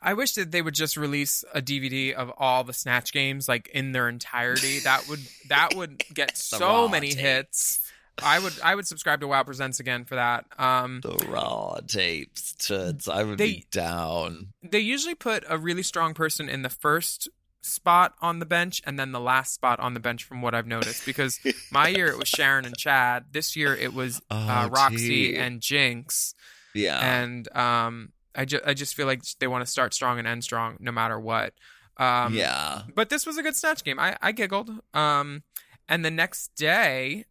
I 0.00 0.14
wish 0.14 0.32
that 0.34 0.52
they 0.52 0.62
would 0.62 0.74
just 0.74 0.96
release 0.96 1.44
a 1.52 1.60
DVD 1.60 2.12
of 2.14 2.32
all 2.38 2.62
the 2.62 2.72
Snatch 2.72 3.12
games 3.12 3.48
like 3.48 3.68
in 3.74 3.90
their 3.92 4.08
entirety. 4.08 4.78
That 4.80 5.08
would 5.08 5.20
that 5.48 5.74
would 5.74 5.98
get 6.14 6.36
so 6.36 6.88
many 6.88 7.08
tapes. 7.08 7.20
hits. 7.20 7.80
I 8.22 8.38
would 8.38 8.52
I 8.62 8.74
would 8.74 8.86
subscribe 8.86 9.20
to 9.20 9.28
Wow 9.28 9.42
Presents 9.42 9.80
again 9.80 10.04
for 10.04 10.14
that. 10.16 10.44
Um, 10.58 11.00
The 11.02 11.14
raw 11.28 11.78
tapes, 11.86 12.54
toots. 12.54 13.08
I 13.08 13.22
would 13.22 13.38
They- 13.38 13.52
be 13.54 13.66
down. 13.70 14.52
they 14.62 14.80
usually 14.80 15.14
put 15.14 15.44
a 15.48 15.58
really 15.58 15.82
strong 15.82 16.14
person 16.14 16.48
in 16.48 16.62
the 16.62 16.70
first 16.70 17.28
spot 17.60 18.14
on 18.22 18.38
the 18.38 18.46
bench 18.46 18.80
and 18.86 18.98
then 18.98 19.12
the 19.12 19.20
last 19.20 19.52
spot 19.52 19.78
on 19.80 19.92
the 19.92 20.00
bench 20.00 20.24
from 20.24 20.40
what 20.40 20.54
I've 20.54 20.66
noticed 20.66 21.04
because 21.04 21.38
my 21.70 21.88
year 21.88 22.06
it 22.06 22.16
was 22.18 22.28
Sharon 22.28 22.64
and 22.64 22.76
Chad. 22.76 23.26
This 23.32 23.56
year 23.56 23.74
it 23.74 23.92
was 23.92 24.20
uh, 24.30 24.66
Oh, 24.66 24.70
Roxxxy 24.74 24.98
gee. 24.98 25.36
and 25.36 25.60
Jinkx. 25.60 26.34
Yeah. 26.74 26.98
And 27.00 27.54
um, 27.56 28.12
I 28.34 28.44
just 28.44 28.64
I 28.66 28.74
just 28.74 28.94
feel 28.94 29.06
like 29.06 29.22
they 29.40 29.48
want 29.48 29.64
to 29.64 29.70
start 29.70 29.92
strong 29.94 30.18
and 30.18 30.26
end 30.28 30.44
strong 30.44 30.76
no 30.80 30.92
matter 30.92 31.18
what. 31.18 31.52
Um, 31.96 32.32
yeah. 32.34 32.82
but 32.94 33.08
this 33.10 33.26
was 33.26 33.38
a 33.38 33.42
good 33.42 33.56
snatch 33.56 33.82
game. 33.82 33.98
I, 33.98 34.16
I 34.22 34.30
giggled. 34.30 34.70
Um, 34.94 35.42
and 35.88 36.04
the 36.04 36.12
next 36.12 36.54
day, 36.54 37.24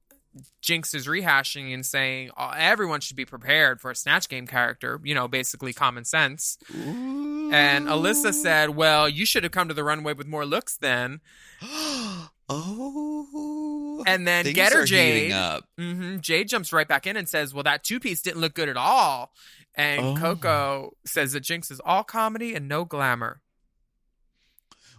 Jinkx 0.61 0.93
is 0.95 1.07
rehashing 1.07 1.73
and 1.73 1.85
saying 1.85 2.31
oh, 2.37 2.51
everyone 2.55 2.99
should 3.01 3.15
be 3.17 3.25
prepared 3.25 3.79
for 3.81 3.91
a 3.91 3.95
snatch 3.95 4.27
game 4.29 4.47
character. 4.47 4.99
You 5.03 5.15
know, 5.15 5.27
basically 5.27 5.73
common 5.73 6.03
sense. 6.05 6.57
And 6.73 7.87
Alyssa 7.87 8.33
said, 8.33 8.71
"Well, 8.71 9.07
you 9.07 9.25
should 9.25 9.43
have 9.43 9.51
come 9.51 9.67
to 9.67 9.73
the 9.73 9.83
runway 9.83 10.13
with 10.13 10.27
more 10.27 10.45
looks 10.45 10.77
then." 10.77 11.21
oh. 12.49 14.03
And 14.05 14.27
then 14.27 14.43
Things 14.45 14.55
get 14.55 14.73
her 14.73 14.85
Jade. 14.85 15.31
up. 15.31 15.65
hmm 15.77 16.17
Jade 16.19 16.47
jumps 16.49 16.71
right 16.71 16.87
back 16.87 17.07
in 17.07 17.17
and 17.17 17.27
says, 17.27 17.53
"Well, 17.53 17.63
that 17.63 17.83
two 17.83 17.99
piece 17.99 18.21
didn't 18.21 18.41
look 18.41 18.53
good 18.53 18.69
at 18.69 18.77
all." 18.77 19.31
And 19.75 20.01
Oh. 20.01 20.15
Coco 20.15 20.91
says 21.05 21.33
that 21.33 21.43
Jinkx 21.43 21.71
is 21.71 21.79
all 21.85 22.03
comedy 22.03 22.55
and 22.55 22.67
no 22.67 22.83
glamour. 22.85 23.41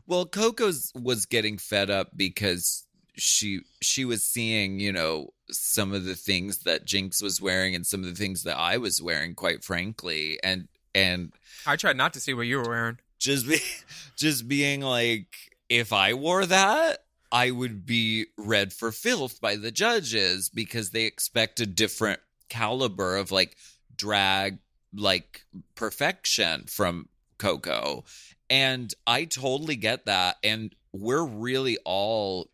Well, 0.06 0.24
Coco's 0.24 0.90
was 0.94 1.26
getting 1.26 1.58
fed 1.58 1.90
up 1.90 2.10
because 2.16 2.86
she 3.18 3.60
she 3.80 4.04
was 4.04 4.24
seeing, 4.24 4.80
you 4.80 4.92
know, 4.92 5.32
some 5.50 5.92
of 5.92 6.04
the 6.04 6.14
things 6.14 6.58
that 6.58 6.86
Jinkx 6.86 7.22
was 7.22 7.40
wearing 7.40 7.74
and 7.74 7.86
some 7.86 8.00
of 8.00 8.06
the 8.06 8.14
things 8.14 8.42
that 8.44 8.58
I 8.58 8.78
was 8.78 9.02
wearing, 9.02 9.34
quite 9.34 9.64
frankly, 9.64 10.38
and 10.42 10.68
and 10.94 11.32
I 11.66 11.76
tried 11.76 11.96
not 11.96 12.12
to 12.14 12.20
see 12.20 12.34
what 12.34 12.46
you 12.46 12.58
were 12.58 12.68
wearing. 12.68 12.98
just 13.18 13.46
be 13.48 13.60
just 14.16 14.48
being 14.48 14.80
like, 14.80 15.34
if 15.68 15.92
I 15.92 16.14
wore 16.14 16.46
that, 16.46 17.04
I 17.30 17.50
would 17.50 17.84
be 17.84 18.26
read 18.36 18.72
for 18.72 18.92
filth 18.92 19.40
by 19.40 19.56
the 19.56 19.70
judges 19.70 20.48
because 20.48 20.90
they 20.90 21.04
expect 21.04 21.60
a 21.60 21.66
different 21.66 22.20
caliber 22.48 23.16
of 23.16 23.30
like 23.30 23.56
drag 23.96 24.58
like 24.94 25.42
perfection 25.74 26.64
from 26.66 27.08
Coco. 27.36 28.04
And 28.48 28.92
I 29.06 29.24
totally 29.24 29.76
get 29.76 30.06
that. 30.06 30.36
And 30.42 30.74
we're 30.92 31.24
really 31.24 31.76
all 31.84 32.48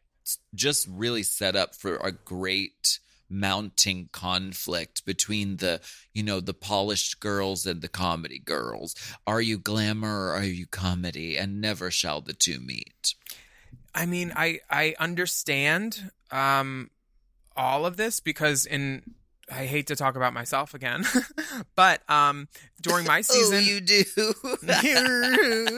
just 0.54 0.86
really 0.88 1.22
set 1.22 1.56
up 1.56 1.74
for 1.74 1.96
a 1.96 2.12
great 2.12 2.98
mounting 3.28 4.08
conflict 4.12 5.04
between 5.04 5.56
the 5.56 5.80
you 6.12 6.22
know 6.22 6.40
the 6.40 6.54
polished 6.54 7.20
girls 7.20 7.66
and 7.66 7.80
the 7.80 7.88
comedy 7.88 8.38
girls. 8.38 8.94
Are 9.26 9.40
you 9.40 9.58
glamour 9.58 10.28
or 10.28 10.34
are 10.34 10.44
you 10.44 10.66
comedy? 10.66 11.36
And 11.36 11.60
never 11.60 11.90
shall 11.90 12.20
the 12.20 12.32
two 12.32 12.60
meet. 12.60 13.14
I 13.94 14.06
mean, 14.06 14.32
I 14.36 14.60
I 14.70 14.94
understand 14.98 16.10
um 16.30 16.90
all 17.56 17.86
of 17.86 17.96
this 17.96 18.20
because 18.20 18.66
in 18.66 19.14
I 19.50 19.66
hate 19.66 19.88
to 19.88 19.96
talk 19.96 20.16
about 20.16 20.32
myself 20.32 20.74
again, 20.74 21.04
but 21.76 22.08
um 22.10 22.48
during 22.80 23.06
my 23.06 23.20
season 23.20 23.58
oh 23.58 23.60
you 23.60 23.80
do 23.80 24.04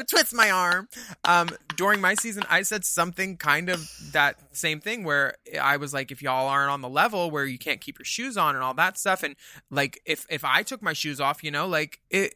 twist 0.10 0.34
my 0.34 0.50
arm. 0.50 0.88
Um, 1.24 1.50
during 1.76 2.00
my 2.00 2.14
season, 2.14 2.44
I 2.48 2.62
said 2.62 2.84
something 2.84 3.36
kind 3.36 3.68
of 3.68 3.88
that 4.12 4.38
same 4.52 4.80
thing 4.80 5.04
where 5.04 5.36
I 5.60 5.76
was 5.76 5.92
like, 5.92 6.10
if 6.10 6.22
y'all 6.22 6.48
aren't 6.48 6.70
on 6.70 6.80
the 6.80 6.88
level 6.88 7.30
where 7.30 7.44
you 7.44 7.58
can't 7.58 7.80
keep 7.80 7.98
your 7.98 8.04
shoes 8.04 8.36
on 8.36 8.54
and 8.54 8.62
all 8.62 8.74
that 8.74 8.98
stuff, 8.98 9.22
and 9.22 9.36
like 9.70 10.00
if 10.04 10.26
if 10.30 10.44
I 10.44 10.62
took 10.62 10.82
my 10.82 10.92
shoes 10.92 11.20
off, 11.20 11.42
you 11.42 11.50
know, 11.50 11.66
like 11.66 12.00
it. 12.10 12.34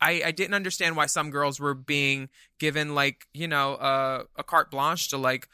I, 0.00 0.20
I 0.26 0.30
didn't 0.32 0.54
understand 0.54 0.96
why 0.96 1.06
some 1.06 1.30
girls 1.30 1.60
were 1.60 1.74
being 1.74 2.28
given 2.58 2.92
like 2.92 3.28
you 3.32 3.46
know 3.46 3.74
uh, 3.74 4.24
a 4.34 4.42
carte 4.42 4.68
blanche 4.68 5.08
to 5.10 5.16
like 5.16 5.48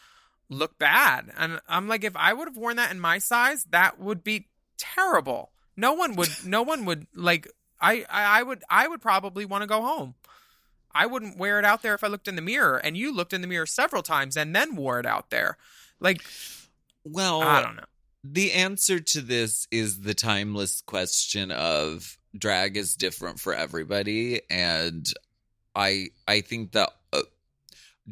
look 0.48 0.78
bad 0.78 1.30
and 1.36 1.60
i'm 1.68 1.86
like 1.86 2.02
if 2.02 2.16
i 2.16 2.32
would 2.32 2.48
have 2.48 2.56
worn 2.56 2.76
that 2.76 2.90
in 2.90 2.98
my 2.98 3.18
size 3.18 3.66
that 3.70 4.00
would 4.00 4.24
be 4.24 4.46
terrible. 4.78 5.50
No 5.76 5.92
one 5.92 6.14
would 6.16 6.30
no 6.44 6.62
one 6.62 6.84
would 6.84 7.06
like 7.14 7.48
i 7.80 8.04
i, 8.10 8.40
I 8.40 8.42
would 8.42 8.62
i 8.70 8.88
would 8.88 9.00
probably 9.02 9.44
want 9.44 9.62
to 9.62 9.68
go 9.68 9.82
home. 9.82 10.14
I 10.94 11.06
wouldn't 11.06 11.36
wear 11.36 11.58
it 11.58 11.64
out 11.64 11.82
there 11.82 11.94
if 11.94 12.02
i 12.02 12.06
looked 12.06 12.28
in 12.28 12.36
the 12.36 12.42
mirror 12.42 12.78
and 12.78 12.96
you 12.96 13.14
looked 13.14 13.32
in 13.32 13.40
the 13.40 13.46
mirror 13.46 13.66
several 13.66 14.02
times 14.02 14.36
and 14.36 14.54
then 14.54 14.76
wore 14.76 14.98
it 14.98 15.06
out 15.06 15.30
there. 15.30 15.56
Like 16.00 16.22
Well, 17.04 17.42
i 17.42 17.62
don't 17.62 17.76
know. 17.76 17.84
The 18.24 18.52
answer 18.52 18.98
to 18.98 19.20
this 19.20 19.68
is 19.70 20.00
the 20.00 20.14
timeless 20.14 20.82
question 20.82 21.50
of 21.50 22.18
drag 22.36 22.76
is 22.76 22.94
different 22.94 23.40
for 23.40 23.54
everybody 23.54 24.40
and 24.50 25.06
I 25.74 26.08
I 26.26 26.40
think 26.40 26.72
that 26.72 26.90
uh, 27.12 27.22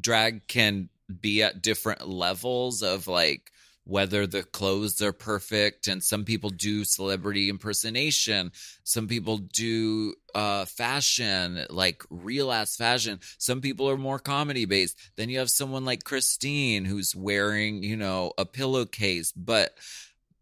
drag 0.00 0.46
can 0.46 0.88
be 1.20 1.42
at 1.42 1.62
different 1.62 2.08
levels 2.08 2.82
of 2.82 3.06
like 3.06 3.50
whether 3.86 4.26
the 4.26 4.42
clothes 4.42 5.00
are 5.00 5.12
perfect. 5.12 5.86
And 5.86 6.02
some 6.02 6.24
people 6.24 6.50
do 6.50 6.82
celebrity 6.84 7.48
impersonation. 7.48 8.50
Some 8.82 9.06
people 9.06 9.38
do 9.38 10.14
uh 10.34 10.64
fashion 10.64 11.64
like 11.70 12.02
real 12.10 12.50
ass 12.52 12.76
fashion. 12.76 13.20
Some 13.38 13.60
people 13.60 13.88
are 13.88 13.96
more 13.96 14.18
comedy 14.18 14.64
based. 14.64 14.98
Then 15.16 15.28
you 15.30 15.38
have 15.38 15.50
someone 15.50 15.84
like 15.84 16.02
christine 16.04 16.84
who's 16.84 17.14
wearing 17.14 17.82
you 17.82 17.96
know 17.96 18.32
a 18.36 18.44
pillowcase. 18.44 19.32
But 19.32 19.76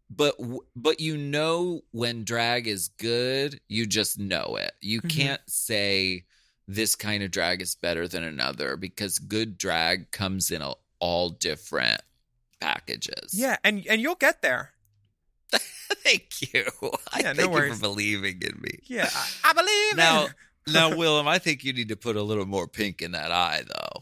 but 0.09 0.35
but 0.75 0.99
you 0.99 1.15
know 1.15 1.81
when 1.91 2.23
drag 2.23 2.67
is 2.67 2.89
good 2.97 3.59
you 3.67 3.85
just 3.85 4.17
know 4.19 4.57
it. 4.59 4.71
You 4.81 5.01
Mhm. 5.01 5.09
can't 5.09 5.41
say 5.47 6.25
this 6.67 6.95
kind 6.95 7.21
of 7.21 7.29
drag 7.29 7.61
is 7.61 7.75
better 7.75 8.07
than 8.07 8.23
another 8.23 8.75
because 8.75 9.19
good 9.19 9.55
drag 9.55 10.09
comes 10.09 10.49
in 10.49 10.63
a, 10.63 10.73
all 10.99 11.29
different 11.29 12.01
packages. 12.61 13.31
Yeah 13.33 13.57
and 13.63 13.85
and 13.87 14.01
you'll 14.01 14.15
get 14.15 14.41
there. 14.41 14.71
Thank 15.51 16.53
you. 16.53 16.65
I 17.13 17.19
Yeah, 17.19 17.33
no 17.33 17.33
thank 17.33 17.39
you 17.41 17.49
worries. 17.49 17.75
for 17.75 17.81
believing 17.81 18.41
in 18.41 18.59
me. 18.61 18.79
Yeah 18.83 19.09
i, 19.13 19.29
I 19.51 19.53
believe 19.53 19.95
now 19.95 20.25
in- 20.25 20.73
now 20.73 20.89
Willam 20.97 21.27
i 21.27 21.37
think 21.37 21.63
you 21.63 21.73
need 21.73 21.89
to 21.89 21.95
put 21.95 22.15
a 22.15 22.23
little 22.23 22.45
more 22.45 22.67
pink 22.67 23.01
in 23.01 23.11
that 23.11 23.31
eye 23.31 23.63
though. 23.67 24.01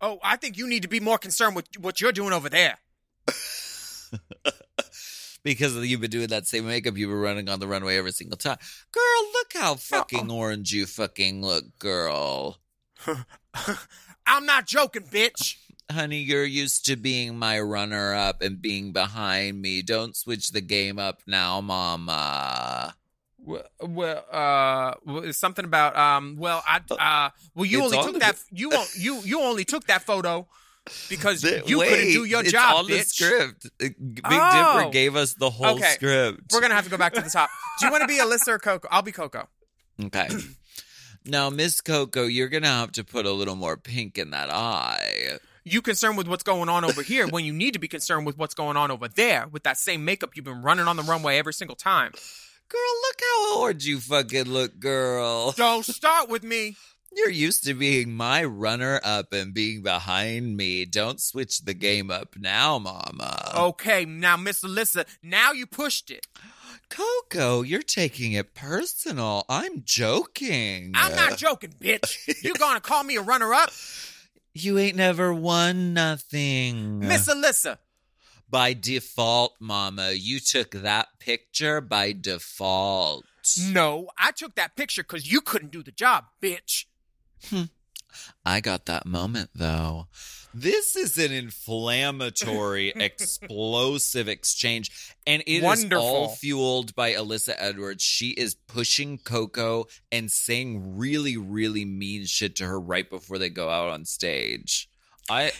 Oh 0.00 0.18
i 0.22 0.36
think 0.36 0.56
you 0.58 0.68
need 0.68 0.82
to 0.82 0.88
be 0.88 1.00
more 1.00 1.18
concerned 1.18 1.56
with 1.56 1.66
what 1.80 2.00
you're 2.00 2.12
doing 2.12 2.32
over 2.32 2.48
there. 2.48 2.78
Because 5.44 5.76
you've 5.76 6.00
been 6.00 6.10
doing 6.10 6.26
that 6.28 6.46
same 6.46 6.66
makeup 6.66 6.96
you 6.96 7.08
were 7.08 7.18
running 7.20 7.48
on 7.48 7.60
the 7.60 7.68
runway 7.68 7.96
every 7.96 8.10
single 8.10 8.36
time. 8.36 8.58
Girl, 8.92 9.30
look 9.32 9.52
how 9.54 9.76
fucking 9.76 10.30
orange 10.30 10.72
you 10.72 10.84
fucking 10.84 11.42
look, 11.42 11.64
girl. 11.78 12.58
i'm 14.26 14.44
not 14.44 14.66
joking 14.66 15.04
bitch 15.04 15.54
Honey, 15.90 16.18
you're 16.18 16.44
used 16.44 16.84
to 16.86 16.96
being 16.96 17.38
my 17.38 17.58
runner 17.60 18.14
up 18.14 18.42
and 18.42 18.60
being 18.60 18.92
behind 18.92 19.62
me. 19.62 19.80
Don't 19.80 20.14
switch 20.14 20.50
the 20.52 20.60
game 20.60 20.98
up 20.98 21.22
now, 21.26 21.62
mama. 21.62 22.94
Well, 23.42 23.64
well, 23.80 24.24
uh, 24.30 24.92
it's 25.24 25.38
something 25.38 25.64
about 25.64 25.96
um. 25.96 26.36
Well, 26.38 26.62
I 26.66 26.80
uh. 26.90 27.30
Well, 27.54 27.64
you 27.64 27.84
It's 27.86 27.94
only 27.94 28.12
took 28.12 28.20
that. 28.20 28.36
You 28.50 28.68
won't. 28.68 28.90
You 28.98 29.22
you 29.24 29.40
only 29.40 29.64
took 29.64 29.86
that 29.86 30.02
photo 30.02 30.46
because 31.08 31.40
The- 31.40 31.62
you 31.64 31.78
couldn't 31.80 32.12
do 32.12 32.24
your 32.24 32.40
it's 32.42 32.52
job, 32.52 32.76
on 32.76 32.86
the 32.86 32.98
script. 33.00 33.66
Uh, 33.80 33.88
Big 33.88 34.14
Oh. 34.24 34.78
Dipper 34.80 34.90
gave 34.90 35.16
us 35.16 35.32
the 35.34 35.48
whole 35.48 35.76
Okay. 35.76 35.92
script. 35.94 36.52
We're 36.52 36.60
gonna 36.60 36.74
have 36.74 36.84
to 36.84 36.90
go 36.90 36.98
back 36.98 37.14
to 37.14 37.22
the 37.22 37.30
top. 37.30 37.48
Do 37.80 37.86
you 37.86 37.92
want 37.92 38.02
to 38.02 38.06
be 38.08 38.18
Alyssa 38.18 38.48
or 38.48 38.58
Coco? 38.58 38.88
I'll 38.90 39.00
be 39.02 39.12
Coco. 39.12 39.48
Okay. 40.04 40.28
now, 41.24 41.48
Miss 41.48 41.80
Coco, 41.80 42.24
you're 42.24 42.48
gonna 42.48 42.66
have 42.68 42.92
to 42.92 43.04
put 43.04 43.24
a 43.24 43.32
little 43.32 43.56
more 43.56 43.78
pink 43.78 44.18
in 44.18 44.30
that 44.32 44.50
eye. 44.50 45.38
You 45.70 45.82
concerned 45.82 46.16
with 46.16 46.28
what's 46.28 46.42
going 46.42 46.68
on 46.68 46.84
over 46.84 47.02
here 47.02 47.26
when 47.26 47.44
you 47.44 47.52
need 47.52 47.74
to 47.74 47.78
be 47.78 47.88
concerned 47.88 48.24
with 48.24 48.38
what's 48.38 48.54
going 48.54 48.76
on 48.76 48.90
over 48.90 49.06
there 49.06 49.46
with 49.48 49.64
that 49.64 49.76
same 49.76 50.04
makeup 50.04 50.30
you've 50.34 50.44
been 50.44 50.62
running 50.62 50.88
on 50.88 50.96
the 50.96 51.02
runway 51.02 51.38
every 51.38 51.52
single 51.52 51.76
time. 51.76 52.12
Girl, 52.68 52.80
look 53.02 53.20
how 53.20 53.60
orange 53.60 53.86
you 53.86 54.00
fucking 54.00 54.44
look, 54.44 54.78
girl. 54.78 55.52
Don't 55.52 55.84
start 55.84 56.28
with 56.28 56.42
me. 56.42 56.76
You're 57.12 57.30
used 57.30 57.64
to 57.64 57.74
being 57.74 58.14
my 58.14 58.44
runner 58.44 59.00
up 59.02 59.32
and 59.32 59.54
being 59.54 59.82
behind 59.82 60.56
me. 60.56 60.84
Don't 60.84 61.20
switch 61.20 61.60
the 61.60 61.74
game 61.74 62.10
up 62.10 62.36
now, 62.36 62.78
mama. 62.78 63.52
Okay, 63.56 64.04
now 64.04 64.36
Miss 64.36 64.62
Alyssa, 64.62 65.06
now 65.22 65.52
you 65.52 65.66
pushed 65.66 66.10
it. 66.10 66.26
Coco, 66.90 67.62
you're 67.62 67.82
taking 67.82 68.32
it 68.32 68.54
personal. 68.54 69.44
I'm 69.48 69.82
joking. 69.84 70.92
I'm 70.94 71.14
not 71.14 71.38
joking, 71.38 71.74
bitch. 71.78 72.42
You're 72.42 72.54
gonna 72.58 72.80
call 72.80 73.04
me 73.04 73.16
a 73.16 73.22
runner-up, 73.22 73.70
You 74.62 74.78
ain't 74.78 74.96
never 74.96 75.32
won 75.32 75.94
nothing. 75.94 77.00
Miss 77.00 77.28
Alyssa? 77.28 77.78
By 78.50 78.72
default, 78.72 79.54
mama. 79.60 80.12
You 80.12 80.40
took 80.40 80.70
that 80.70 81.08
picture 81.18 81.80
by 81.80 82.12
default. 82.12 83.24
No, 83.70 84.08
I 84.18 84.32
took 84.32 84.54
that 84.56 84.76
picture 84.76 85.02
because 85.02 85.30
you 85.30 85.40
couldn't 85.40 85.70
do 85.70 85.82
the 85.82 85.92
job, 85.92 86.24
bitch. 86.42 86.86
Hmm. 87.50 87.64
I 88.44 88.60
got 88.60 88.86
that 88.86 89.06
moment 89.06 89.50
though. 89.54 90.08
This 90.54 90.96
is 90.96 91.18
an 91.18 91.32
inflammatory, 91.32 92.88
explosive 92.96 94.28
exchange, 94.28 95.14
and 95.26 95.42
it 95.42 95.58
is 95.58 95.62
Wonderful. 95.62 96.04
all 96.04 96.28
fueled 96.36 96.94
by 96.94 97.12
Alyssa 97.12 97.54
Edwards. 97.56 98.02
She 98.02 98.30
is 98.30 98.54
pushing 98.54 99.18
Coco 99.18 99.86
and 100.10 100.30
saying 100.30 100.96
really, 100.96 101.36
really 101.36 101.84
mean 101.84 102.24
shit 102.24 102.56
to 102.56 102.66
her 102.66 102.80
right 102.80 103.08
before 103.08 103.38
they 103.38 103.50
go 103.50 103.68
out 103.68 103.90
on 103.90 104.04
stage. 104.04 104.88
I 105.30 105.52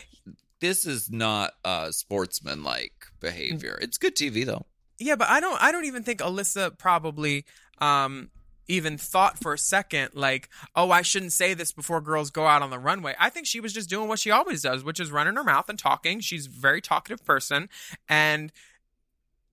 this 0.59 0.85
is 0.85 1.09
not 1.11 1.53
uh 1.63 1.91
sportsmanlike 1.91 3.05
behavior. 3.19 3.77
It's 3.81 3.97
good 3.97 4.15
TV 4.15 4.45
though. 4.45 4.65
Yeah, 4.97 5.15
but 5.15 5.29
I 5.29 5.39
don't. 5.39 5.61
I 5.61 5.71
don't 5.71 5.85
even 5.85 6.03
think 6.03 6.19
Alyssa 6.19 6.77
probably 6.77 7.45
um 7.79 8.29
even 8.69 8.97
thought 8.97 9.39
for 9.39 9.53
a 9.53 9.57
second 9.57 10.11
like, 10.13 10.47
oh, 10.75 10.91
I 10.91 11.01
shouldn't 11.01 11.33
say 11.33 11.53
this 11.53 11.71
before 11.71 11.99
girls 11.99 12.29
go 12.29 12.45
out 12.45 12.61
on 12.61 12.69
the 12.69 12.79
runway. 12.79 13.15
I 13.19 13.29
think 13.29 13.47
she 13.47 13.59
was 13.59 13.73
just 13.73 13.89
doing 13.89 14.07
what 14.07 14.19
she 14.19 14.31
always 14.31 14.61
does, 14.61 14.83
which 14.83 14.99
is 14.99 15.11
running 15.11 15.35
her 15.35 15.43
mouth 15.43 15.67
and 15.67 15.77
talking. 15.77 16.21
She's 16.21 16.45
a 16.45 16.51
very 16.51 16.79
talkative 16.79 17.25
person, 17.25 17.67
and 18.07 18.53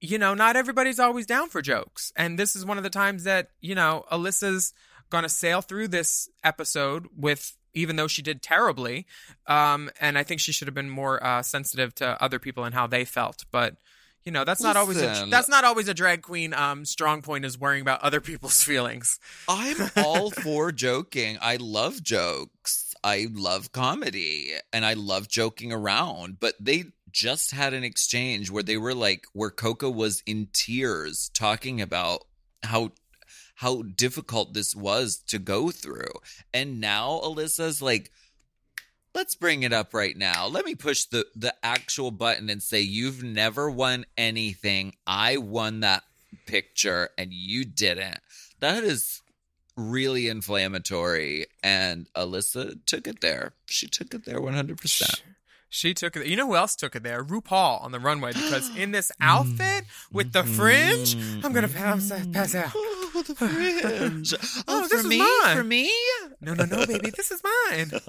you 0.00 0.18
know, 0.18 0.34
not 0.34 0.54
everybody's 0.54 1.00
always 1.00 1.26
down 1.26 1.48
for 1.48 1.62
jokes. 1.62 2.12
And 2.14 2.38
this 2.38 2.54
is 2.54 2.64
one 2.64 2.76
of 2.76 2.84
the 2.84 2.90
times 2.90 3.24
that 3.24 3.48
you 3.60 3.74
know 3.74 4.04
Alyssa's 4.12 4.72
gonna 5.10 5.28
sail 5.28 5.62
through 5.62 5.88
this 5.88 6.28
episode 6.44 7.08
with. 7.16 7.56
Even 7.74 7.96
though 7.96 8.08
she 8.08 8.22
did 8.22 8.40
terribly, 8.40 9.04
um, 9.46 9.90
and 10.00 10.16
I 10.16 10.22
think 10.22 10.40
she 10.40 10.50
should 10.50 10.66
have 10.66 10.74
been 10.74 10.88
more 10.88 11.22
uh, 11.22 11.42
sensitive 11.42 11.94
to 11.96 12.22
other 12.22 12.38
people 12.38 12.64
and 12.64 12.74
how 12.74 12.86
they 12.86 13.04
felt. 13.04 13.44
But 13.50 13.76
you 14.26 14.32
know, 14.32 14.44
that's 14.44 14.60
not 14.60 14.76
always 14.76 15.00
a, 15.00 15.26
that's 15.30 15.48
not 15.48 15.64
always 15.64 15.88
a 15.88 15.94
drag 15.94 16.22
queen 16.22 16.52
um 16.52 16.84
strong 16.84 17.22
point 17.22 17.44
is 17.44 17.58
worrying 17.58 17.80
about 17.80 18.02
other 18.02 18.20
people's 18.30 18.62
feelings. 18.62 19.18
I'm 19.48 19.76
all 19.96 20.30
for 20.30 20.72
joking. 20.72 21.38
I 21.40 21.56
love 21.56 22.02
jokes. 22.02 22.94
I 23.04 23.28
love 23.32 23.70
comedy 23.70 24.50
and 24.72 24.84
I 24.84 24.94
love 24.94 25.28
joking 25.28 25.72
around. 25.72 26.40
But 26.40 26.54
they 26.60 26.86
just 27.12 27.52
had 27.52 27.72
an 27.72 27.84
exchange 27.84 28.50
where 28.50 28.64
they 28.64 28.76
were 28.76 28.94
like, 28.94 29.26
where 29.32 29.50
Coco 29.50 29.88
was 29.88 30.22
in 30.26 30.48
tears 30.52 31.30
talking 31.32 31.80
about 31.80 32.24
how 32.64 32.90
how 33.54 33.82
difficult 33.82 34.52
this 34.52 34.74
was 34.74 35.16
to 35.28 35.38
go 35.38 35.70
through. 35.70 36.12
And 36.52 36.80
now 36.80 37.20
Alyssa's 37.22 37.80
like, 37.80 38.12
let's 39.16 39.34
bring 39.34 39.62
it 39.62 39.72
up 39.72 39.94
right 39.94 40.16
now. 40.16 40.46
Let 40.46 40.64
me 40.66 40.74
push 40.76 41.04
the 41.06 41.26
the 41.34 41.54
actual 41.62 42.12
button 42.12 42.48
and 42.50 42.62
say 42.62 42.82
you've 42.82 43.24
never 43.24 43.68
won 43.68 44.04
anything. 44.16 44.94
I 45.06 45.38
won 45.38 45.80
that 45.80 46.04
picture 46.46 47.08
and 47.18 47.32
you 47.32 47.64
didn't. 47.64 48.18
That 48.60 48.84
is 48.84 49.22
really 49.74 50.28
inflammatory 50.28 51.46
and 51.62 52.08
Alyssa 52.14 52.78
took 52.86 53.08
it 53.08 53.20
there. 53.20 53.54
She 53.66 53.86
took 53.88 54.14
it 54.14 54.24
there 54.26 54.40
100%. 54.40 55.22
She 55.68 55.94
took 55.94 56.16
it. 56.16 56.26
You 56.26 56.36
know 56.36 56.46
who 56.46 56.56
else 56.56 56.76
took 56.76 56.94
it 56.94 57.02
there? 57.02 57.24
RuPaul 57.24 57.82
on 57.82 57.92
the 57.92 57.98
runway 57.98 58.32
because 58.32 58.74
in 58.76 58.92
this 58.92 59.10
outfit 59.20 59.84
with 60.12 60.32
the 60.32 60.44
fringe, 60.44 61.16
I'm 61.42 61.52
gonna 61.52 61.68
pass 61.68 62.12
pass 62.32 62.54
out. 62.54 62.72
Oh, 63.28 63.34
the 63.34 63.48
fringe. 63.48 64.34
Oh, 64.68 64.80
Oh, 64.80 64.82
for 64.84 64.88
this 64.88 65.00
is 65.00 65.06
me? 65.06 65.18
mine. 65.18 65.56
For 65.56 65.64
me? 65.64 65.92
No, 66.40 66.54
no, 66.54 66.64
no, 66.64 66.86
baby, 66.86 67.10
this 67.10 67.30
is 67.30 67.42
mine. 67.42 67.90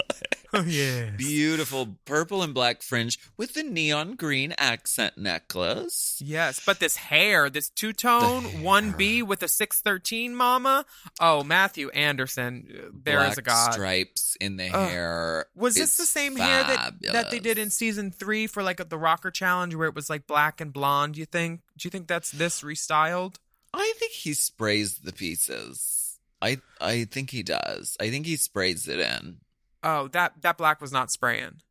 Oh 0.53 0.63
yeah. 0.63 1.09
Beautiful 1.17 1.97
purple 2.05 2.41
and 2.41 2.53
black 2.53 2.81
fringe 2.81 3.19
with 3.35 3.53
the 3.53 3.63
neon 3.63 4.15
green 4.15 4.53
accent 4.57 5.17
necklace. 5.17 6.21
Yes, 6.23 6.61
but 6.65 6.79
this 6.79 6.95
hair, 6.95 7.49
this 7.49 7.67
two 7.69 7.91
tone 7.91 8.63
one 8.63 8.91
B 8.93 9.21
with 9.21 9.43
a 9.43 9.49
six 9.49 9.81
thirteen, 9.81 10.33
Mama. 10.33 10.85
Oh, 11.19 11.43
Mathu 11.45 11.89
Andersen, 11.93 12.65
uh, 12.73 12.89
there 13.03 13.19
is 13.19 13.35
black 13.35 13.37
a 13.37 13.41
god. 13.41 13.73
stripes 13.73 14.37
in 14.39 14.55
the 14.55 14.67
hair. 14.69 15.47
Was 15.53 15.75
this 15.75 15.97
the 15.97 16.05
same 16.05 16.37
hair 16.37 16.63
that 16.63 16.93
that 17.11 17.29
they 17.29 17.39
did 17.39 17.57
in 17.57 17.69
season 17.69 18.11
three 18.11 18.47
for 18.47 18.63
like 18.63 18.87
the 18.87 18.97
Rocker 18.97 19.31
Challenge, 19.31 19.75
where 19.75 19.89
it 19.89 19.95
was 19.95 20.09
like 20.09 20.27
black 20.27 20.61
and 20.61 20.71
blonde? 20.71 21.17
You 21.17 21.25
think? 21.25 21.59
Do 21.77 21.85
you 21.85 21.91
think 21.91 22.07
that's 22.07 22.31
this 22.31 22.61
restyled? 22.61 23.35
I 23.77 23.93
think 23.99 24.11
he 24.11 24.33
sprays 24.33 24.99
the 24.99 25.13
pieces. 25.13 26.19
I 26.41 26.57
I 26.81 27.05
think 27.05 27.29
he 27.29 27.43
does. 27.43 27.95
I 27.99 28.09
think 28.09 28.25
he 28.25 28.35
sprays 28.37 28.87
it 28.87 28.99
in 28.99 29.37
Oh, 29.83 30.07
that 30.09 30.41
that 30.41 30.57
black 30.57 30.81
was 30.81 30.91
not 30.91 31.11
spraying. 31.11 31.61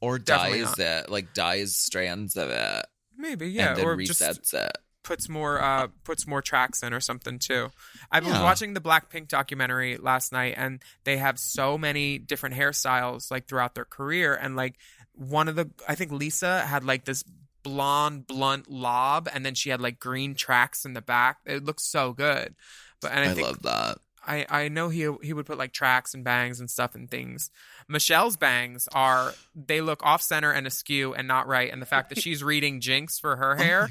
or 0.00 0.18
Definitely 0.18 0.64
dyes 0.64 0.78
it, 1.04 1.10
like 1.10 1.32
dyes 1.34 1.74
strands 1.76 2.36
of 2.36 2.50
it, 2.50 2.86
Maybe, 3.16 3.48
yeah, 3.50 3.74
or 3.80 3.96
resets 3.96 4.06
just 4.40 4.54
it. 4.54 4.72
puts 5.04 5.28
more 5.28 5.62
uh 5.62 5.88
puts 6.04 6.26
more 6.26 6.42
tracks 6.42 6.82
in 6.82 6.92
or 6.92 7.00
something 7.00 7.38
too. 7.38 7.70
I 8.10 8.20
was 8.20 8.28
Yeah. 8.30 8.42
watching 8.42 8.74
the 8.74 8.80
Blackpink 8.80 9.28
documentary 9.28 9.96
last 9.96 10.32
night 10.32 10.54
and 10.56 10.82
they 11.04 11.18
have 11.18 11.38
so 11.38 11.78
many 11.78 12.18
different 12.18 12.56
hairstyles 12.56 13.30
like 13.30 13.46
throughout 13.46 13.74
their 13.74 13.84
career 13.84 14.34
and 14.34 14.56
like 14.56 14.76
one 15.14 15.46
of 15.48 15.56
the 15.56 15.70
I 15.88 15.94
think 15.94 16.10
Lisa 16.12 16.60
had 16.66 16.84
like 16.84 17.04
this 17.04 17.22
blonde 17.62 18.26
blunt 18.26 18.70
lob 18.70 19.28
and 19.32 19.44
then 19.46 19.54
she 19.54 19.70
had 19.70 19.80
like 19.80 19.98
green 20.00 20.34
tracks 20.34 20.84
in 20.84 20.94
the 20.94 21.02
back. 21.02 21.38
It 21.46 21.64
looks 21.64 21.84
so 21.84 22.12
good. 22.12 22.54
But 23.00 23.12
and 23.12 23.20
I, 23.20 23.30
I, 23.30 23.34
think 23.34 23.46
love 23.46 23.62
that. 23.62 23.98
I, 24.24 24.46
I 24.48 24.68
know 24.68 24.88
he 24.88 25.10
he 25.22 25.32
would 25.32 25.46
put 25.46 25.58
like 25.58 25.72
tracks 25.72 26.14
and 26.14 26.22
bangs 26.22 26.60
and 26.60 26.70
stuff 26.70 26.94
and 26.94 27.10
things. 27.10 27.50
Michelle's 27.88 28.36
bangs 28.36 28.88
are 28.94 29.34
they 29.54 29.80
look 29.80 30.04
off 30.04 30.22
center 30.22 30.52
and 30.52 30.66
askew 30.66 31.12
and 31.14 31.26
not 31.26 31.48
right, 31.48 31.72
and 31.72 31.82
the 31.82 31.86
fact 31.86 32.08
that 32.10 32.20
she's 32.20 32.42
reading 32.44 32.80
Jinkx 32.80 33.20
for 33.20 33.36
her 33.36 33.54
oh 33.58 33.62
hair. 33.62 33.88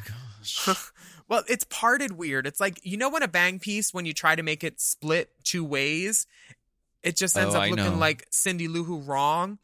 well, 1.28 1.44
it's 1.48 1.66
parted 1.66 2.14
weird. 2.14 2.48
It's 2.48 2.60
like 2.60 2.80
you 2.84 2.96
know 2.98 3.10
when 3.10 3.24
a 3.24 3.28
bang 3.28 3.60
piece 3.60 3.94
when 3.94 4.06
you 4.06 4.14
try 4.14 4.36
to 4.36 4.44
make 4.44 4.64
it 4.64 4.80
split 4.80 5.30
two 5.44 5.64
ways, 5.66 6.28
it 7.04 7.18
just 7.18 7.38
ends 7.38 7.54
Oh, 7.54 7.58
up 7.58 7.64
I 7.66 7.70
looking 7.70 7.86
know. 7.86 7.98
like 7.98 8.26
Cindy 8.32 8.68
Lou 8.70 8.84
Who 8.84 9.00
wrong. 9.00 9.58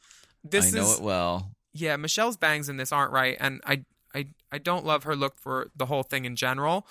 This 0.43 0.73
I 0.73 0.77
know 0.77 0.83
is 0.85 0.97
it 0.99 1.03
well. 1.03 1.51
yeah, 1.73 1.95
Michelle's 1.95 2.37
bangs 2.37 2.67
in 2.69 2.75
this 2.77 2.91
aren't 2.91 3.11
right, 3.13 3.37
and 3.39 3.61
I 3.65 3.85
I 4.17 4.25
I 4.51 4.57
don't 4.57 4.85
love 4.85 5.03
her 5.03 5.15
look 5.15 5.37
for 5.39 5.69
the 5.75 5.85
whole 5.85 6.03
thing 6.03 6.25
in 6.25 6.35
general. 6.35 6.87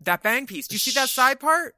That 0.00 0.22
bang 0.22 0.46
piece, 0.46 0.68
do 0.68 0.74
you 0.74 0.78
see 0.78 0.92
that 0.92 1.08
side 1.08 1.40
part? 1.40 1.74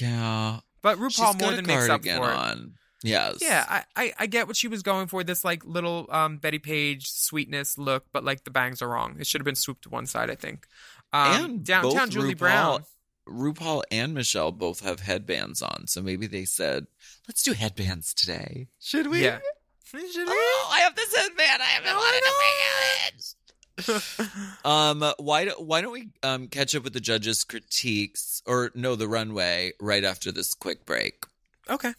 Yeah, 0.00 0.60
But 0.82 0.98
RuPaul 0.98 1.18
got 1.18 1.40
more 1.40 1.52
than 1.52 1.66
makes 1.66 1.84
up 1.88 2.02
cardigan 2.02 2.18
for 2.18 2.30
it. 2.30 2.34
on. 2.36 2.72
Yes. 3.04 3.38
Yeah, 3.40 3.64
I, 3.68 3.84
I, 3.96 4.12
I 4.18 4.26
get 4.26 4.48
what 4.48 4.56
she 4.56 4.66
was 4.66 4.82
going 4.82 5.06
for, 5.06 5.22
this 5.22 5.44
like 5.44 5.64
little 5.64 6.06
um, 6.10 6.38
Betty 6.38 6.58
Page 6.58 7.08
sweetness 7.10 7.78
look, 7.78 8.06
but 8.12 8.24
like 8.24 8.42
the 8.44 8.50
bangs 8.50 8.82
are 8.82 8.88
wrong. 8.88 9.16
It 9.20 9.26
should 9.28 9.40
have 9.40 9.44
been 9.46 9.54
swooped 9.54 9.82
to 9.84 9.88
one 9.88 10.06
side, 10.06 10.30
I 10.30 10.34
think. 10.34 10.66
Um, 11.12 11.44
and 11.44 11.64
downtown 11.64 11.92
both 11.92 12.10
Julie 12.10 12.34
RuPaul, 12.34 12.38
Brown. 12.38 12.84
RuPaul 13.28 13.82
and 13.92 14.14
Michelle 14.14 14.50
both 14.52 14.80
have 14.80 15.00
headbands 15.00 15.62
on, 15.62 15.86
so 15.86 16.02
maybe 16.02 16.26
they 16.26 16.44
said, 16.44 16.86
"Let's 17.28 17.42
do 17.42 17.52
headbands 17.52 18.12
today." 18.12 18.66
Should 18.80 19.06
we? 19.06 19.22
Yeah. 19.22 19.38
Should 19.84 20.02
we? 20.02 20.24
Oh, 20.26 20.70
I 20.72 20.80
have 20.80 20.96
this 20.96 21.14
headband. 21.16 21.62
I 21.62 21.66
haven't 21.66 21.94
wanted 21.94 22.20
to 22.20 22.32
bring 22.36 23.18
it. 23.18 23.34
um, 24.64 25.04
why 25.18 25.44
do, 25.44 25.50
why 25.58 25.80
don't 25.80 25.92
we 25.92 26.08
um 26.22 26.48
catch 26.48 26.74
up 26.74 26.84
with 26.84 26.92
the 26.92 27.00
judges' 27.00 27.44
critiques 27.44 28.42
or 28.46 28.70
no 28.74 28.96
the 28.96 29.08
runway 29.08 29.72
right 29.80 30.04
after 30.04 30.32
this 30.32 30.54
quick 30.54 30.84
break? 30.84 31.24
Okay. 31.68 31.94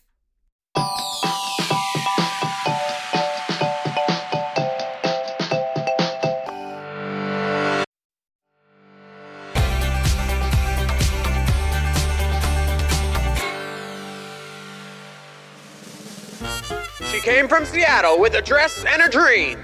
She 17.11 17.19
came 17.21 17.47
from 17.47 17.65
Seattle 17.65 18.19
with 18.19 18.33
a 18.35 18.41
dress 18.41 18.85
and 18.85 19.01
a 19.01 19.09
dream. 19.09 19.59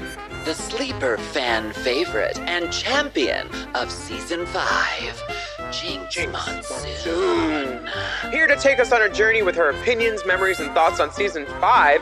The 0.46 0.54
sleeper 0.54 1.18
fan 1.18 1.74
favorite 1.74 2.38
and 2.38 2.72
champion 2.72 3.48
of 3.74 3.90
season 3.90 4.46
five, 4.46 5.24
Jinkx, 5.72 6.32
Monsoon. 6.32 7.90
Here 8.32 8.46
to 8.46 8.56
take 8.56 8.80
us 8.80 8.92
on 8.92 9.02
a 9.02 9.10
journey 9.10 9.42
with 9.42 9.56
her 9.56 9.72
opinions, 9.72 10.24
memories, 10.24 10.60
and 10.60 10.72
thoughts 10.76 11.00
on 11.00 11.12
season 11.12 11.48
five. 11.60 12.00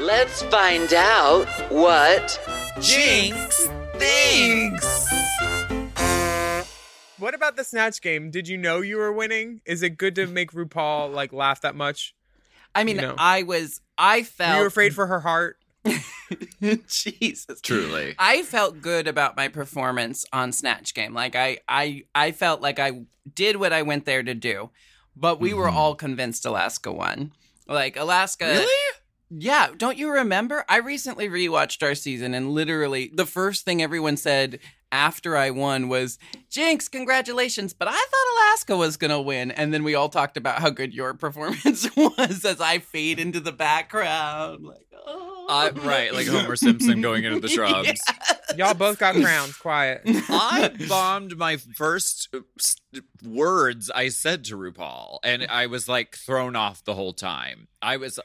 Let's 0.00 0.42
find 0.44 0.90
out 0.94 1.46
what 1.70 2.40
Jinkx 2.76 3.52
thinks. 3.98 5.08
What 7.18 7.34
about 7.34 7.56
the 7.56 7.64
snatch 7.64 8.00
game? 8.00 8.30
Did 8.30 8.48
you 8.48 8.56
know 8.56 8.80
you 8.80 8.96
were 8.96 9.12
winning? 9.12 9.60
Is 9.66 9.82
it 9.82 9.98
good 9.98 10.14
to 10.14 10.26
make 10.26 10.52
RuPaul 10.52 11.12
like 11.12 11.32
laugh 11.34 11.60
that 11.60 11.74
much? 11.74 12.14
I 12.74 12.84
mean, 12.84 12.96
You 12.96 13.02
know. 13.02 13.14
I 13.18 13.42
was, 13.42 13.82
I 13.98 14.22
felt. 14.22 14.52
You 14.52 14.56
were 14.56 14.62
you 14.62 14.68
afraid 14.68 14.94
for 14.94 15.06
her 15.06 15.20
heart? 15.20 15.58
Jesus. 16.88 17.60
Truly. 17.60 18.14
I 18.18 18.42
felt 18.42 18.80
good 18.80 19.06
about 19.08 19.36
my 19.36 19.48
performance 19.48 20.24
on 20.32 20.52
Snatch 20.52 20.94
Game. 20.94 21.14
Like 21.14 21.34
I 21.36 21.58
I 21.68 22.04
I 22.14 22.32
felt 22.32 22.60
like 22.60 22.78
I 22.78 23.02
did 23.34 23.56
what 23.56 23.72
I 23.72 23.82
went 23.82 24.04
there 24.04 24.22
to 24.22 24.34
do. 24.34 24.70
But 25.14 25.40
we 25.40 25.52
were 25.52 25.68
Mhm. 25.68 25.74
all 25.74 25.94
convinced 25.94 26.46
Alaska 26.46 26.90
won. 26.92 27.32
Like 27.68 27.96
Alaska 27.96 28.46
Really? 28.46 28.96
Yeah, 29.34 29.68
don't 29.76 29.96
you 29.96 30.10
remember? 30.10 30.64
I 30.68 30.76
recently 30.76 31.28
rewatched 31.28 31.82
our 31.82 31.94
season 31.94 32.34
and 32.34 32.50
literally 32.50 33.10
the 33.14 33.24
first 33.26 33.64
thing 33.64 33.82
everyone 33.82 34.18
said 34.18 34.58
after 34.90 35.38
I 35.38 35.48
won 35.48 35.88
was, 35.88 36.18
Jinkx, 36.50 36.90
congratulations. 36.90 37.72
But 37.72 37.88
I 37.88 37.92
thought 37.92 38.34
Alaska 38.50 38.76
was 38.76 38.98
going 38.98 39.10
to 39.10 39.22
win. 39.22 39.50
And 39.50 39.72
then 39.72 39.84
we 39.84 39.94
all 39.94 40.10
talked 40.10 40.36
about 40.36 40.58
how 40.60 40.68
good 40.68 40.92
your 40.92 41.14
performance 41.24 41.88
was 41.96 42.44
as 42.44 42.60
I 42.60 42.78
fade 42.78 43.18
into 43.18 43.40
the 43.40 43.52
background. 43.52 44.64
Like, 44.66 44.86
oh. 45.06 45.31
Uh, 45.52 45.70
right, 45.82 46.12
like 46.12 46.26
Homer 46.26 46.56
Simpson 46.56 47.00
going 47.00 47.24
into 47.24 47.40
the 47.40 47.48
shrubs. 47.56 48.00
Y'all 48.56 48.74
both 48.74 48.98
got 48.98 49.14
crowns. 49.14 49.56
Quiet. 49.56 50.02
I 50.06 50.70
bombed 50.88 51.36
my 51.36 51.56
first 51.56 52.34
uh, 52.34 52.40
words 53.24 53.90
I 53.94 54.08
said 54.08 54.44
to 54.46 54.56
RuPaul, 54.56 55.18
and 55.22 55.46
I 55.48 55.66
was 55.66 55.88
like 55.88 56.16
thrown 56.16 56.56
off 56.56 56.84
the 56.84 56.94
whole 56.94 57.12
time. 57.12 57.68
I 57.80 57.96
was. 57.96 58.18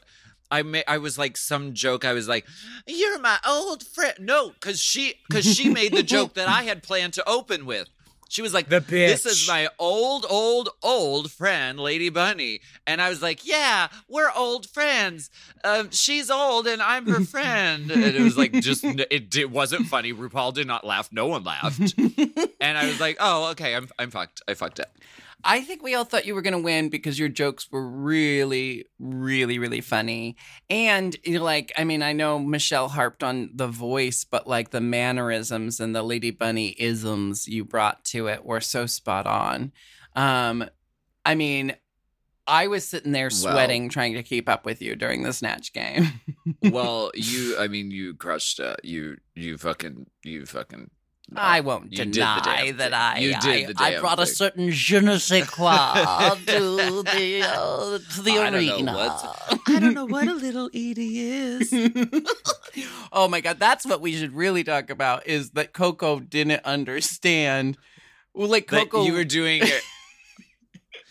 I 0.50 0.62
ma- 0.62 0.80
I 0.88 0.96
was 0.96 1.18
like 1.18 1.36
some 1.36 1.74
joke. 1.74 2.06
I 2.06 2.14
was 2.14 2.26
like, 2.26 2.46
"You're 2.86 3.18
my 3.18 3.38
old 3.46 3.82
friend." 3.86 4.14
No, 4.18 4.48
because 4.48 4.80
she 4.80 5.14
because 5.28 5.44
she 5.44 5.68
made 5.68 5.92
the 5.92 6.02
joke 6.02 6.34
that 6.34 6.48
I 6.48 6.62
had 6.62 6.82
planned 6.82 7.12
to 7.14 7.28
open 7.28 7.66
with. 7.66 7.86
She 8.30 8.42
was 8.42 8.52
like, 8.52 8.68
The 8.68 8.80
bitch. 8.80 9.08
"This 9.08 9.26
is 9.26 9.48
my 9.48 9.68
old, 9.78 10.26
old, 10.28 10.68
old 10.82 11.32
friend, 11.32 11.80
Lady 11.80 12.10
Bunny," 12.10 12.60
and 12.86 13.00
I 13.00 13.08
was 13.08 13.22
like, 13.22 13.46
"Yeah, 13.46 13.88
we're 14.06 14.30
old 14.36 14.68
friends. 14.68 15.30
Um, 15.64 15.90
she's 15.90 16.30
old, 16.30 16.66
and 16.66 16.82
I'm 16.82 17.06
her 17.06 17.24
friend." 17.24 17.90
And 17.90 18.04
it 18.04 18.20
was 18.20 18.36
like 18.36 18.52
just 18.52 18.84
it, 18.84 19.34
it 19.34 19.50
wasn't 19.50 19.86
funny. 19.86 20.12
RuPaul 20.12 20.52
did 20.52 20.66
not 20.66 20.86
laugh. 20.86 21.08
No 21.10 21.26
one 21.26 21.42
laughed, 21.42 21.94
and 22.60 22.78
I 22.78 22.86
was 22.86 23.00
like, 23.00 23.16
"Oh, 23.18 23.50
okay, 23.52 23.74
I'm 23.74 23.88
I'm 23.98 24.10
fucked. 24.10 24.42
I 24.46 24.52
fucked 24.54 24.78
it." 24.78 24.90
I 25.44 25.60
think 25.60 25.82
we 25.82 25.94
all 25.94 26.04
thought 26.04 26.26
you 26.26 26.34
were 26.34 26.42
going 26.42 26.52
to 26.52 26.62
win 26.62 26.88
because 26.88 27.18
your 27.18 27.28
jokes 27.28 27.68
were 27.70 27.88
really, 27.88 28.86
really, 28.98 29.58
really 29.58 29.80
funny. 29.80 30.36
And, 30.68 31.16
you 31.24 31.38
know, 31.38 31.44
like, 31.44 31.72
I 31.78 31.84
mean, 31.84 32.02
I 32.02 32.12
know 32.12 32.38
Michelle 32.40 32.88
harped 32.88 33.22
on 33.22 33.50
the 33.54 33.68
voice, 33.68 34.24
but 34.24 34.48
like 34.48 34.70
the 34.70 34.80
mannerisms 34.80 35.78
and 35.78 35.94
the 35.94 36.02
Lady 36.02 36.32
Bunny 36.32 36.74
isms 36.78 37.46
you 37.46 37.64
brought 37.64 38.04
to 38.06 38.26
it 38.26 38.44
were 38.44 38.60
so 38.60 38.86
spot 38.86 39.26
on. 39.26 39.72
Um, 40.16 40.64
I 41.24 41.36
mean, 41.36 41.76
I 42.48 42.66
was 42.66 42.88
sitting 42.88 43.12
there 43.12 43.28
Well- 43.30 43.52
sweating 43.52 43.88
trying 43.90 44.14
to 44.14 44.22
keep 44.24 44.48
up 44.48 44.64
with 44.64 44.82
you 44.82 44.96
during 44.96 45.22
the 45.22 45.32
snatch 45.32 45.72
game. 45.72 46.20
well, 46.62 47.12
you, 47.14 47.56
I 47.58 47.68
mean, 47.68 47.90
you 47.92 48.14
crushed 48.14 48.58
it. 48.58 48.80
You, 48.82 49.18
you 49.36 49.56
fucking, 49.56 50.06
you 50.24 50.46
fucking. 50.46 50.90
I 51.36 51.60
won't 51.60 51.92
You 51.92 51.98
did 51.98 52.08
the 52.08 52.12
deny 52.12 52.72
that. 52.78 52.94
I, 52.94 53.18
You 53.18 53.32
did 53.32 53.44
I, 53.68 53.72
the 53.72 53.74
I 53.82 53.90
damn 53.90 54.00
brought 54.00 54.18
a 54.18 54.26
certain 54.26 54.70
je 54.70 54.98
ne 55.00 55.18
sais 55.18 55.44
quoi 55.50 55.94
to 56.46 57.02
the 57.02 57.42
uh, 57.44 57.98
to 57.98 58.22
the 58.22 58.38
I 58.38 58.50
don't 58.50 58.66
know 58.66 58.76
arena. 58.76 58.92
I 59.68 59.78
don't 59.78 59.94
know 59.94 60.06
what 60.06 60.26
a 60.26 60.34
little 60.34 60.68
Edie 60.74 61.20
is. 61.20 61.72
oh 63.12 63.28
my 63.28 63.40
god, 63.40 63.58
that's 63.58 63.84
what 63.84 64.00
we 64.00 64.14
should 64.14 64.32
really 64.32 64.64
talk 64.64 64.90
about 64.90 65.26
is 65.26 65.50
that 65.50 65.72
Coco 65.72 66.20
didn't 66.20 66.64
understand. 66.64 67.76
Well, 68.32 68.48
like 68.48 68.68
That 68.68 68.90
Coco, 68.90 69.04
you 69.04 69.12
were 69.12 69.24
doing 69.24 69.62
it. 69.62 69.82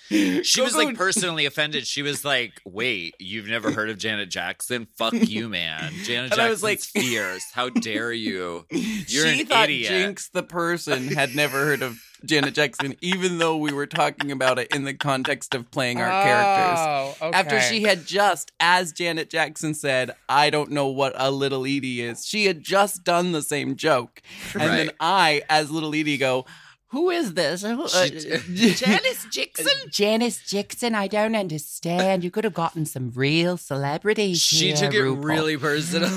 She 0.44 0.62
was 0.62 0.76
like 0.76 0.96
personally 0.96 1.46
offended. 1.46 1.86
She 1.86 2.02
was 2.02 2.24
like, 2.24 2.54
"Wait, 2.66 3.16
you've 3.20 3.48
never 3.48 3.72
heard 3.72 3.90
of 3.90 3.98
Janet 3.98 4.30
Jackson? 4.30 4.88
Fuck 4.98 5.14
you, 5.30 5.50
man. 5.50 5.92
Janet 6.04 6.32
And 6.32 6.42
I 6.42 6.48
Jackson's 6.48 6.50
was 6.50 6.64
like- 6.64 6.80
fierce. 6.80 7.46
How 7.54 7.70
dare 7.70 8.14
you? 8.14 8.66
You're 8.72 9.28
she 9.28 9.42
an 9.42 9.48
thought 9.48 9.66
idiot." 9.70 9.92
Jinkx, 10.16 10.32
the 10.32 10.44
person, 10.44 11.08
had 11.10 11.36
never 11.36 11.58
heard 11.66 11.82
of 11.82 12.00
Janet 12.26 12.54
Jackson, 12.56 12.96
even 13.02 13.38
though 13.38 13.58
we 13.58 13.72
were 13.74 13.86
talking 13.86 14.32
about 14.32 14.58
it 14.60 14.74
in 14.74 14.86
the 14.86 14.94
context 14.94 15.54
of 15.54 15.70
playing 15.72 16.00
our 16.02 16.10
characters. 16.10 17.16
Oh, 17.22 17.28
okay. 17.28 17.38
After 17.38 17.62
she 17.62 17.84
had 17.84 18.06
just, 18.08 18.52
as 18.60 18.92
Janet 18.92 19.30
Jackson 19.30 19.74
said, 19.74 20.12
I 20.28 20.50
don't 20.50 20.72
know 20.72 20.88
what 20.88 21.14
a 21.16 21.30
little 21.30 21.64
Edie 21.66 22.02
is. 22.02 22.26
She 22.26 22.46
had 22.46 22.64
just 22.64 23.04
done 23.04 23.34
the 23.34 23.42
same 23.44 23.76
joke. 23.76 24.22
And 24.54 24.62
then 24.64 24.92
I, 25.00 25.44
as 25.50 25.70
little 25.70 25.94
Edie, 25.94 26.18
go, 26.18 26.46
Who 26.92 27.10
is 27.10 27.34
this? 27.34 27.64
Who- 27.64 27.84
uh, 27.84 28.08
Janice 28.54 29.26
Jackson? 29.30 29.68
Janice 29.92 30.40
Jackson. 30.48 30.96
I 30.96 31.08
don't 31.08 31.36
understand. 31.36 32.24
You 32.24 32.32
could 32.32 32.44
have 32.46 32.54
gotten 32.54 32.86
some 32.86 33.12
real 33.14 33.58
celebrities. 33.58 34.40
She 34.40 34.68
here, 34.68 34.76
took 34.78 34.94
it 34.94 35.02
RuPaul. 35.02 35.24
really 35.24 35.58
personal 35.70 36.10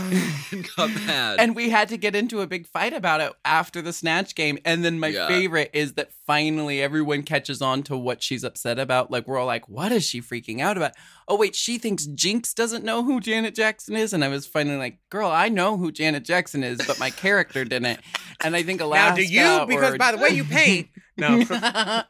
and 0.53 0.68
got 0.77 0.91
mad. 1.07 1.41
And 1.41 1.57
we 1.57 1.71
had 1.71 1.89
to 1.89 1.97
get 1.97 2.14
into 2.14 2.41
a 2.41 2.47
big 2.47 2.66
fight 2.68 2.93
about 2.93 3.21
it 3.21 3.33
after 3.45 3.83
the 3.83 3.93
snatch 3.93 4.35
game. 4.37 4.59
And 4.64 4.85
then 4.85 5.01
my 5.01 5.09
Yeah. 5.09 5.27
favorite 5.27 5.71
is 5.73 5.95
that 5.95 6.11
finally 6.27 6.81
everyone 6.81 7.25
catches 7.25 7.61
on 7.61 7.83
to 7.85 7.97
what 7.97 8.23
she's 8.23 8.45
upset 8.45 8.79
about. 8.79 9.11
Like 9.11 9.27
we're 9.27 9.39
all 9.39 9.47
like, 9.47 9.68
"What 9.68 9.91
is 9.91 10.05
she 10.05 10.21
freaking 10.23 10.61
out 10.61 10.77
about?" 10.77 10.93
Oh 11.27 11.37
wait, 11.37 11.55
she 11.57 11.79
thinks 11.79 12.07
Jinkx 12.07 12.55
doesn't 12.55 12.85
know 12.85 13.03
who 13.05 13.21
Janet 13.21 13.55
Jackson 13.57 13.97
is. 13.97 14.12
And 14.12 14.25
I 14.25 14.29
was 14.29 14.47
finally 14.47 14.77
like, 14.77 14.99
"Girl, 15.11 15.29
I 15.31 15.49
know 15.49 15.77
who 15.77 15.91
Janet 15.91 16.25
Jackson 16.25 16.62
is, 16.62 16.79
but 16.87 17.01
my 17.01 17.11
character 17.11 17.64
didn't." 17.64 17.99
And 18.43 18.55
I 18.55 18.62
think 18.62 18.81
Alaska. 18.81 19.11
Now, 19.11 19.16
do 19.16 19.23
you? 19.25 19.66
Because 19.66 19.95
or- 19.95 19.99
by 19.99 20.12
the 20.12 20.18
way 20.18 20.29
you 20.31 20.45
paint. 20.64 20.88
No. 21.16 21.44
I, 21.50 22.04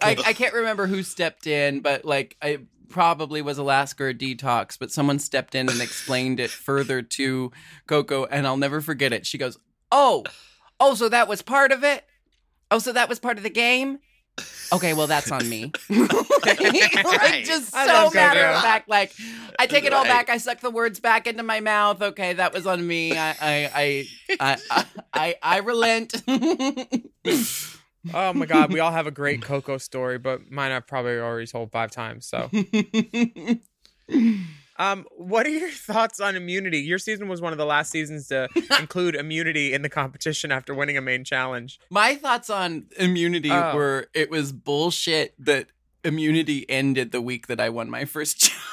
kidding. 0.00 0.24
I 0.24 0.32
can't 0.32 0.54
remember 0.54 0.86
who 0.86 1.02
stepped 1.02 1.48
in, 1.48 1.80
but 1.80 2.04
like 2.04 2.36
I 2.40 2.58
probably 2.88 3.42
was 3.42 3.58
Alaska 3.58 4.04
or 4.04 4.14
Detox, 4.14 4.78
but 4.78 4.92
someone 4.92 5.18
stepped 5.18 5.56
in 5.56 5.68
and 5.68 5.80
explained 5.80 6.38
it 6.38 6.50
further 6.50 7.02
to 7.02 7.50
Coco, 7.88 8.26
and 8.26 8.46
I'll 8.46 8.56
never 8.56 8.80
forget 8.80 9.12
it. 9.12 9.26
She 9.26 9.38
goes, 9.38 9.58
"Oh, 9.90 10.22
oh, 10.78 10.94
so 10.94 11.08
that 11.08 11.26
was 11.26 11.42
part 11.42 11.72
of 11.72 11.82
it. 11.82 12.04
Oh, 12.70 12.78
so 12.78 12.92
that 12.92 13.08
was 13.08 13.18
part 13.18 13.38
of 13.38 13.42
the 13.42 13.50
game." 13.50 13.98
Okay, 14.72 14.94
well 14.94 15.08
that's 15.08 15.32
on 15.32 15.48
me. 15.48 15.72
like, 15.90 16.60
like, 16.60 17.44
just 17.44 17.72
so 17.72 18.10
matter 18.14 18.44
of 18.44 18.62
fact. 18.62 18.88
Like 18.88 19.12
I 19.58 19.66
take 19.66 19.84
it 19.84 19.92
all 19.92 20.04
Right. 20.04 20.10
back. 20.26 20.28
I 20.30 20.36
suck 20.36 20.60
the 20.60 20.70
words 20.70 21.00
back 21.00 21.26
into 21.26 21.42
my 21.42 21.58
mouth. 21.58 22.00
Okay, 22.00 22.34
that 22.34 22.52
was 22.52 22.66
on 22.68 22.86
me. 22.86 23.16
I 23.16 23.30
I 23.30 23.70
I 23.74 24.06
I 24.38 24.56
I, 24.70 24.84
I, 25.12 25.34
I 25.42 25.58
relent. 25.58 26.22
Oh 28.14 28.32
my 28.32 28.46
god, 28.46 28.72
we 28.72 28.80
all 28.80 28.92
have 28.92 29.06
a 29.06 29.10
great 29.10 29.42
Coco 29.42 29.78
story, 29.78 30.18
but 30.18 30.50
mine 30.50 30.70
I've 30.70 30.86
probably 30.86 31.18
already 31.18 31.46
told 31.46 31.72
five 31.72 31.90
times. 31.90 32.26
So, 32.26 32.48
um, 34.78 35.04
what 35.16 35.46
are 35.46 35.50
your 35.50 35.70
thoughts 35.70 36.20
on 36.20 36.36
immunity? 36.36 36.78
Your 36.78 36.98
season 36.98 37.28
was 37.28 37.40
one 37.40 37.52
of 37.52 37.58
the 37.58 37.66
last 37.66 37.90
seasons 37.90 38.28
to 38.28 38.48
include 38.78 39.14
immunity 39.16 39.72
in 39.72 39.82
the 39.82 39.88
competition 39.88 40.52
after 40.52 40.74
winning 40.74 40.96
a 40.96 41.00
main 41.00 41.24
challenge. 41.24 41.80
My 41.90 42.14
thoughts 42.14 42.48
on 42.48 42.86
immunity 42.96 43.50
Oh. 43.50 43.74
were 43.74 44.06
it 44.14 44.30
was 44.30 44.52
bullshit 44.52 45.34
that 45.44 45.66
immunity 46.04 46.64
ended 46.70 47.10
the 47.12 47.20
week 47.20 47.48
that 47.48 47.60
I 47.60 47.68
won 47.70 47.90
my 47.90 48.04
first 48.04 48.38
challenge. 48.40 48.64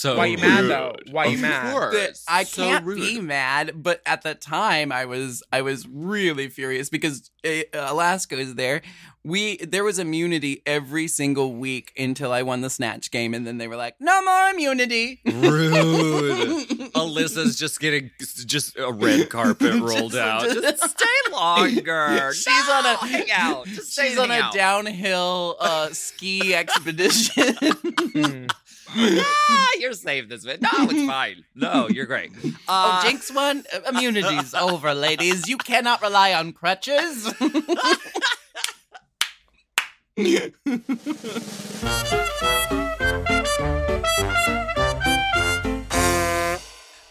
So 0.00 0.16
Why 0.16 0.26
you 0.26 0.38
mad 0.38 0.60
rude. 0.62 0.70
though? 0.70 0.96
Why 1.10 1.24
are 1.24 1.28
you 1.28 1.34
Of 1.34 1.40
mad? 1.42 1.72
course. 1.72 2.24
I 2.28 2.44
So 2.44 2.62
can't 2.64 2.84
rude. 2.86 3.00
be 3.00 3.20
mad, 3.20 3.72
but 3.82 4.00
at 4.06 4.22
the 4.22 4.34
time 4.34 4.90
I 4.92 5.04
was 5.04 5.42
I 5.52 5.60
was 5.62 5.86
really 5.88 6.48
furious 6.48 6.88
because 6.88 7.30
uh, 7.44 7.62
Alaska 7.74 8.38
is 8.38 8.54
there. 8.54 8.80
We 9.22 9.58
there 9.58 9.84
was 9.84 9.98
immunity 9.98 10.62
every 10.64 11.06
single 11.06 11.52
week 11.54 11.92
until 11.98 12.32
I 12.32 12.40
won 12.42 12.62
the 12.62 12.70
snatch 12.70 13.10
game, 13.10 13.34
and 13.34 13.46
then 13.46 13.58
they 13.58 13.68
were 13.68 13.76
like, 13.76 13.96
"No 14.00 14.22
more 14.22 14.48
immunity." 14.48 15.20
Rude. 15.26 16.66
Alyssa's 16.94 17.56
just 17.58 17.80
getting 17.80 18.10
just 18.46 18.78
a 18.78 18.90
red 18.90 19.28
carpet 19.28 19.74
rolled 19.82 20.12
Just- 20.12 20.16
out. 20.16 20.42
just- 20.44 20.62
Just 20.62 20.98
stay 20.98 21.32
longer. 21.32 22.32
She's 22.34 22.68
on 22.70 22.86
a 22.86 22.96
hang 22.96 23.30
out. 23.30 23.66
Just 23.66 23.94
She's 24.00 24.18
on 24.18 24.30
a 24.30 24.34
out. 24.40 24.54
downhill 24.54 25.56
uh, 25.60 25.90
ski 25.92 26.54
expedition. 26.54 28.48
Ah, 28.96 29.68
you're 29.78 29.92
safe 29.92 30.28
this 30.28 30.44
bit. 30.44 30.60
No, 30.60 30.68
it's 30.72 31.06
fine. 31.06 31.44
No, 31.54 31.88
you're 31.88 32.06
great. 32.06 32.32
oh, 32.44 32.54
Uh, 32.68 33.02
Jinkx 33.04 33.34
won. 33.34 33.64
Uh, 33.72 33.92
Immunity's 33.92 34.54
over, 34.68 34.94
ladies. 34.94 35.48
You 35.48 35.56
cannot 35.58 36.02
rely 36.02 36.32
on 36.34 36.52
crutches. 36.52 37.32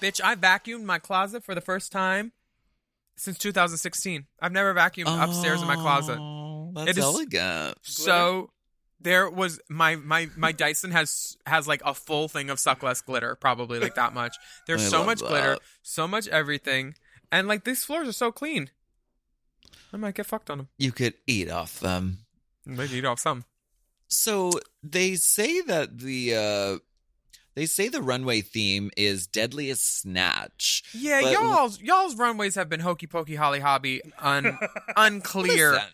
Bitch, 0.02 0.22
I 0.24 0.36
vacuumed 0.36 0.84
my 0.84 0.98
closet 0.98 1.44
for 1.44 1.54
the 1.54 1.62
first 1.62 1.92
time 1.92 2.32
since 3.18 3.38
2016. 3.38 4.26
I've 4.42 4.54
never 4.54 4.74
vacuumed 4.74 5.22
upstairs 5.22 5.62
in 5.62 5.68
my 5.68 5.76
closet. 5.76 6.18
Oh, 6.20 6.72
It 6.78 6.86
That's 6.86 6.98
is- 6.98 7.04
elegant. 7.04 7.78
So 7.82 8.52
there 9.02 9.30
was 9.30 9.60
my 9.70 9.96
my 9.96 10.30
my 10.36 10.52
Dyson 10.52 10.92
has 10.92 11.38
has 11.46 11.68
like 11.68 11.82
a 11.86 11.94
full 11.94 12.28
thing 12.28 12.50
of 12.50 12.58
suckless 12.58 13.04
glitter, 13.06 13.36
probably 13.36 13.80
like 13.80 13.96
that 13.96 14.14
much. 14.14 14.36
There's 14.68 14.86
I 14.86 14.90
so 14.90 15.04
much 15.04 15.20
glitter, 15.20 15.58
so 15.82 16.08
much 16.08 16.28
everything, 16.28 16.96
and 17.32 17.48
like 17.48 17.64
these 17.64 17.84
floors 17.84 18.08
are 18.08 18.14
so 18.14 18.32
clean. 18.32 18.70
I 19.94 19.98
might 19.98 20.16
get 20.16 20.26
fucked 20.26 20.50
on 20.50 20.58
them. 20.60 20.68
You 20.78 20.92
could 20.92 21.16
eat 21.26 21.50
off 21.50 21.80
them. 21.80 22.20
Maybe 22.66 22.98
eat 22.98 23.06
off 23.06 23.20
some. 23.20 23.46
So 24.08 24.52
they 24.84 25.16
say 25.16 25.62
that 25.62 26.00
the 26.00 26.36
uh 26.36 26.80
they 27.56 27.66
say 27.66 27.90
the 27.90 28.02
runway 28.02 28.42
theme 28.42 28.92
is 28.96 29.28
deadliest 29.28 30.02
snatch. 30.02 30.84
Yeah, 30.94 31.20
y'all's 31.20 31.82
y'all's 31.82 32.16
runways 32.16 32.56
have 32.56 32.70
been 32.70 32.80
hokey 32.80 33.08
pokey 33.08 33.36
holly 33.36 33.60
hobby 33.60 34.02
un 34.20 34.58
unclear, 34.96 35.74
Listen, 35.74 35.88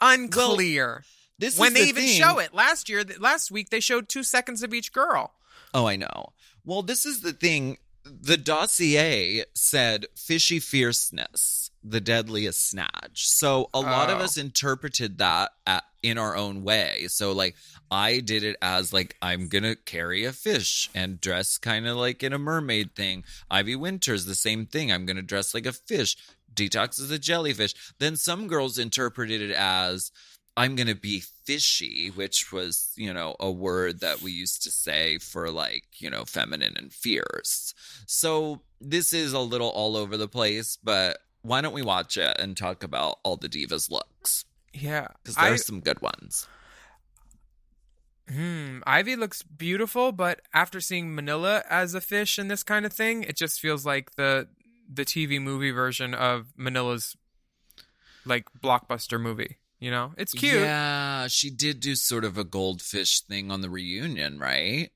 unclear. 0.00 1.04
This 1.38 1.58
when 1.58 1.74
they 1.74 1.82
the 1.82 1.88
even 1.88 2.04
thing. 2.04 2.20
show 2.20 2.38
it 2.38 2.54
last 2.54 2.88
year, 2.88 3.04
last 3.18 3.50
week 3.50 3.70
they 3.70 3.80
showed 3.80 4.08
two 4.08 4.22
seconds 4.22 4.62
of 4.62 4.72
each 4.74 4.92
girl. 4.92 5.32
Oh, 5.74 5.86
I 5.86 5.96
know. 5.96 6.32
Well, 6.64 6.82
this 6.82 7.04
is 7.06 7.20
the 7.20 7.32
thing. 7.32 7.78
The 8.04 8.36
dossier 8.36 9.44
said 9.54 10.06
fishy 10.14 10.60
fierceness, 10.60 11.70
the 11.82 12.00
deadliest 12.00 12.68
snatch. 12.70 13.26
So 13.28 13.68
a 13.74 13.80
lot 13.80 14.10
of 14.10 14.20
Oh. 14.20 14.24
us 14.24 14.36
interpreted 14.36 15.18
that 15.18 15.50
at, 15.66 15.84
in 16.04 16.16
our 16.16 16.36
own 16.36 16.62
way. 16.62 17.06
So, 17.08 17.32
like, 17.32 17.56
I 17.90 18.20
did 18.20 18.44
it 18.44 18.56
as, 18.62 18.92
like, 18.92 19.16
I'm 19.20 19.48
going 19.48 19.64
to 19.64 19.74
carry 19.74 20.24
a 20.24 20.32
fish 20.32 20.88
and 20.94 21.20
dress 21.20 21.58
kind 21.58 21.86
of 21.88 21.96
like 21.96 22.22
in 22.22 22.32
a 22.32 22.38
mermaid 22.38 22.94
thing. 22.94 23.24
Ivy 23.50 23.74
Winters, 23.74 24.24
the 24.24 24.36
same 24.36 24.66
thing. 24.66 24.92
I'm 24.92 25.04
going 25.04 25.16
to 25.16 25.22
dress 25.22 25.52
like 25.52 25.66
a 25.66 25.72
fish. 25.72 26.16
Detox 26.54 27.00
is 27.00 27.10
a 27.10 27.18
jellyfish. 27.18 27.74
Then 27.98 28.14
some 28.16 28.46
girls 28.46 28.78
interpreted 28.78 29.42
it 29.42 29.50
as, 29.50 30.12
I'm 30.56 30.74
going 30.74 30.86
to 30.88 30.94
be 30.94 31.20
fishy, 31.44 32.08
which 32.14 32.50
was, 32.50 32.90
you 32.96 33.12
know, 33.12 33.36
a 33.38 33.50
word 33.50 34.00
that 34.00 34.22
we 34.22 34.32
used 34.32 34.62
to 34.62 34.70
say 34.70 35.18
for 35.18 35.50
like, 35.50 35.84
you 35.98 36.08
know, 36.08 36.24
feminine 36.24 36.74
and 36.76 36.92
fierce. 36.92 37.74
So 38.06 38.62
this 38.80 39.12
is 39.12 39.32
a 39.34 39.38
little 39.40 39.68
all 39.68 39.96
over 39.96 40.16
the 40.16 40.28
place, 40.28 40.78
but 40.82 41.18
why 41.42 41.60
don't 41.60 41.74
we 41.74 41.82
watch 41.82 42.16
it 42.16 42.36
and 42.38 42.56
talk 42.56 42.82
about 42.82 43.18
all 43.22 43.36
the 43.36 43.48
divas' 43.48 43.90
looks? 43.90 44.44
Yeah, 44.72 45.08
Because 45.22 45.36
I- 45.38 45.48
there's 45.48 45.66
some 45.66 45.80
good 45.80 46.00
ones. 46.00 46.46
Hmm. 48.28 48.78
Ivy 48.86 49.14
looks 49.14 49.42
beautiful, 49.44 50.10
but 50.10 50.40
after 50.52 50.80
seeing 50.80 51.14
Manila 51.14 51.62
as 51.70 51.94
a 51.94 52.00
fish 52.00 52.38
in 52.40 52.48
this 52.48 52.64
kind 52.64 52.84
of 52.84 52.92
thing, 52.92 53.22
it 53.22 53.36
just 53.36 53.60
feels 53.60 53.86
like 53.86 54.16
the 54.16 54.48
the 54.92 55.04
TV 55.04 55.40
movie 55.40 55.70
version 55.72 56.12
of 56.14 56.52
Manila's 56.56 57.16
like 58.24 58.46
blockbuster 58.60 59.20
movie. 59.20 59.58
You 59.78 59.90
know, 59.90 60.14
it's 60.16 60.32
cute. 60.32 60.62
Yeah, 60.62 61.26
she 61.28 61.50
did 61.50 61.80
do 61.80 61.94
sort 61.94 62.24
of 62.24 62.38
a 62.38 62.44
goldfish 62.44 63.20
thing 63.20 63.50
on 63.50 63.60
the 63.60 63.68
reunion, 63.68 64.38
right? 64.38 64.90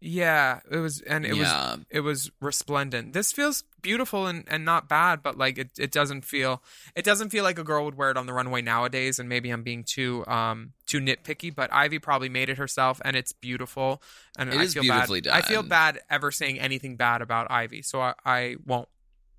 Yeah, 0.00 0.60
it 0.68 0.78
was, 0.78 1.00
and 1.02 1.24
it 1.24 1.36
Yeah. 1.36 1.76
was, 1.76 1.84
it 1.90 2.00
was 2.00 2.30
resplendent. 2.40 3.12
This 3.12 3.30
feels 3.30 3.62
beautiful 3.82 4.26
and, 4.26 4.44
and 4.48 4.64
not 4.64 4.88
bad, 4.88 5.22
but 5.22 5.38
like 5.38 5.58
it, 5.58 5.70
it 5.78 5.92
doesn't 5.92 6.24
feel, 6.24 6.62
it 6.96 7.04
doesn't 7.04 7.30
feel 7.30 7.44
like 7.44 7.58
a 7.58 7.62
girl 7.62 7.84
would 7.84 7.94
wear 7.94 8.10
it 8.10 8.16
on 8.16 8.26
the 8.26 8.32
runway 8.32 8.62
nowadays. 8.62 9.18
And 9.20 9.28
maybe 9.28 9.50
I'm 9.50 9.62
being 9.62 9.84
too, 9.84 10.26
um, 10.26 10.72
too 10.86 10.98
nitpicky, 10.98 11.54
but 11.54 11.72
Ivy 11.72 12.00
probably 12.00 12.28
made 12.28 12.48
it 12.48 12.58
herself, 12.58 13.00
and 13.04 13.14
it's 13.14 13.32
beautiful. 13.32 14.02
And 14.36 14.50
It 14.50 14.56
I 14.56 14.64
is 14.64 14.72
feel 14.74 14.82
beautifully 14.82 15.20
bad. 15.20 15.34
I 15.34 15.42
feel 15.42 15.62
bad 15.62 16.00
ever 16.10 16.32
saying 16.32 16.58
anything 16.58 16.96
bad 16.96 17.22
about 17.22 17.50
Ivy, 17.50 17.82
so 17.82 18.00
I, 18.00 18.14
I 18.24 18.56
won't. 18.66 18.88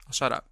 I'll 0.08 0.14
shut 0.14 0.32
up. 0.32 0.46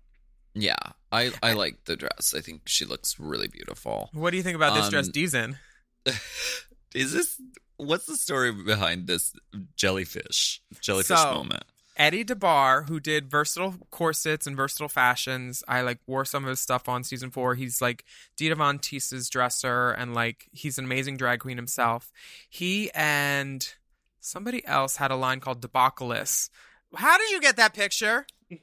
Yeah, 0.53 0.75
I 1.11 1.31
I 1.41 1.53
like 1.53 1.85
the 1.85 1.95
dress. 1.95 2.33
I 2.35 2.41
think 2.41 2.63
she 2.67 2.85
looks 2.85 3.19
really 3.19 3.47
beautiful. 3.47 4.09
What 4.13 4.31
do 4.31 4.37
you 4.37 4.43
think 4.43 4.55
about 4.55 4.75
this 4.75 4.89
dress 4.89 5.05
Um, 5.07 5.11
Dee's 5.11 5.33
in? 5.33 5.57
Is 6.93 7.13
this 7.13 7.39
what's 7.77 8.05
the 8.05 8.17
story 8.17 8.51
behind 8.51 9.07
this 9.07 9.33
jellyfish 9.75 10.61
jellyfish 10.81 11.17
So- 11.17 11.33
moment? 11.33 11.63
Eddie 11.97 12.23
DeBar, 12.23 12.87
who 12.87 12.99
did 12.99 13.29
versatile 13.29 13.75
corsets 13.91 14.47
and 14.47 14.55
versatile 14.55 14.87
fashions. 14.87 15.61
I 15.67 15.81
like 15.81 15.99
wore 16.07 16.25
some 16.25 16.43
of 16.45 16.49
his 16.49 16.59
stuff 16.59 16.89
on 16.89 17.03
season 17.03 17.29
four. 17.31 17.53
He's 17.53 17.79
like 17.81 18.05
Dita 18.37 18.55
Von 18.55 18.79
Teese's 18.79 19.29
dresser, 19.29 19.91
and 19.91 20.13
like 20.15 20.47
he's 20.51 20.77
an 20.79 20.85
amazing 20.85 21.17
drag 21.17 21.41
queen 21.41 21.57
himself. 21.57 22.11
He 22.49 22.89
and 22.95 23.67
somebody 24.19 24.65
else 24.65 24.95
had 24.95 25.11
a 25.11 25.15
line 25.15 25.41
called 25.41 25.61
Debacleus. 25.61 26.49
How 26.95 27.17
did 27.19 27.29
you 27.29 27.39
get 27.41 27.57
that 27.57 27.73
picture? 27.73 28.25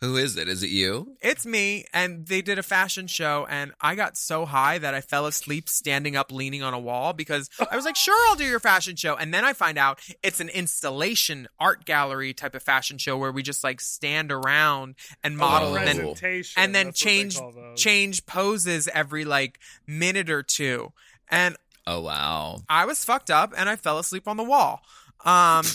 Who 0.00 0.16
is 0.18 0.36
it? 0.36 0.46
Is 0.46 0.62
it 0.62 0.68
you? 0.68 1.16
It's 1.22 1.46
me, 1.46 1.86
and 1.94 2.26
they 2.26 2.42
did 2.42 2.58
a 2.58 2.62
fashion 2.62 3.06
show, 3.06 3.46
and 3.48 3.72
I 3.80 3.94
got 3.94 4.16
so 4.18 4.44
high 4.44 4.76
that 4.76 4.92
I 4.92 5.00
fell 5.00 5.24
asleep 5.24 5.70
standing 5.70 6.16
up, 6.16 6.30
leaning 6.30 6.62
on 6.62 6.74
a 6.74 6.78
wall 6.78 7.14
because 7.14 7.48
I 7.70 7.74
was 7.76 7.86
like, 7.86 7.96
"Sure, 7.96 8.16
I'll 8.28 8.36
do 8.36 8.44
your 8.44 8.60
fashion 8.60 8.94
show." 8.96 9.16
And 9.16 9.32
then 9.32 9.44
I 9.44 9.54
find 9.54 9.78
out 9.78 10.00
it's 10.22 10.38
an 10.40 10.50
installation 10.50 11.48
art 11.58 11.86
gallery 11.86 12.34
type 12.34 12.54
of 12.54 12.62
fashion 12.62 12.98
show 12.98 13.16
where 13.16 13.32
we 13.32 13.42
just 13.42 13.64
like 13.64 13.80
stand 13.80 14.30
around 14.30 14.96
and 15.24 15.34
oh, 15.34 15.38
model, 15.38 15.72
Oh. 15.72 15.76
and 15.76 15.86
then 15.88 16.14
and 16.56 16.74
then 16.74 16.86
that's 16.86 17.02
what 17.04 17.06
they 17.06 17.10
change 17.10 17.38
change 17.76 18.26
poses 18.26 18.88
every 18.88 19.24
like 19.24 19.58
minute 19.86 20.28
or 20.28 20.42
two. 20.42 20.92
And 21.30 21.56
Oh 21.86 22.00
wow. 22.00 22.60
I 22.68 22.84
was 22.84 23.04
fucked 23.04 23.30
up 23.30 23.54
and 23.56 23.68
I 23.68 23.76
fell 23.76 23.98
asleep 23.98 24.28
on 24.28 24.36
the 24.36 24.44
wall. 24.44 24.82
Um, 25.26 25.66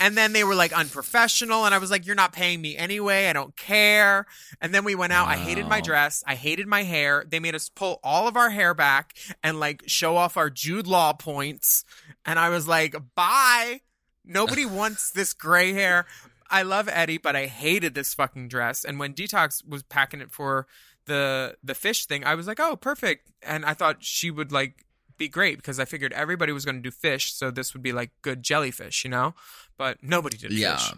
and 0.00 0.16
then 0.16 0.32
they 0.32 0.44
were 0.44 0.54
like 0.54 0.72
unprofessional, 0.72 1.64
and 1.64 1.74
I 1.74 1.78
was 1.78 1.90
like, 1.90 2.06
"You're 2.06 2.16
not 2.16 2.32
paying 2.32 2.60
me 2.60 2.76
anyway. 2.76 3.28
I 3.28 3.32
don't 3.32 3.56
care." 3.56 4.26
And 4.60 4.74
then 4.74 4.84
we 4.84 4.94
went 4.94 5.12
out. 5.12 5.28
I 5.28 5.36
hated 5.36 5.68
my 5.68 5.80
dress. 5.80 6.22
I 6.26 6.34
hated 6.34 6.66
my 6.66 6.82
hair. 6.82 7.24
They 7.26 7.40
made 7.40 7.54
us 7.54 7.68
pull 7.68 8.00
all 8.02 8.28
of 8.28 8.36
our 8.36 8.50
hair 8.50 8.74
back 8.74 9.16
and 9.42 9.60
like 9.60 9.84
show 9.86 10.16
off 10.16 10.36
our 10.36 10.50
Jude 10.50 10.86
Law 10.86 11.12
points. 11.12 11.84
And 12.24 12.38
I 12.38 12.50
was 12.50 12.68
like, 12.68 12.96
"Bye. 13.14 13.80
Nobody 14.24 14.66
wants 14.66 15.10
this 15.10 15.32
gray 15.32 15.72
hair." 15.72 16.06
I 16.50 16.62
love 16.62 16.88
Eddie, 16.88 17.18
but 17.18 17.34
I 17.34 17.46
hated 17.46 17.94
this 17.94 18.14
fucking 18.14 18.48
dress. 18.48 18.84
And 18.84 18.98
when 18.98 19.14
Detox 19.14 19.66
was 19.66 19.82
packing 19.82 20.20
it 20.20 20.30
for 20.30 20.66
the 21.06 21.56
the 21.62 21.74
fish 21.74 22.06
thing, 22.06 22.24
I 22.24 22.34
was 22.34 22.46
like, 22.46 22.60
"Oh, 22.60 22.76
perfect." 22.76 23.30
And 23.40 23.64
I 23.64 23.72
thought 23.74 24.04
she 24.04 24.30
would 24.30 24.52
like 24.52 24.85
be 25.18 25.28
great 25.28 25.56
because 25.56 25.78
I 25.80 25.84
figured 25.84 26.12
everybody 26.12 26.52
was 26.52 26.64
going 26.64 26.76
to 26.76 26.82
do 26.82 26.90
fish, 26.90 27.32
so 27.32 27.50
this 27.50 27.72
would 27.74 27.82
be 27.82 27.92
like 27.92 28.10
good 28.22 28.42
jellyfish, 28.42 29.04
you 29.04 29.10
know. 29.10 29.34
But 29.78 30.02
nobody 30.02 30.36
did 30.36 30.52
Yeah. 30.52 30.76
fish 30.76 30.92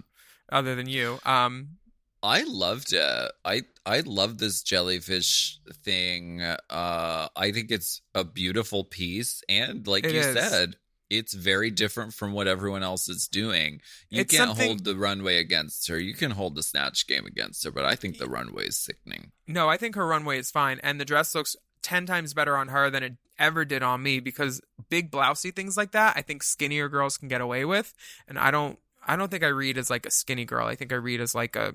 other 0.51 0.75
than 0.75 0.89
you. 0.89 1.19
Um, 1.25 1.79
I 2.23 2.43
loved 2.43 2.93
it. 2.93 3.33
I 3.45 3.63
I 3.87 4.01
love 4.01 4.39
this 4.39 4.63
jellyfish 4.63 5.61
thing. 5.85 6.43
Uh 6.43 7.29
I 7.37 7.53
think 7.53 7.71
it's 7.71 8.01
a 8.15 8.25
beautiful 8.25 8.83
piece 8.85 9.43
and 9.49 9.87
like 9.87 10.05
you 10.05 10.19
is. 10.19 10.35
said, 10.35 10.77
it's 11.11 11.33
very 11.33 11.71
different 11.71 12.13
from 12.13 12.33
what 12.33 12.49
everyone 12.49 12.83
else 12.83 13.09
is 13.09 13.29
doing. 13.29 13.81
You 14.11 14.23
It's 14.23 14.35
can't 14.35 14.49
something- 14.51 14.67
hold 14.67 14.85
the 14.85 14.97
runway 14.97 15.39
against 15.39 15.87
her. 15.89 15.99
You 15.99 16.15
can 16.15 16.33
hold 16.33 16.55
the 16.57 16.63
snatch 16.63 17.07
game 17.07 17.25
against 17.25 17.63
her, 17.65 17.71
but 17.71 17.85
I 17.85 17.95
think 17.95 18.19
the 18.19 18.29
runway 18.29 18.67
is 18.67 18.77
sickening. 18.77 19.31
no, 19.47 19.69
I 19.69 19.77
think 19.77 19.95
her 19.95 20.07
runway 20.07 20.39
is 20.39 20.51
fine, 20.51 20.81
and 20.83 21.01
the 21.01 21.05
dress 21.07 21.35
looks 21.35 21.57
ten 21.89 22.05
times 22.05 22.35
better 22.35 22.55
on 22.55 22.69
her 22.69 22.91
than 22.91 23.03
it 23.03 23.15
ever 23.39 23.65
did 23.65 23.83
on 23.83 24.03
me 24.03 24.21
because 24.21 24.61
big 24.91 25.11
blousey 25.11 25.55
things 25.55 25.75
like 25.77 25.93
that, 25.93 26.17
I 26.17 26.23
think 26.23 26.43
skinnier 26.43 26.89
girls 26.89 27.17
can 27.17 27.29
get 27.29 27.41
away 27.41 27.65
with, 27.65 27.95
and 28.29 28.39
I 28.39 28.51
don't. 28.51 28.79
I 29.07 29.17
don't 29.17 29.31
think 29.31 29.43
I 29.43 29.49
read 29.49 29.79
as 29.79 29.89
like 29.89 30.05
a 30.05 30.11
skinny 30.11 30.45
girl. 30.45 30.67
I 30.67 30.75
think 30.75 30.93
I 30.93 30.97
read 30.97 31.23
as 31.23 31.35
like 31.35 31.57
a 31.57 31.75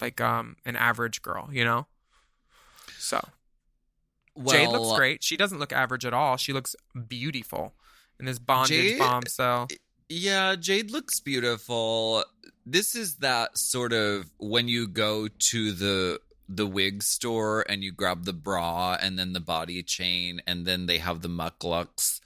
like 0.00 0.20
um 0.20 0.56
an 0.64 0.74
average 0.74 1.22
girl, 1.22 1.48
you 1.52 1.64
know. 1.64 1.86
So 2.98 3.24
Jade 4.44 4.70
looks 4.70 4.96
great. 4.96 5.22
She 5.22 5.36
doesn't 5.36 5.60
look 5.60 5.72
average 5.72 6.04
at 6.04 6.12
all. 6.12 6.36
She 6.36 6.52
looks 6.52 6.74
beautiful 7.08 7.74
in 8.18 8.26
this 8.26 8.40
bondage 8.40 8.90
Jade- 8.90 8.98
bombshell. 8.98 9.68
Yeah, 10.08 10.56
Jade 10.56 10.90
looks 10.90 11.20
beautiful. 11.20 12.24
This 12.64 12.96
is 12.96 13.16
that 13.16 13.56
sort 13.56 13.92
of 13.92 14.30
when 14.38 14.66
you 14.66 14.88
go 14.88 15.28
to 15.28 15.72
the 15.72 16.20
the 16.48 16.66
wig 16.66 17.02
store 17.02 17.64
and 17.68 17.82
you 17.82 17.92
grab 17.92 18.24
the 18.24 18.32
bra 18.32 18.96
and 19.00 19.18
then 19.18 19.32
the 19.32 19.40
body 19.40 19.82
chain 19.82 20.40
and 20.46 20.64
then 20.66 20.86
they 20.86 20.98
have 20.98 21.22
the 21.22 21.28
mucklucks 21.28 22.20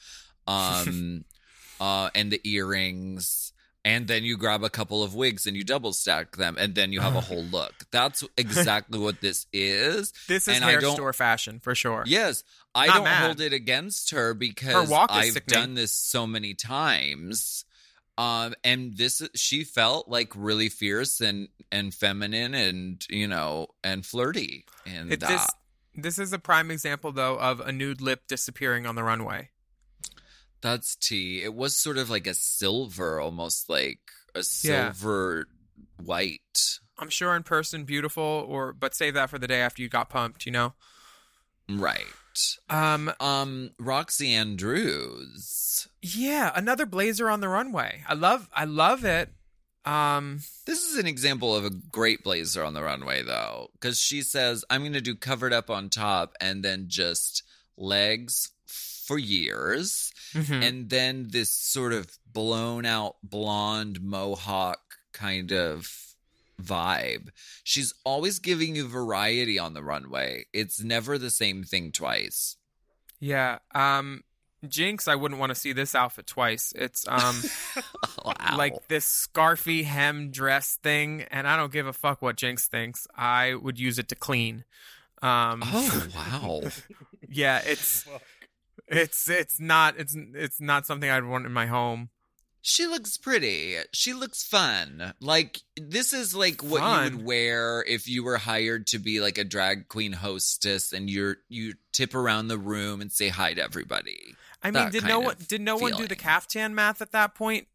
um 0.46 1.24
uh 1.80 2.10
and 2.14 2.30
the 2.30 2.40
earrings 2.44 3.52
and 3.84 4.08
then 4.08 4.24
you 4.24 4.36
grab 4.36 4.62
a 4.62 4.68
couple 4.68 5.02
of 5.02 5.14
wigs 5.14 5.46
and 5.46 5.56
you 5.56 5.64
double 5.64 5.92
stack 5.92 6.36
them 6.36 6.56
and 6.58 6.74
then 6.74 6.92
you 6.92 7.00
have 7.00 7.16
a 7.16 7.20
whole 7.22 7.44
look. 7.44 7.72
That's 7.90 8.22
exactly 8.36 8.98
what 8.98 9.22
this 9.22 9.46
is. 9.54 10.12
This 10.28 10.48
is 10.48 10.56
and 10.56 10.64
hair 10.64 10.82
store 10.82 11.14
fashion 11.14 11.60
for 11.60 11.74
sure. 11.74 12.04
Yes, 12.06 12.44
I 12.74 12.88
Not 12.88 12.94
don't 12.96 13.04
mad. 13.04 13.24
hold 13.24 13.40
it 13.40 13.54
against 13.54 14.10
her 14.10 14.34
because 14.34 14.90
walk 14.90 15.08
I've 15.10 15.46
done 15.46 15.74
this 15.74 15.92
so 15.94 16.26
many 16.26 16.52
times. 16.52 17.64
Um, 18.18 18.54
and 18.64 18.96
this 18.96 19.22
she 19.34 19.64
felt 19.64 20.08
like 20.08 20.32
really 20.36 20.68
fierce 20.68 21.20
and 21.20 21.48
and 21.72 21.94
feminine 21.94 22.54
and 22.54 23.02
you 23.08 23.26
know 23.26 23.68
and 23.82 24.04
flirty 24.04 24.66
and 24.84 25.10
that. 25.10 25.20
this 25.20 25.46
this 25.94 26.18
is 26.18 26.32
a 26.32 26.38
prime 26.38 26.70
example 26.70 27.12
though 27.12 27.36
of 27.38 27.60
a 27.60 27.72
nude 27.72 28.00
lip 28.02 28.22
disappearing 28.28 28.86
on 28.86 28.94
the 28.94 29.02
runway. 29.02 29.50
That's 30.60 30.94
tea. 30.96 31.42
It 31.42 31.54
was 31.54 31.74
sort 31.76 31.96
of 31.96 32.10
like 32.10 32.26
a 32.26 32.34
silver, 32.34 33.18
almost 33.20 33.70
like 33.70 34.00
a 34.34 34.40
Yeah. 34.40 34.92
silver 34.92 35.46
white. 36.02 36.78
I'm 36.98 37.08
sure 37.08 37.34
in 37.34 37.42
person 37.42 37.84
beautiful 37.84 38.22
or 38.22 38.74
but 38.74 38.94
save 38.94 39.14
that 39.14 39.30
for 39.30 39.38
the 39.38 39.48
day 39.48 39.60
after 39.62 39.80
you 39.80 39.88
got 39.88 40.10
pumped, 40.10 40.44
you 40.44 40.52
know. 40.52 40.74
Right. 41.78 42.06
Um 42.68 43.12
Um, 43.20 43.70
Roxxxy 43.80 44.28
Andrews. 44.30 45.88
yeah, 46.02 46.52
another 46.54 46.86
blazer 46.86 47.28
on 47.28 47.40
the 47.40 47.48
runway. 47.48 48.02
I 48.08 48.14
love 48.14 48.48
I 48.54 48.64
love 48.64 49.04
it. 49.04 49.30
Um 49.84 50.40
This 50.66 50.84
is 50.84 50.96
an 50.98 51.06
example 51.06 51.54
of 51.54 51.64
a 51.64 51.70
great 51.70 52.22
blazer 52.22 52.62
on 52.64 52.74
the 52.74 52.82
runway, 52.82 53.22
though, 53.22 53.70
because 53.74 53.98
she 53.98 54.22
says, 54.22 54.64
I'm 54.70 54.82
going 54.82 54.92
to 54.94 55.00
do 55.00 55.14
covered 55.16 55.52
up 55.52 55.70
on 55.70 55.88
top 55.90 56.34
and 56.40 56.62
then 56.64 56.84
just 56.88 57.42
legs 57.76 58.50
for 58.66 59.18
years. 59.18 60.12
mhm. 60.34 60.62
And 60.62 60.90
then 60.90 61.28
this 61.30 61.50
sort 61.50 61.92
of 61.92 62.16
blown 62.32 62.86
out 62.86 63.16
blonde 63.22 64.00
mohawk 64.00 64.80
kind 65.12 65.52
of 65.52 66.09
vibe. 66.60 67.28
She's 67.64 67.92
always 68.04 68.38
giving 68.38 68.76
you 68.76 68.86
variety 68.88 69.58
on 69.58 69.74
the 69.74 69.82
runway. 69.82 70.44
It's 70.52 70.82
never 70.82 71.18
the 71.18 71.30
same 71.30 71.64
thing 71.64 71.92
twice. 71.92 72.56
yeah. 73.18 73.58
Um 73.74 74.22
Jinkx, 74.66 75.08
I 75.08 75.14
wouldn't 75.14 75.40
want 75.40 75.48
to 75.50 75.54
see 75.54 75.72
this 75.72 75.94
outfit 75.94 76.26
twice. 76.26 76.72
It's 76.76 77.08
um 77.08 77.42
Wow. 78.24 78.56
like 78.58 78.74
this 78.88 79.06
scarfy 79.26 79.84
hem 79.84 80.30
dress 80.30 80.78
thing, 80.82 81.22
and 81.30 81.48
I 81.48 81.56
don't 81.56 81.72
give 81.72 81.86
a 81.86 81.94
fuck 81.94 82.20
what 82.20 82.36
Jinkx 82.36 82.66
thinks. 82.66 83.06
I 83.16 83.54
would 83.54 83.78
use 83.80 83.98
it 83.98 84.08
to 84.10 84.14
clean. 84.14 84.64
Um, 85.22 85.62
oh, 85.64 86.06
wow. 86.14 86.60
yeah, 87.28 87.62
it's 87.64 88.06
it's 88.86 89.28
it's 89.30 89.58
not 89.58 89.94
it's 89.98 90.14
it's 90.34 90.60
not 90.60 90.86
something 90.86 91.08
I'd 91.08 91.24
want 91.24 91.46
in 91.46 91.52
my 91.52 91.64
home. 91.66 92.10
She 92.62 92.86
looks 92.86 93.16
pretty. 93.16 93.76
She 93.92 94.12
looks 94.12 94.42
fun. 94.42 95.14
Like 95.20 95.60
this 95.80 96.12
is 96.12 96.34
like 96.34 96.62
what 96.62 96.82
you 96.82 97.16
would 97.16 97.24
wear 97.24 97.82
if 97.86 98.06
you 98.06 98.22
were 98.22 98.36
hired 98.36 98.86
to 98.88 98.98
be 98.98 99.20
like 99.20 99.38
a 99.38 99.44
drag 99.44 99.88
queen 99.88 100.12
hostess 100.12 100.92
and 100.92 101.08
you're 101.08 101.38
you 101.48 101.74
tip 101.92 102.14
around 102.14 102.48
the 102.48 102.58
room 102.58 103.00
and 103.00 103.10
say 103.10 103.28
hi 103.28 103.54
to 103.54 103.62
everybody. 103.62 104.34
I 104.62 104.68
mean, 104.70 104.84
That 104.84 104.92
did 104.92 105.04
no 105.04 105.20
one 105.20 105.36
did 105.48 105.62
no 105.62 105.76
one 105.76 105.92
do 105.92 106.06
the 106.06 106.16
caftan 106.16 106.74
math 106.74 107.00
at 107.00 107.12
that 107.12 107.34
point? 107.34 107.66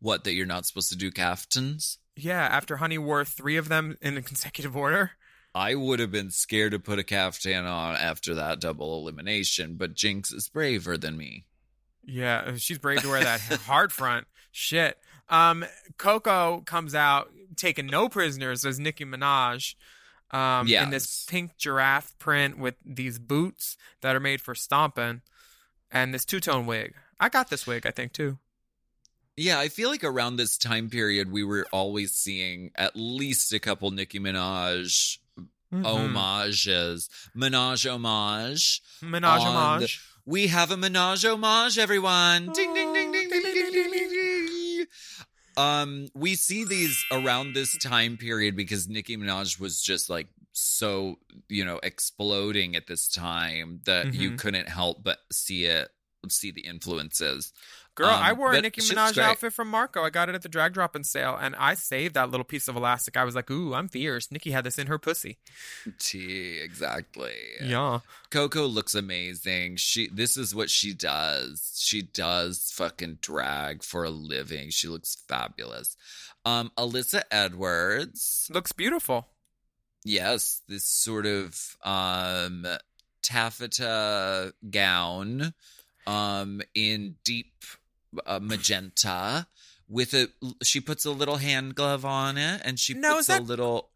What 0.00 0.24
that 0.24 0.32
you're 0.34 0.46
not 0.46 0.66
supposed 0.66 0.90
to 0.90 0.96
do 0.96 1.10
caftans? 1.10 1.98
Yeah, 2.16 2.42
after 2.42 2.76
Honey 2.76 2.98
wore 2.98 3.24
three 3.24 3.56
of 3.56 3.68
them 3.68 3.96
in 4.02 4.16
a 4.16 4.22
consecutive 4.22 4.76
order. 4.76 5.12
I 5.54 5.76
would 5.76 6.00
have 6.00 6.10
been 6.10 6.30
scared 6.30 6.72
to 6.72 6.80
put 6.80 6.98
a 6.98 7.04
caftan 7.04 7.64
on 7.64 7.94
after 7.94 8.34
that 8.34 8.60
double 8.60 8.98
elimination, 9.00 9.76
but 9.76 9.94
Jinkx 9.94 10.34
is 10.34 10.48
braver 10.48 10.98
than 10.98 11.16
me. 11.16 11.46
Yeah, 12.06 12.56
she's 12.56 12.78
brave 12.78 13.00
to 13.02 13.08
wear 13.08 13.22
that 13.22 13.40
hard 13.66 13.92
front. 13.92 14.26
Shit. 14.52 14.98
Um, 15.28 15.64
Coco 15.98 16.60
comes 16.66 16.94
out 16.94 17.30
taking 17.56 17.86
no 17.86 18.08
prisoners 18.08 18.64
as 18.64 18.78
Nicki 18.78 19.04
Minaj. 19.04 19.74
Um, 20.30 20.66
in 20.66 20.90
this 20.90 21.24
pink 21.26 21.56
giraffe 21.58 22.18
print 22.18 22.58
with 22.58 22.74
these 22.84 23.20
boots 23.20 23.76
that 24.00 24.16
are 24.16 24.20
made 24.20 24.40
for 24.40 24.54
stomping, 24.54 25.22
and 25.92 26.12
this 26.12 26.24
two 26.24 26.40
tone 26.40 26.66
wig. 26.66 26.94
I 27.20 27.28
got 27.28 27.50
this 27.50 27.66
wig, 27.68 27.86
I 27.86 27.90
think 27.92 28.12
too. 28.12 28.38
Yeah, 29.36 29.60
I 29.60 29.68
feel 29.68 29.90
like 29.90 30.02
around 30.02 30.36
this 30.36 30.58
time 30.58 30.90
period 30.90 31.30
we 31.30 31.44
were 31.44 31.66
always 31.72 32.12
seeing 32.12 32.72
at 32.74 32.96
least 32.96 33.52
a 33.52 33.60
couple 33.60 33.90
Nicki 33.92 34.18
Minaj 34.18 35.18
Mhm. 35.72 35.84
homages. 35.84 37.08
Minaj 37.36 37.88
homage. 37.88 38.82
Minaj 39.02 39.38
homage. 39.38 40.00
We 40.26 40.46
have 40.48 40.70
a 40.70 40.76
Minaj 40.76 41.24
homage, 41.24 41.78
everyone. 41.78 42.50
Ding 42.52 42.74
ding 42.74 42.92
ding 42.92 43.12
ding 43.12 43.28
ding 43.28 43.42
ding 43.42 43.72
ding 43.72 43.90
ding 43.90 44.10
ding. 44.10 44.86
Um, 45.56 46.08
we 46.14 46.34
see 46.34 46.64
these 46.64 47.04
around 47.12 47.54
this 47.54 47.76
time 47.78 48.16
period 48.16 48.56
because 48.56 48.88
Nicki 48.88 49.16
Minaj 49.16 49.60
was 49.60 49.80
just 49.80 50.10
like 50.10 50.26
so, 50.52 51.16
you 51.48 51.64
know, 51.64 51.78
exploding 51.82 52.74
at 52.74 52.86
this 52.86 53.08
time 53.08 53.80
that 53.84 54.14
you 54.14 54.32
Mhm. 54.32 54.38
couldn't 54.38 54.68
help 54.68 55.04
but 55.04 55.18
see 55.32 55.64
it, 55.66 55.90
see 56.28 56.50
the 56.50 56.62
influences. 56.62 57.52
Girl, 57.96 58.08
Um, 58.08 58.22
I 58.22 58.32
wore 58.32 58.52
a 58.52 58.60
Nicki 58.60 58.80
Minaj 58.80 59.16
outfit 59.18 59.52
from 59.52 59.68
Marco. 59.68 60.02
I 60.02 60.10
got 60.10 60.28
it 60.28 60.34
at 60.34 60.42
the 60.42 60.48
drag 60.48 60.72
drop 60.74 60.96
and 60.96 61.06
sale, 61.06 61.38
and 61.40 61.54
I 61.54 61.74
saved 61.74 62.14
that 62.14 62.28
little 62.28 62.44
piece 62.44 62.66
of 62.66 62.74
elastic. 62.74 63.16
I 63.16 63.22
was 63.22 63.36
like, 63.36 63.48
"Ooh, 63.52 63.72
I'm 63.72 63.88
fierce." 63.88 64.32
Nicki 64.32 64.50
had 64.50 64.64
this 64.64 64.78
in 64.80 64.88
her 64.88 64.98
pussy. 64.98 65.38
T 66.00 66.58
exactly. 66.58 67.36
Yeah. 67.62 68.00
Coco 68.30 68.66
looks 68.66 68.96
amazing. 68.96 69.76
She 69.76 70.08
this 70.08 70.36
is 70.36 70.54
what 70.54 70.70
she 70.70 70.92
does. 70.92 71.76
She 71.80 72.02
does 72.02 72.72
fucking 72.74 73.18
drag 73.20 73.84
for 73.84 74.02
a 74.02 74.10
living. 74.10 74.70
She 74.70 74.88
looks 74.88 75.16
fabulous. 75.28 75.96
Um 76.44 76.72
Alyssa 76.76 77.22
Edwards. 77.30 78.48
Looks 78.52 78.72
beautiful. 78.72 79.28
Yes, 80.04 80.62
this 80.66 80.84
sort 80.84 81.26
of 81.26 81.76
um 81.84 82.66
taffeta 83.22 84.52
gown 84.70 85.54
um 86.06 86.60
in 86.74 87.16
deep 87.24 87.52
uh, 88.26 88.40
magenta 88.42 89.46
with 89.88 90.14
a 90.14 90.28
she 90.62 90.80
puts 90.80 91.04
a 91.04 91.10
little 91.10 91.36
hand 91.36 91.74
glove 91.74 92.04
on 92.04 92.36
it 92.38 92.60
and 92.64 92.78
she 92.78 92.94
No, 92.94 93.16
puts 93.16 93.26
that- 93.28 93.40
a 93.40 93.44
little 93.44 93.90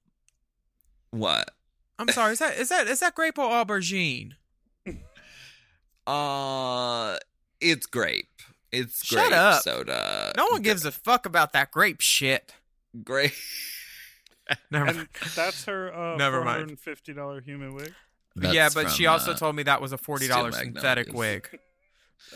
what? 1.10 1.50
I'm 1.98 2.08
sorry. 2.08 2.32
Is 2.34 2.38
that 2.40 2.56
is 2.58 2.68
that 2.68 2.86
is 2.86 3.00
that 3.00 3.14
grape 3.14 3.38
or 3.38 3.48
aubergine? 3.48 4.32
Uh, 6.06 7.18
it's 7.60 7.86
grape. 7.86 8.28
It's 8.72 9.04
Shut 9.04 9.28
grape 9.28 9.38
up. 9.38 9.62
soda. 9.62 10.32
No 10.36 10.46
one 10.46 10.62
gives 10.62 10.84
a 10.84 10.92
fuck 10.92 11.26
about 11.26 11.52
that 11.52 11.70
grape 11.70 12.00
shit. 12.00 12.54
Grape. 13.04 13.32
Never 14.70 14.86
And 14.86 14.96
mind. 14.98 15.08
that's 15.36 15.64
her 15.66 15.94
uh, 15.94 16.16
Never 16.18 16.42
mind. 16.44 16.78
$450 16.78 17.44
human 17.44 17.74
wig. 17.74 17.92
yeah, 18.40 18.70
but 18.72 18.90
she 18.90 19.06
also 19.06 19.32
uh, 19.32 19.36
told 19.36 19.56
me 19.56 19.64
that 19.64 19.82
was 19.82 19.92
a 19.92 19.98
forty 19.98 20.28
dollars 20.28 20.56
synthetic 20.56 21.12
wig. 21.12 21.48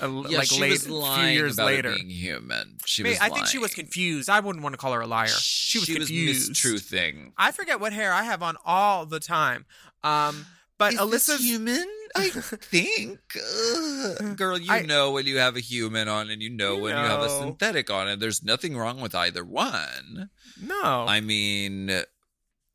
A, 0.01 0.09
Yeah, 0.09 0.39
like 0.39 0.49
she 0.49 0.61
late, 0.61 0.70
was 0.70 0.85
few 0.87 1.24
years 1.26 1.59
later. 1.59 1.95
being 1.95 2.09
human. 2.09 2.78
She 2.87 3.03
May- 3.03 3.11
was. 3.11 3.18
I 3.20 3.28
think 3.28 3.47
she 3.47 3.59
was 3.59 3.74
confused. 3.74 4.28
I 4.30 4.41
wouldn't 4.41 4.62
want 4.62 4.72
to 4.72 4.78
call 4.78 4.93
her 4.93 5.01
a 5.03 5.07
liar. 5.07 5.28
She 5.28 5.78
was 5.78 5.87
She 5.87 5.99
was 5.99 6.09
confused. 6.09 6.53
mistruthing. 6.53 7.33
I 7.37 7.53
forget 7.53 7.78
what 7.80 7.93
hair 7.93 8.12
I 8.12 8.22
have 8.22 8.43
on 8.43 8.57
all 8.64 9.05
the 9.07 9.20
time. 9.20 9.66
Um, 10.03 10.47
but 10.78 10.95
Is 10.95 11.11
this 11.28 11.41
human. 11.41 11.87
I 12.14 12.28
think, 12.30 13.20
Ugh. 13.37 14.37
girl, 14.37 14.59
you 14.59 14.70
I- 14.72 14.83
know 14.83 15.12
when 15.12 15.26
you 15.26 15.39
have 15.39 15.57
a 15.57 15.61
human 15.61 16.09
on, 16.09 16.28
and 16.30 16.43
you 16.43 16.51
know 16.51 16.76
You 16.76 16.83
when 16.83 16.93
you 16.97 17.03
have 17.05 17.20
a 17.22 17.28
synthetic 17.28 17.91
on, 17.91 18.09
and 18.09 18.20
there's 18.20 18.43
nothing 18.43 18.76
wrong 18.76 19.01
with 19.01 19.14
either 19.14 19.45
one. 19.45 20.28
no. 20.61 21.07
I 21.09 21.20
mean, 21.20 22.03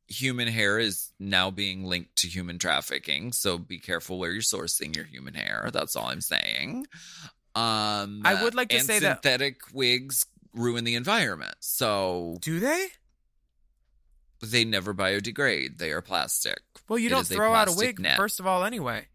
human 0.07 0.47
hair 0.47 0.79
is 0.79 1.11
now 1.19 1.51
being 1.51 1.83
linked 1.85 2.15
to 2.17 2.27
human 2.27 2.59
trafficking, 2.59 3.31
so 3.33 3.57
be 3.57 3.77
careful 3.79 4.17
where 4.19 4.31
you're 4.31 4.41
sourcing 4.41 4.95
your 4.95 5.05
human 5.05 5.33
hair. 5.33 5.69
That's 5.73 5.95
all 5.95 6.07
I'm 6.07 6.21
saying. 6.21 6.85
Um, 7.55 8.21
I 8.23 8.41
would 8.43 8.55
like 8.55 8.69
to 8.69 8.79
say 8.81 8.99
that- 8.99 9.23
synthetic 9.23 9.61
wigs 9.73 10.25
ruin 10.53 10.83
the 10.83 10.95
environment, 10.95 11.55
so 11.59 12.37
Do 12.41 12.59
they? 12.59 12.87
they 14.41 14.63
never 14.63 14.93
biodegrade. 14.93 15.77
They 15.79 15.91
are 15.91 16.01
plastic. 16.01 16.59
Well, 16.87 16.99
you 16.99 17.07
It 17.07 17.09
don't 17.09 17.21
is 17.21 17.31
a 17.31 17.35
throw 17.35 17.53
out 17.53 17.67
a 17.67 17.73
wig 17.73 17.99
net. 17.99 18.17
first 18.17 18.39
of 18.39 18.45
all, 18.47 18.63
anyway. 18.63 19.07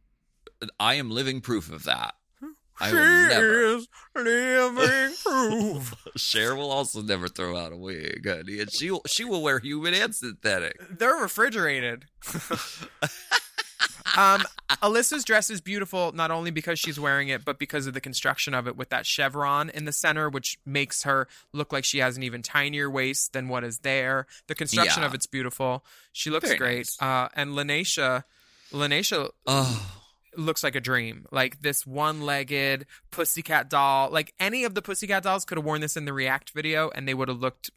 I 0.78 0.95
am 0.95 1.11
living 1.11 1.40
proof 1.40 1.70
of 1.72 1.84
that. 1.84 2.14
I 2.81 2.89
she 2.89 2.95
never. 2.95 3.61
is 3.77 3.89
living 4.16 5.14
proof. 5.25 5.95
Cher 6.16 6.55
will 6.55 6.70
also 6.70 7.03
never 7.03 7.29
throw 7.29 7.57
out 7.57 7.73
a 7.73 7.77
wig, 7.77 8.27
honey, 8.27 8.61
and 8.61 8.73
she 8.73 8.91
will, 8.91 9.03
she 9.07 9.25
will 9.25 9.43
wear 9.43 9.59
human 9.59 9.95
and 9.95 10.14
synthetic. 10.14 10.81
They're 10.99 11.14
refrigerated. 11.14 12.07
um, 14.16 14.43
Alyssa's 14.83 15.25
dress 15.25 15.49
is 15.49 15.61
beautiful 15.61 16.12
not 16.12 16.31
only 16.31 16.51
because 16.51 16.79
she's 16.79 16.99
wearing 16.99 17.29
it, 17.29 17.45
but 17.45 17.59
because 17.59 17.87
of 17.87 17.95
the 17.95 18.01
construction 18.01 18.53
of 18.55 18.66
it 18.66 18.77
with 18.77 18.89
that 18.91 19.07
chevron 19.07 19.70
in 19.70 19.85
the 19.85 19.93
center, 19.93 20.29
which 20.29 20.59
makes 20.66 21.05
her 21.05 21.29
look 21.53 21.73
like 21.73 21.85
she 21.85 21.99
has 21.99 22.16
an 22.16 22.23
even 22.23 22.43
tinier 22.43 22.91
waist 22.91 23.33
than 23.33 23.49
what 23.49 23.64
is 23.64 23.79
there. 23.79 24.27
The 24.49 24.55
construction 24.55 25.03
Yeah. 25.03 25.07
of 25.09 25.14
it's 25.14 25.27
beautiful. 25.27 25.85
She 26.12 26.31
looks 26.31 26.49
Very 26.49 26.59
great. 26.59 26.77
nice. 26.79 27.01
Uh, 27.01 27.29
and 27.35 27.51
Lineysha, 27.53 28.25
Lineysha 28.73 29.31
Oh, 29.47 30.01
looks 30.37 30.62
like 30.62 30.74
a 30.74 30.80
dream. 30.80 31.26
Like 31.30 31.62
this 31.62 31.87
one-legged 31.87 32.87
pussycat 33.11 33.68
doll. 33.68 34.11
Like 34.11 34.35
any 34.39 34.64
of 34.64 34.74
the 34.74 34.83
pussycat 34.83 35.22
dolls 35.22 35.45
could 35.45 35.59
have 35.59 35.64
worn 35.64 35.80
this 35.80 35.97
in 35.97 36.05
the 36.05 36.12
React 36.12 36.51
video, 36.51 36.91
and 36.95 37.07
they 37.07 37.14
would 37.14 37.28
have 37.28 37.41
looked 37.41 37.70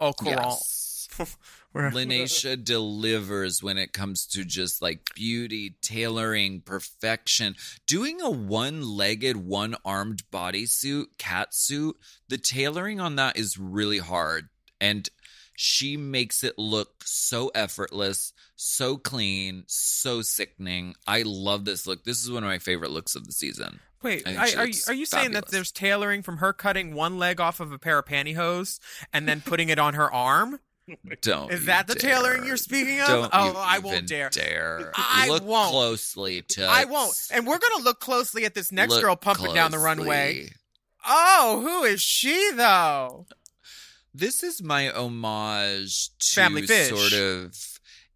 au 0.00 0.12
courant. 0.12 0.40
yes. 0.40 1.08
Lineysha 1.74 2.62
delivers 2.64 3.62
when 3.62 3.78
it 3.78 3.92
comes 3.92 4.26
to 4.26 4.44
just 4.44 4.82
like 4.82 5.14
beauty, 5.14 5.76
tailoring, 5.80 6.60
perfection. 6.60 7.56
Doing 7.86 8.20
a 8.20 8.30
one 8.30 8.82
legged, 8.82 9.36
one 9.36 9.76
armed 9.84 10.22
bodysuit, 10.30 11.06
cat 11.18 11.54
suit, 11.54 11.96
the 12.28 12.38
tailoring 12.38 13.00
on 13.00 13.16
that 13.16 13.38
is 13.38 13.58
really 13.58 13.98
hard. 13.98 14.48
And 14.80 15.08
she 15.62 15.96
makes 15.96 16.42
it 16.42 16.58
look 16.58 17.04
so 17.04 17.52
effortless, 17.54 18.32
so 18.56 18.96
clean, 18.96 19.62
so 19.68 20.20
sickening. 20.20 20.96
I 21.06 21.22
love 21.24 21.64
this 21.64 21.86
look. 21.86 22.02
This 22.02 22.20
is 22.24 22.32
one 22.32 22.42
of 22.42 22.48
my 22.48 22.58
favorite 22.58 22.90
looks 22.90 23.14
of 23.14 23.26
the 23.26 23.32
season. 23.32 23.78
Wait, 24.02 24.26
I 24.26 24.54
are, 24.56 24.66
you, 24.66 24.74
are 24.88 24.92
you 24.92 25.06
saying 25.06 25.30
that 25.32 25.48
there's 25.48 25.70
tailoring 25.70 26.22
from 26.22 26.38
her 26.38 26.52
cutting 26.52 26.94
one 26.94 27.16
leg 27.16 27.40
off 27.40 27.60
of 27.60 27.70
a 27.70 27.78
pair 27.78 28.00
of 28.00 28.06
pantyhose 28.06 28.80
and 29.12 29.28
then 29.28 29.40
putting 29.40 29.68
it 29.68 29.78
on 29.78 29.94
her 29.94 30.12
arm? 30.12 30.58
Don't 31.20 31.52
Is 31.52 31.66
that 31.66 31.86
the 31.86 31.94
dare. 31.94 32.14
tailoring 32.14 32.44
you're 32.44 32.56
speaking 32.56 33.00
of? 33.00 33.06
Don't 33.06 33.30
oh, 33.32 33.54
I 33.56 33.78
won't 33.78 34.08
dare. 34.08 34.30
Dare 34.30 34.90
I 34.96 35.28
look 35.28 35.44
won't. 35.44 35.70
closely 35.70 36.42
to. 36.42 36.66
I 36.66 36.86
won't. 36.86 37.14
And 37.32 37.46
we're 37.46 37.60
gonna 37.60 37.84
look 37.84 38.00
closely 38.00 38.44
at 38.44 38.54
this 38.54 38.72
next 38.72 38.94
Look 38.94 39.02
girl 39.02 39.14
pumping 39.14 39.54
down 39.54 39.70
the 39.70 39.78
runway. 39.78 40.48
Oh, 41.06 41.60
who 41.62 41.84
is 41.84 42.02
she 42.02 42.50
though? 42.56 43.26
This 44.14 44.42
is 44.42 44.62
my 44.62 44.90
homage 44.90 46.10
to 46.18 46.34
Family 46.34 46.66
Fish. 46.66 46.88
sort 46.88 47.12
of 47.12 47.56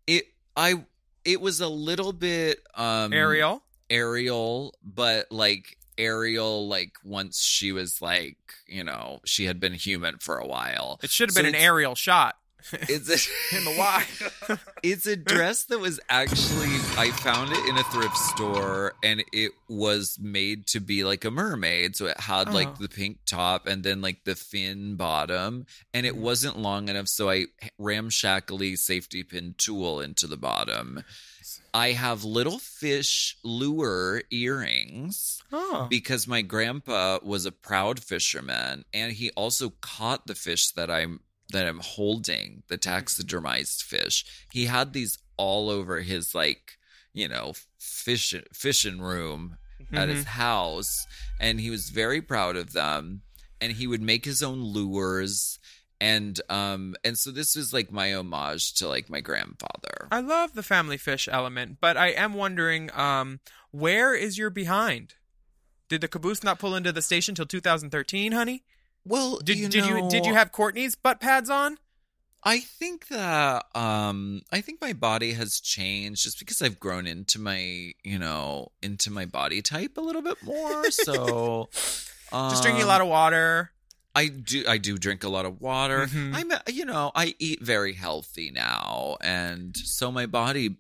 it. 0.07 0.27
I 0.57 0.85
it 1.25 1.41
was 1.41 1.61
a 1.61 1.69
little 1.69 2.13
bit 2.13 2.61
um 2.75 3.13
Ariel. 3.13 3.63
Ariel, 3.89 4.75
but 4.83 5.31
like 5.31 5.79
Ariel, 5.99 6.69
like 6.69 6.93
once 7.05 7.41
she 7.43 7.73
was 7.73 8.03
like 8.03 8.37
you 8.67 8.85
know 8.85 9.21
she 9.25 9.47
had 9.47 9.59
been 9.59 9.73
human 9.73 10.19
for 10.19 10.39
a 10.39 10.47
while. 10.47 11.01
It 11.03 11.11
should 11.11 11.31
have 11.31 11.35
So 11.35 11.43
been 11.43 11.55
an 11.55 11.61
aerial 11.61 11.95
shot 11.95 12.37
It's 12.73 13.09
a, 13.09 13.57
in 13.57 13.65
the 13.65 13.75
Y. 13.79 14.05
it's 14.83 15.07
a 15.07 15.17
dress 15.17 15.65
that 15.65 15.79
was 15.79 16.01
actually 16.09 16.69
I 16.97 17.11
found 17.11 17.53
it 17.53 17.65
in 17.69 17.77
a 17.77 17.83
thrift 17.85 18.17
store 18.17 18.95
and 19.03 19.23
it 19.33 19.53
was 19.69 20.19
made 20.21 20.67
to 20.69 20.81
be 20.81 21.05
like 21.05 21.25
a 21.25 21.31
mermaid 21.31 21.97
so 21.97 22.07
it 22.07 22.21
had 22.21 22.49
Oh. 22.49 22.53
like 22.53 22.79
the 22.79 22.89
pink 22.89 23.19
top 23.27 23.67
and 23.67 23.83
then 23.83 24.01
like 24.01 24.25
the 24.25 24.35
fin 24.35 24.97
bottom 24.97 25.67
and 25.93 26.07
it 26.07 26.15
mm. 26.15 26.21
wasn't 26.21 26.59
long 26.59 26.89
enough 26.89 27.09
so 27.09 27.31
I 27.31 27.47
ramshackly 27.79 28.77
safety 28.77 29.23
pin 29.23 29.55
tool 29.59 30.01
into 30.01 30.27
the 30.27 30.37
bottom. 30.37 31.03
I 31.73 31.93
have 31.93 32.25
little 32.25 32.59
fish 32.59 33.37
lure 33.45 34.23
earrings 34.31 35.43
oh. 35.53 35.87
because 35.91 36.27
my 36.27 36.41
grandpa 36.43 37.19
was 37.23 37.45
a 37.45 37.53
proud 37.53 38.01
fisherman 38.01 38.85
and 38.95 39.13
he 39.13 39.31
also 39.33 39.71
caught 39.81 40.27
the 40.27 40.35
fish 40.35 40.71
that 40.71 40.91
I'm 40.91 41.21
that 41.51 41.67
I'm 41.67 41.81
holding, 41.81 42.63
the 42.69 42.79
taxidermized 42.79 43.83
fish. 43.83 44.25
He 44.53 44.67
had 44.67 44.93
these 44.93 45.19
all 45.37 45.71
over 45.71 46.01
his 46.01 46.35
like, 46.35 46.79
you 47.13 47.29
know, 47.29 47.55
fish 47.79 48.35
fishing 48.53 49.01
room 49.01 49.57
at 49.93 50.09
his 50.09 50.25
house 50.25 51.07
and 51.41 51.61
he 51.61 51.71
was 51.71 51.91
very 51.91 52.21
proud 52.21 52.57
of 52.57 52.73
them 52.73 53.23
and 53.61 53.73
he 53.73 53.87
would 53.87 54.03
make 54.03 54.25
his 54.25 54.43
own 54.43 54.59
lures 54.59 55.59
and 56.01 56.41
um 56.51 56.95
and 57.05 57.17
so 57.17 57.31
this 57.31 57.57
was 57.57 57.73
like 57.73 57.91
my 57.91 58.13
homage 58.15 58.75
to 58.75 58.89
like 58.89 59.09
my 59.09 59.21
grandfather. 59.21 60.09
I 60.11 60.21
love 60.21 60.55
the 60.55 60.63
family 60.63 60.97
fish 60.97 61.29
element, 61.31 61.79
but 61.81 61.97
I 61.97 62.09
am 62.09 62.35
wondering, 62.35 62.91
um, 62.95 63.41
where 63.71 64.15
is 64.15 64.39
your 64.39 64.51
behind? 64.51 65.15
Did 65.89 66.01
the 66.01 66.09
caboose 66.09 66.43
not 66.43 66.59
pull 66.59 66.75
into 66.75 66.93
the 66.93 67.03
station 67.03 67.35
till 67.35 67.47
2013, 67.47 68.33
honey? 68.33 68.65
Well, 69.07 69.39
Did 69.39 69.59
you 69.59 69.69
did 69.69 69.87
you 69.87 70.09
did 70.09 70.27
you 70.27 70.35
have 70.35 70.53
Courtney's 70.53 70.95
butt 70.95 71.21
pads 71.21 71.49
on? 71.49 71.79
I 72.45 72.61
think 72.61 73.09
that 73.09 73.65
um 73.75 74.43
I 74.53 74.61
think 74.61 74.81
my 74.81 74.93
body 74.93 75.33
has 75.33 75.61
changed 75.61 76.23
just 76.23 76.39
because 76.39 76.61
I've 76.63 76.79
grown 76.79 77.07
into 77.07 77.41
my, 77.41 77.93
you 78.05 78.19
know, 78.19 78.73
into 78.83 79.11
my 79.11 79.25
body 79.25 79.63
type 79.63 79.97
a 79.97 80.01
little 80.01 80.23
bit 80.23 80.43
more. 80.43 80.91
So 80.91 81.69
Just 82.33 82.63
drinking 82.63 82.83
a 82.83 82.87
lot 82.87 83.01
of 83.01 83.09
water. 83.09 83.71
I 84.15 84.29
do 84.29 84.65
I 84.69 84.79
do 84.79 84.97
drink 84.99 85.25
a 85.25 85.29
lot 85.29 85.45
of 85.45 85.61
water. 85.61 86.07
Mhm. 86.07 86.35
I'm 86.35 86.51
you 86.73 86.85
know, 86.85 87.13
I 87.15 87.35
eat 87.39 87.63
very 87.63 87.93
healthy 87.95 88.51
now 88.51 89.17
and 89.21 89.77
so 89.77 90.11
my 90.13 90.27
body 90.27 90.77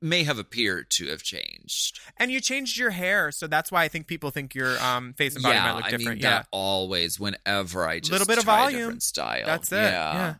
may 0.00 0.24
have 0.24 0.38
appeared 0.38 0.90
to 0.90 1.08
have 1.08 1.22
changed. 1.22 2.00
And 2.16 2.30
you 2.30 2.40
changed 2.40 2.76
your 2.76 2.90
hair, 2.90 3.30
so 3.32 3.46
that's 3.46 3.70
why 3.72 3.84
I 3.84 3.88
think 3.88 4.06
people 4.06 4.30
think 4.30 4.54
your 4.54 4.78
um, 4.80 5.14
face 5.14 5.34
and 5.34 5.42
body 5.42 5.54
yeah, 5.56 5.64
might 5.64 5.76
look 5.76 5.84
I 5.84 5.90
different. 5.90 6.08
mean 6.08 6.18
yeah, 6.18 6.30
that 6.30 6.48
always 6.50 7.18
whenever 7.20 7.86
I 7.86 7.98
just 8.00 8.10
a 8.10 8.14
Little 8.14 8.26
bit 8.26 8.38
of 8.38 8.44
volume. 8.44 9.00
style. 9.00 9.46
that's 9.46 9.72
it. 9.72 9.76
Yeah. 9.76 10.14
Yeah. 10.14 10.34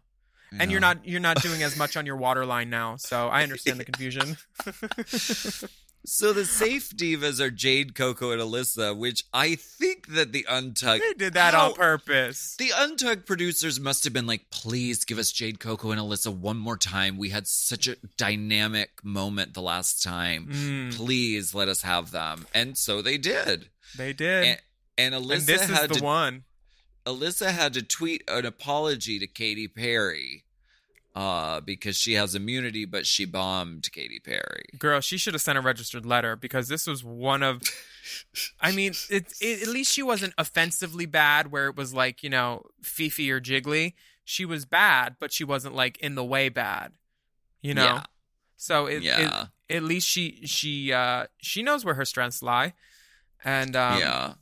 And 0.60 0.70
you're 0.70 0.80
not 0.80 1.04
you're 1.04 1.20
not 1.20 1.42
doing 1.42 1.64
as 1.64 1.76
much 1.76 1.96
on 1.96 2.06
your 2.06 2.16
water 2.16 2.46
line 2.46 2.70
now, 2.70 2.94
so 2.96 3.26
I 3.26 3.42
understand 3.42 3.80
the 3.80 3.84
confusion. 3.84 4.36
So 6.06 6.34
the 6.34 6.44
safe 6.44 6.90
divas 6.90 7.40
are 7.40 7.50
Jade, 7.50 7.94
Coco, 7.94 8.30
and 8.30 8.40
Alyssa, 8.40 8.94
which 8.96 9.24
I 9.32 9.54
think 9.54 10.08
that 10.08 10.32
the 10.32 10.44
Untucked 10.48 11.02
They 11.02 11.14
did 11.14 11.32
that 11.34 11.54
How- 11.54 11.68
on 11.70 11.74
purpose. 11.74 12.56
The 12.58 12.72
Untucked 12.76 13.26
producers 13.26 13.80
must 13.80 14.04
have 14.04 14.12
been 14.12 14.26
like, 14.26 14.50
please 14.50 15.04
give 15.06 15.18
us 15.18 15.32
Jade, 15.32 15.60
Coco, 15.60 15.92
and 15.92 16.00
Alyssa 16.00 16.34
one 16.36 16.58
more 16.58 16.76
time. 16.76 17.16
We 17.16 17.30
had 17.30 17.46
such 17.46 17.88
a 17.88 17.96
dynamic 18.18 19.02
moment 19.02 19.54
the 19.54 19.62
last 19.62 20.02
time. 20.02 20.48
Mm, 20.50 20.94
Please 20.94 21.54
let 21.54 21.68
us 21.68 21.82
have 21.82 22.10
them. 22.10 22.46
And 22.54 22.76
so 22.76 23.00
they 23.00 23.16
did. 23.16 23.70
they 23.96 24.12
did. 24.12 24.44
And, 24.44 25.14
and 25.14 25.24
Alyssa 25.24 25.38
and 25.38 25.46
this 25.46 25.62
is 25.62 25.70
had 25.70 25.90
the 25.90 25.94
to 25.96 26.04
one. 26.04 26.44
Alyssa 27.06 27.50
had 27.50 27.72
to 27.74 27.82
tweet 27.82 28.22
an 28.28 28.44
apology 28.46 29.18
to 29.18 29.26
Katy 29.26 29.68
Perry 29.68 30.43
uh, 31.14 31.60
because 31.60 31.96
she 31.96 32.14
has 32.14 32.34
immunity, 32.34 32.84
but 32.84 33.06
she 33.06 33.24
bombed 33.24 33.90
Katy 33.92 34.18
Perry. 34.18 34.64
Girl, 34.78 35.00
she 35.00 35.16
should 35.16 35.34
have 35.34 35.42
sent 35.42 35.56
a 35.56 35.60
registered 35.60 36.04
letter 36.04 36.34
because 36.36 36.68
this 36.68 36.86
was 36.86 37.04
one 37.04 37.42
of. 37.42 37.62
I 38.60 38.72
mean, 38.72 38.92
it, 39.10 39.32
it, 39.40 39.62
at 39.62 39.68
least 39.68 39.92
she 39.92 40.02
wasn't 40.02 40.34
offensively 40.36 41.06
bad, 41.06 41.50
where 41.52 41.68
it 41.68 41.76
was 41.76 41.94
like 41.94 42.22
you 42.22 42.30
know 42.30 42.62
Fifi 42.82 43.30
or 43.30 43.40
Jiggly. 43.40 43.94
She 44.24 44.44
was 44.44 44.64
bad, 44.64 45.16
but 45.20 45.32
she 45.32 45.44
wasn't 45.44 45.74
like 45.74 45.98
in 45.98 46.14
the 46.14 46.24
way 46.24 46.48
bad. 46.48 46.92
You 47.62 47.74
know. 47.74 47.84
Yeah. 47.84 48.02
So 48.56 48.86
it, 48.86 49.02
Yeah. 49.02 49.46
it, 49.68 49.76
at 49.76 49.82
least 49.82 50.06
she 50.08 50.40
she 50.46 50.92
uh 50.92 51.26
she 51.38 51.62
knows 51.62 51.84
where 51.84 51.94
her 51.94 52.04
strengths 52.04 52.42
lie, 52.42 52.74
and 53.44 53.76
um, 53.76 53.98
yeah. 54.00 54.34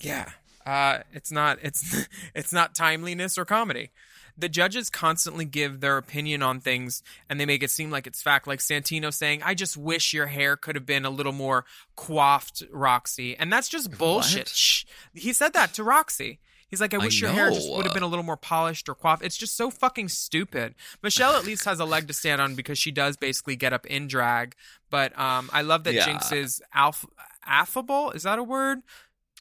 yeah. 0.00 0.30
Uh, 0.64 1.02
it's 1.12 1.30
not 1.30 1.58
it's 1.62 2.06
it's 2.34 2.52
not 2.52 2.74
timeliness 2.74 3.36
or 3.36 3.44
comedy. 3.44 3.90
The 4.36 4.48
judges 4.48 4.90
constantly 4.90 5.44
give 5.44 5.80
their 5.80 5.96
opinion 5.96 6.42
on 6.42 6.60
things 6.60 7.02
and 7.28 7.38
they 7.38 7.46
make 7.46 7.62
it 7.62 7.70
seem 7.70 7.90
like 7.90 8.06
it's 8.06 8.20
fact. 8.20 8.46
Like 8.46 8.58
Santino 8.58 9.12
saying, 9.12 9.42
"I 9.44 9.54
just 9.54 9.76
wish 9.76 10.12
your 10.12 10.26
hair 10.26 10.56
could 10.56 10.74
have 10.74 10.86
been 10.86 11.04
a 11.04 11.10
little 11.10 11.32
more 11.32 11.64
coiffed, 11.96 12.62
Roxxxy," 12.72 13.36
and 13.38 13.52
that's 13.52 13.68
just 13.68 13.96
bullshit. 13.96 14.48
Shh. 14.48 14.84
He 15.12 15.32
said 15.32 15.52
that 15.52 15.72
to 15.74 15.84
Roxxxy. 15.84 16.38
He's 16.68 16.80
like, 16.80 16.92
"I 16.92 16.96
I 16.96 17.04
wish 17.04 17.20
your 17.20 17.30
hair 17.30 17.50
just 17.50 17.70
would 17.70 17.84
have 17.84 17.94
been 17.94 18.02
a 18.02 18.08
little 18.08 18.24
more 18.24 18.36
polished 18.36 18.88
or 18.88 18.96
coiffed." 18.96 19.22
It's 19.22 19.36
just 19.36 19.56
so 19.56 19.70
fucking 19.70 20.08
stupid. 20.08 20.74
Michelle 21.02 21.36
at 21.36 21.44
least 21.44 21.64
has 21.66 21.78
a 21.78 21.84
leg 21.84 22.08
to 22.08 22.14
stand 22.14 22.40
on 22.40 22.56
because 22.56 22.78
she 22.78 22.90
does 22.90 23.16
basically 23.16 23.54
get 23.54 23.72
up 23.72 23.86
in 23.86 24.08
drag. 24.08 24.56
But 24.90 25.16
um, 25.16 25.48
I 25.52 25.62
love 25.62 25.84
that 25.84 25.94
Yeah. 25.94 26.06
Jinkx 26.08 26.32
is 26.32 26.60
alf- 26.72 27.06
affable. 27.46 28.10
Is 28.10 28.24
that 28.24 28.40
a 28.40 28.42
word? 28.42 28.80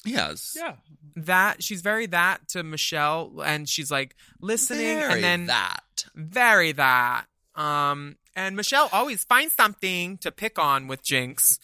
Yes. 0.06 0.56
Yeah. 0.58 0.76
that 1.16 1.64
she's 1.64 1.82
very 1.82 2.08
that 2.08 2.47
to 2.49 2.64
Michelle 2.64 3.41
and 3.45 3.68
she's 3.70 3.89
like 3.91 4.16
listening 4.41 4.97
Very 4.99 5.14
and 5.14 5.24
then 5.24 5.45
that. 5.47 6.06
very 6.16 6.72
that 6.74 7.26
um 7.56 8.16
and 8.36 8.55
Michelle 8.55 8.89
always 8.91 9.23
finds 9.23 9.53
something 9.53 10.17
to 10.17 10.31
pick 10.31 10.57
on 10.59 10.88
with 10.88 11.03
Jinkx. 11.03 11.59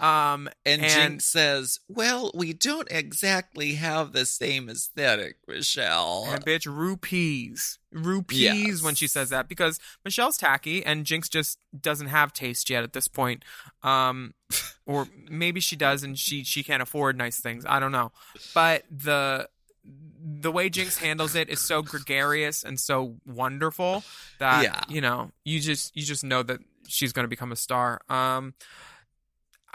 Um 0.00 0.48
And, 0.64 0.82
And- 0.84 1.18
Jinkx 1.18 1.22
says, 1.22 1.80
Well, 1.88 2.30
we 2.34 2.52
don't 2.52 2.88
exactly 2.90 3.74
have 3.74 4.12
the 4.12 4.26
same 4.26 4.68
aesthetic, 4.68 5.36
Michelle. 5.48 6.26
and 6.30 6.44
bitch 6.44 6.66
rupees. 6.66 7.78
Rupees 7.92 8.38
Yes. 8.40 8.82
when 8.82 8.94
she 8.96 9.06
says 9.06 9.30
that 9.30 9.48
because 9.48 9.78
Michelle's 10.04 10.36
tacky 10.36 10.84
and 10.84 11.04
Jinkx 11.04 11.30
just 11.30 11.58
doesn't 11.80 12.08
have 12.08 12.32
taste 12.32 12.68
yet 12.70 12.82
at 12.84 12.92
this 12.92 13.08
point. 13.08 13.44
Um 13.82 14.34
or 14.86 15.06
maybe 15.28 15.60
she 15.60 15.76
does 15.76 16.02
and 16.02 16.18
she 16.18 16.44
she 16.44 16.62
can't 16.62 16.82
afford 16.82 17.16
nice 17.16 17.40
things. 17.40 17.64
I 17.68 17.78
don't 17.80 17.92
know. 17.92 18.12
But 18.54 18.84
the 18.90 19.48
the 19.86 20.50
way 20.50 20.70
Jinkx 20.70 20.98
handles 20.98 21.34
it 21.34 21.48
is 21.48 21.60
so 21.60 21.82
gregarious 21.82 22.62
and 22.64 22.78
so 22.80 23.16
wonderful 23.26 24.02
that 24.38 24.62
Yeah. 24.64 24.80
you 24.88 25.00
know 25.00 25.30
you 25.44 25.60
just 25.60 25.94
you 25.96 26.02
just 26.02 26.24
know 26.24 26.42
that 26.42 26.60
she's 26.88 27.12
going 27.12 27.24
to 27.24 27.28
become 27.28 27.52
a 27.52 27.56
star. 27.56 28.00
Um, 28.08 28.54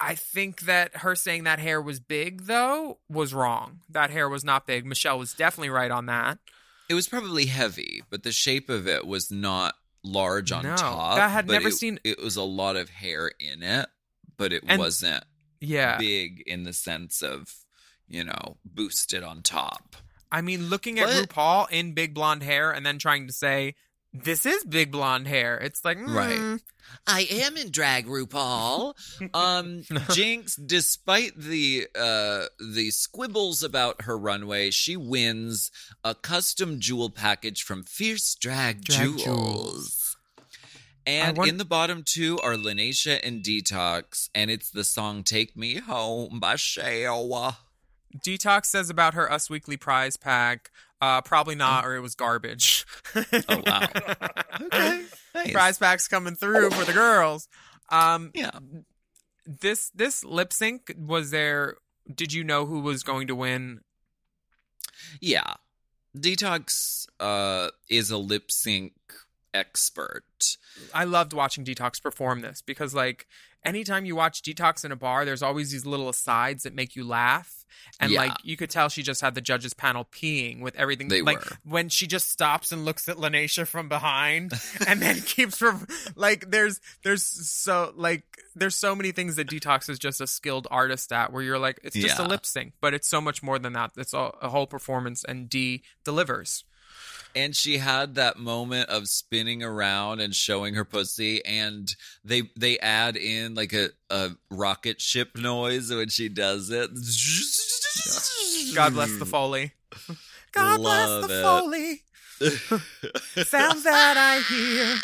I 0.02 0.16
think 0.16 0.62
that 0.62 0.98
her 0.98 1.16
saying 1.16 1.44
that 1.44 1.60
hair 1.60 1.82
was 1.82 2.00
big 2.00 2.44
though 2.46 3.00
was 3.10 3.34
wrong. 3.34 3.82
That 3.90 4.10
hair 4.12 4.30
was 4.30 4.44
not 4.44 4.66
big. 4.66 4.86
Michelle 4.86 5.20
was 5.20 5.34
definitely 5.34 5.70
right 5.70 5.92
on 5.92 6.06
that. 6.06 6.40
It 6.88 6.94
was 6.94 7.08
probably 7.08 7.46
heavy, 7.48 8.02
but 8.10 8.24
the 8.24 8.32
shape 8.32 8.70
of 8.70 8.88
it 8.88 9.06
was 9.06 9.30
not 9.30 9.76
large 10.04 10.52
on 10.52 10.64
No, 10.64 10.76
top. 10.76 11.18
that 11.18 11.30
had 11.30 11.48
never 11.48 11.68
it- 11.68 11.74
seen- 11.74 12.00
It 12.04 12.20
was 12.20 12.36
a 12.38 12.42
lot 12.44 12.78
of 12.78 12.90
hair 12.90 13.28
in 13.40 13.62
it, 13.62 13.88
but 14.38 14.54
it 14.54 14.64
And- 14.66 14.80
wasn't 14.80 15.24
Yeah, 15.60 15.98
big 15.98 16.42
in 16.48 16.64
the 16.64 16.72
sense 16.74 17.22
of, 17.22 17.54
you 18.10 18.24
know, 18.24 18.58
boosted 18.66 19.24
on 19.24 19.42
top. 19.44 19.96
I 20.32 20.42
mean, 20.42 20.70
looking 20.70 21.00
at 21.00 21.08
But- 21.08 21.30
RuPaul 21.30 21.72
in 21.72 21.94
big 21.94 22.14
blonde 22.14 22.44
hair 22.44 22.72
and 22.72 22.86
then 22.86 23.00
trying 23.00 23.28
to 23.28 23.34
say 23.34 23.76
this 24.14 24.46
is 24.46 24.64
big 24.64 24.92
blonde 24.92 25.28
hair. 25.28 25.58
It's 25.58 25.86
like 25.86 25.98
mm, 25.98 26.14
Right. 26.14 26.60
I 27.06 27.28
am 27.30 27.56
in 27.58 27.70
drag, 27.70 28.08
RuPaul. 28.08 28.96
Um, 29.36 29.82
Jinkx, 30.10 30.60
despite 30.66 31.38
the 31.38 31.88
uh, 31.96 32.46
the 32.60 32.90
squibbles 32.90 33.64
about 33.64 34.04
her 34.04 34.18
runway, 34.18 34.72
she 34.72 34.98
wins 34.98 35.70
a 36.04 36.16
custom 36.16 36.80
jewel 36.80 37.10
package 37.12 37.62
from 37.62 37.84
Fierce 37.84 38.34
Drag, 38.36 38.84
Drag 38.84 39.00
Jewels. 39.18 39.24
Jewels. 39.24 40.18
And 41.06 41.38
want- 41.38 41.50
in 41.50 41.58
the 41.58 41.66
bottom 41.66 42.04
two 42.04 42.40
are 42.40 42.54
Lineysha 42.56 43.20
and 43.24 43.44
Detox, 43.44 44.30
and 44.34 44.50
it's 44.52 44.70
the 44.72 44.84
song 44.84 45.24
"Take 45.24 45.56
Me 45.56 45.76
Home" 45.76 46.40
by 46.40 46.56
Shayla. 46.56 47.58
Detox 48.18 48.66
says 48.66 48.90
about 48.90 49.14
her 49.14 49.32
Us 49.32 49.50
Weekly 49.50 49.78
prize 49.78 50.18
pack. 50.18 50.72
Uh, 51.02 51.22
probably 51.22 51.56
not, 51.56 51.86
or 51.86 51.96
it 51.96 52.02
was 52.02 52.14
garbage. 52.16 52.86
Oh 53.16 53.24
wow! 53.66 53.88
okay, 54.62 55.04
nice. 55.34 55.52
prize 55.52 55.78
packs 55.78 56.08
coming 56.10 56.36
through 56.36 56.72
for 56.72 56.84
the 56.86 56.92
girls. 56.94 57.48
Um, 57.90 58.32
Yeah. 58.34 58.52
this 59.46 59.90
this 59.96 60.24
lip 60.26 60.52
sync 60.52 60.94
was 60.98 61.32
there. 61.32 61.76
Did 62.14 62.34
you 62.34 62.44
know 62.44 62.66
who 62.66 62.82
was 62.82 63.04
going 63.04 63.28
to 63.28 63.36
win? 63.36 63.82
Yeah. 65.22 65.54
Detox 66.18 67.06
uh, 67.20 67.70
is 67.90 68.10
a 68.12 68.18
lip 68.18 68.52
sync 68.52 68.94
expert. 69.54 70.58
I 70.94 71.04
loved 71.06 71.34
watching 71.34 71.64
Detox 71.64 72.02
perform 72.02 72.42
this 72.42 72.62
because, 72.62 72.94
like, 72.94 73.28
anytime 73.64 74.06
you 74.06 74.16
watch 74.16 74.42
Detox 74.42 74.86
in 74.86 74.92
a 74.92 74.96
bar, 74.96 75.26
there's 75.26 75.44
always 75.44 75.72
these 75.72 75.86
little 75.86 76.10
asides 76.10 76.64
that 76.64 76.74
make 76.74 76.96
you 76.96 77.04
laugh. 77.04 77.56
And 78.00 78.12
Yeah. 78.12 78.20
like 78.22 78.34
you 78.44 78.58
could 78.58 78.70
tell 78.70 78.90
she 78.90 79.04
just 79.04 79.22
had 79.22 79.36
the 79.36 79.42
judges 79.42 79.74
panel 79.74 80.06
peeing 80.06 80.60
with 80.62 80.76
everything. 80.76 81.08
They 81.08 81.22
like 81.22 81.40
were. 81.44 81.58
when 81.64 81.90
she 81.90 82.08
just 82.08 82.30
stops 82.30 82.72
and 82.72 82.84
looks 82.86 83.08
at 83.08 83.18
Lineysha 83.18 83.68
from 83.68 83.88
behind 83.90 84.54
and 84.88 85.02
then 85.02 85.22
keeps 85.22 85.58
from 85.58 85.88
like 86.16 86.50
there's 86.52 86.80
there's 87.04 87.24
so 87.24 87.94
like 87.96 88.24
there's 88.56 88.76
so 88.76 88.96
many 88.96 89.12
things 89.12 89.36
that 89.38 89.48
Detox 89.48 89.90
is 89.90 90.00
just 90.00 90.20
a 90.20 90.28
skilled 90.28 90.68
artist 90.72 91.12
at 91.14 91.32
where 91.32 91.44
you're 91.44 91.60
like 91.60 91.80
it's 91.84 91.96
just 91.96 92.20
a 92.20 92.24
lip 92.24 92.46
sync, 92.46 92.74
but 92.82 92.94
it's 92.94 93.08
so 93.08 93.22
much 93.22 93.42
more 93.44 93.60
than 93.60 93.74
that. 93.74 93.92
It's 93.98 94.14
a, 94.14 94.32
a 94.42 94.50
whole 94.50 94.68
performance 94.68 95.24
and 95.24 95.50
D 95.50 95.84
delivers. 96.04 96.66
And 97.36 97.56
she 97.56 97.78
had 97.78 98.16
that 98.16 98.38
moment 98.38 98.90
of 98.90 99.08
spinning 99.08 99.62
around 99.64 100.20
and 100.20 100.34
showing 100.34 100.74
her 100.74 100.84
pussy, 100.84 101.46
and 101.46 101.94
they 102.24 102.44
they 102.58 102.80
add 102.80 103.16
in 103.16 103.54
like 103.56 103.72
a, 103.74 103.90
a 104.10 104.32
rocket 104.50 105.00
ship 105.00 105.36
noise 105.38 105.92
when 105.92 106.10
she 106.10 106.28
does 106.28 106.70
it. 106.72 106.90
God 108.76 108.94
bless 108.94 109.16
the 109.18 109.26
Foley. 109.26 109.74
God 110.52 110.80
Love 110.80 111.30
bless 111.30 111.30
the 111.30 111.40
it. 111.40 111.44
Foley. 111.44 112.04
Sounds 113.46 113.84
that 113.84 114.18
I 114.18 114.40
hear. 114.50 115.00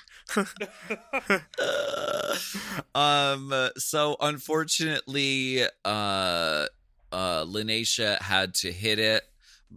um 2.95 3.53
so 3.77 4.15
unfortunately 4.19 5.63
uh 5.83 6.65
uh 7.11 7.45
Lineysha 7.45 8.19
had 8.21 8.55
to 8.55 8.71
hit 8.71 8.97
it 8.99 9.23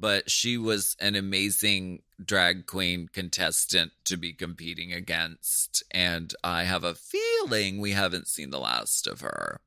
but 0.01 0.31
she 0.31 0.57
was 0.59 0.97
an 1.01 1.15
amazing 1.17 2.03
drag 2.25 2.67
queen 2.67 3.09
contestant 3.13 3.93
to 4.05 4.17
be 4.17 4.33
competing 4.33 4.93
against 4.93 5.83
and 5.91 6.35
I 6.45 6.65
have 6.65 6.85
a 6.85 6.95
feeling 6.95 7.81
we 7.81 7.93
haven't 7.93 8.29
seen 8.29 8.51
the 8.51 8.59
last 8.61 9.07
of 9.07 9.21
her. 9.21 9.61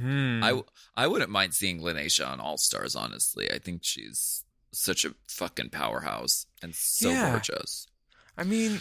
Hmm. 0.00 0.42
I 0.42 0.62
I 0.96 1.06
wouldn't 1.06 1.30
mind 1.30 1.54
seeing 1.54 1.80
Lineysha 1.80 2.26
on 2.26 2.40
All 2.40 2.58
Stars 2.58 2.94
honestly. 2.96 3.50
I 3.50 3.58
think 3.58 3.80
she's 3.84 4.44
such 4.72 5.04
a 5.04 5.14
fucking 5.28 5.70
powerhouse 5.70 6.46
and 6.62 6.74
so 6.74 7.10
Yeah. 7.10 7.30
gorgeous. 7.30 7.86
I 8.36 8.42
mean, 8.44 8.80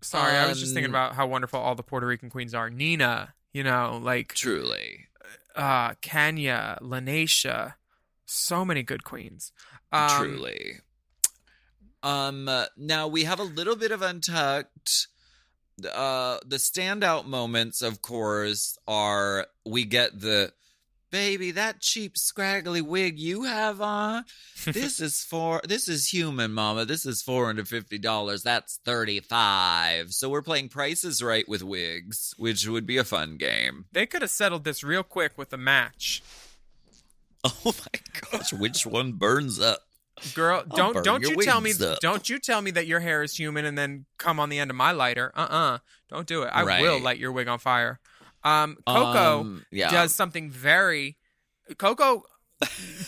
sorry, 0.00 0.36
I 0.36 0.48
was 0.48 0.60
just 0.60 0.72
thinking 0.72 0.90
Um, 0.90 0.94
about 0.94 1.14
how 1.14 1.26
wonderful 1.26 1.60
all 1.60 1.74
the 1.74 1.82
Puerto 1.82 2.06
Rican 2.06 2.30
queens 2.30 2.54
are. 2.54 2.70
Nina, 2.70 3.34
you 3.52 3.62
know, 3.62 4.00
like 4.02 4.34
Truly. 4.34 5.08
uh, 5.54 5.94
Kenya, 6.00 6.78
Lineysha, 6.80 7.74
so 8.30 8.64
many 8.64 8.82
good 8.82 9.04
queens. 9.04 9.52
Um, 9.92 10.08
Truly. 10.18 10.74
Um 12.02 12.48
now 12.76 13.08
we 13.08 13.24
have 13.24 13.40
a 13.40 13.44
little 13.44 13.76
bit 13.76 13.92
of 13.92 14.00
untucked 14.00 15.08
uh 15.92 16.38
the 16.46 16.56
standout 16.56 17.26
moments 17.26 17.82
of 17.82 18.00
course 18.02 18.78
are 18.86 19.46
we 19.66 19.84
get 19.84 20.18
the 20.20 20.52
baby, 21.10 21.50
that 21.52 21.80
cheap 21.80 22.16
scraggly 22.16 22.80
wig 22.80 23.18
you 23.18 23.44
have 23.44 23.80
on, 23.80 24.24
this 24.64 25.00
is 25.00 25.22
for 25.22 25.60
this 25.66 25.88
is 25.88 26.08
human, 26.08 26.52
mama. 26.52 26.84
This 26.84 27.04
is 27.04 27.22
four 27.22 27.46
hundred 27.46 27.68
fifty 27.68 27.98
dollars. 27.98 28.42
That's 28.42 28.78
thirty 28.84 29.20
five. 29.20 30.12
So 30.12 30.28
we're 30.28 30.42
playing 30.42 30.68
prices 30.68 31.22
right 31.22 31.48
with 31.48 31.62
wigs, 31.62 32.34
which 32.38 32.66
would 32.66 32.86
be 32.86 32.96
a 32.96 33.04
fun 33.04 33.36
game. 33.36 33.86
They 33.92 34.06
could 34.06 34.22
have 34.22 34.30
settled 34.30 34.64
this 34.64 34.82
real 34.82 35.02
quick 35.02 35.36
with 35.36 35.52
a 35.52 35.58
match. 35.58 36.22
Oh 37.64 37.72
my 37.74 38.30
gosh, 38.38 38.52
which 38.52 38.84
one 38.86 39.12
burns 39.12 39.58
up? 39.58 39.78
Girl, 40.34 40.62
I'll 40.70 40.76
don't 40.92 41.04
don't 41.04 41.22
you 41.22 41.36
tell 41.42 41.60
me 41.62 41.72
up. 41.82 42.00
don't 42.00 42.28
you 42.28 42.38
tell 42.38 42.60
me 42.60 42.70
that 42.72 42.86
your 42.86 43.00
hair 43.00 43.22
is 43.22 43.34
human 43.36 43.64
and 43.64 43.78
then 43.78 44.04
come 44.18 44.38
on 44.38 44.50
the 44.50 44.58
end 44.58 44.70
of 44.70 44.76
my 44.76 44.92
lighter. 44.92 45.32
Uh-uh. 45.34 45.78
Don't 46.10 46.26
do 46.26 46.42
it. 46.42 46.50
I 46.52 46.80
will 46.82 47.00
light 47.00 47.18
your 47.18 47.32
wig 47.32 47.48
on 47.48 47.58
fire. 47.58 47.98
Um 48.44 48.76
Coco 48.86 49.40
Um, 49.40 49.64
yeah. 49.70 49.90
does 49.90 50.14
something 50.14 50.50
very 50.50 51.16
Coco 51.78 52.24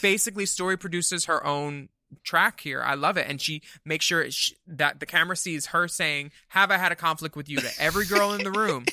basically 0.01 0.47
story 0.47 0.77
produces 0.79 1.27
her 1.27 1.45
own 1.47 1.89
track 2.25 2.61
here. 2.61 2.83
I 2.83 2.95
love 2.95 3.17
it 3.17 3.27
and 3.29 3.41
she 3.41 3.63
makes 3.85 4.05
sure 4.05 4.23
it 4.23 4.33
sh- 4.33 4.53
that 4.67 5.01
the 5.01 5.07
camera 5.07 5.37
sees 5.37 5.67
her 5.67 5.89
saying, 5.89 6.31
"Have 6.49 6.71
I 6.71 6.79
had 6.79 6.93
a 6.93 6.97
conflict 6.97 7.37
with 7.37 7.49
you?" 7.49 7.59
to 7.59 7.71
every 7.79 8.07
girl 8.07 8.33
in 8.33 8.45
the 8.45 8.51
room. 8.53 8.85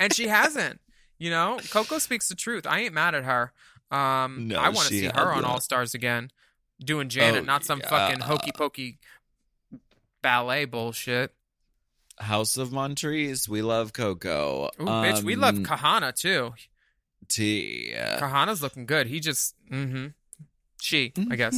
and 0.00 0.12
she 0.12 0.28
hasn't. 0.28 0.80
You 1.18 1.30
know, 1.30 1.58
Coco 1.70 1.98
speaks 1.98 2.28
the 2.28 2.34
truth. 2.34 2.66
I 2.66 2.80
ain't 2.80 2.94
mad 2.94 3.14
at 3.14 3.24
her. 3.24 3.52
Um, 3.90 4.48
No, 4.48 4.58
I 4.58 4.68
want 4.68 4.88
to 4.88 4.94
see 4.94 5.04
her 5.06 5.32
on. 5.32 5.44
All 5.44 5.60
Stars 5.60 5.94
again, 5.94 6.30
doing 6.78 7.08
Janet, 7.08 7.42
Oh, 7.42 7.44
not 7.44 7.64
some 7.64 7.80
fucking 7.80 8.20
hokey 8.20 8.52
pokey 8.52 8.98
ballet 10.22 10.64
bullshit. 10.64 11.34
House 12.18 12.56
of 12.56 12.70
Montrese, 12.70 13.48
we 13.48 13.62
love 13.62 13.92
Coco. 13.92 14.70
Ooh, 14.80 14.84
bitch, 14.84 15.22
we 15.22 15.36
love 15.36 15.56
Um, 15.56 15.64
Kahana 15.64 16.14
too. 16.14 16.54
T. 17.28 17.92
Kahana's 17.96 18.62
looking 18.62 18.86
good. 18.86 19.06
He 19.06 19.20
just, 19.20 19.54
mm-hmm. 19.70 20.08
She, 20.80 21.12
I 21.30 21.36
guess, 21.36 21.56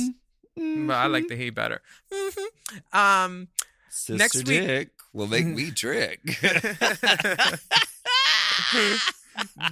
Mm-hmm. 0.58 0.86
but 0.86 0.94
I 0.96 1.06
like 1.06 1.28
the 1.28 1.36
he 1.36 1.50
better. 1.50 1.80
hmm 2.12 2.96
Um, 2.96 3.48
Sister 3.90 4.16
next 4.18 4.36
week- 4.36 4.46
Dick 4.46 4.90
will 5.12 5.26
make 5.26 5.46
me 5.46 5.70
trick. 5.82 6.20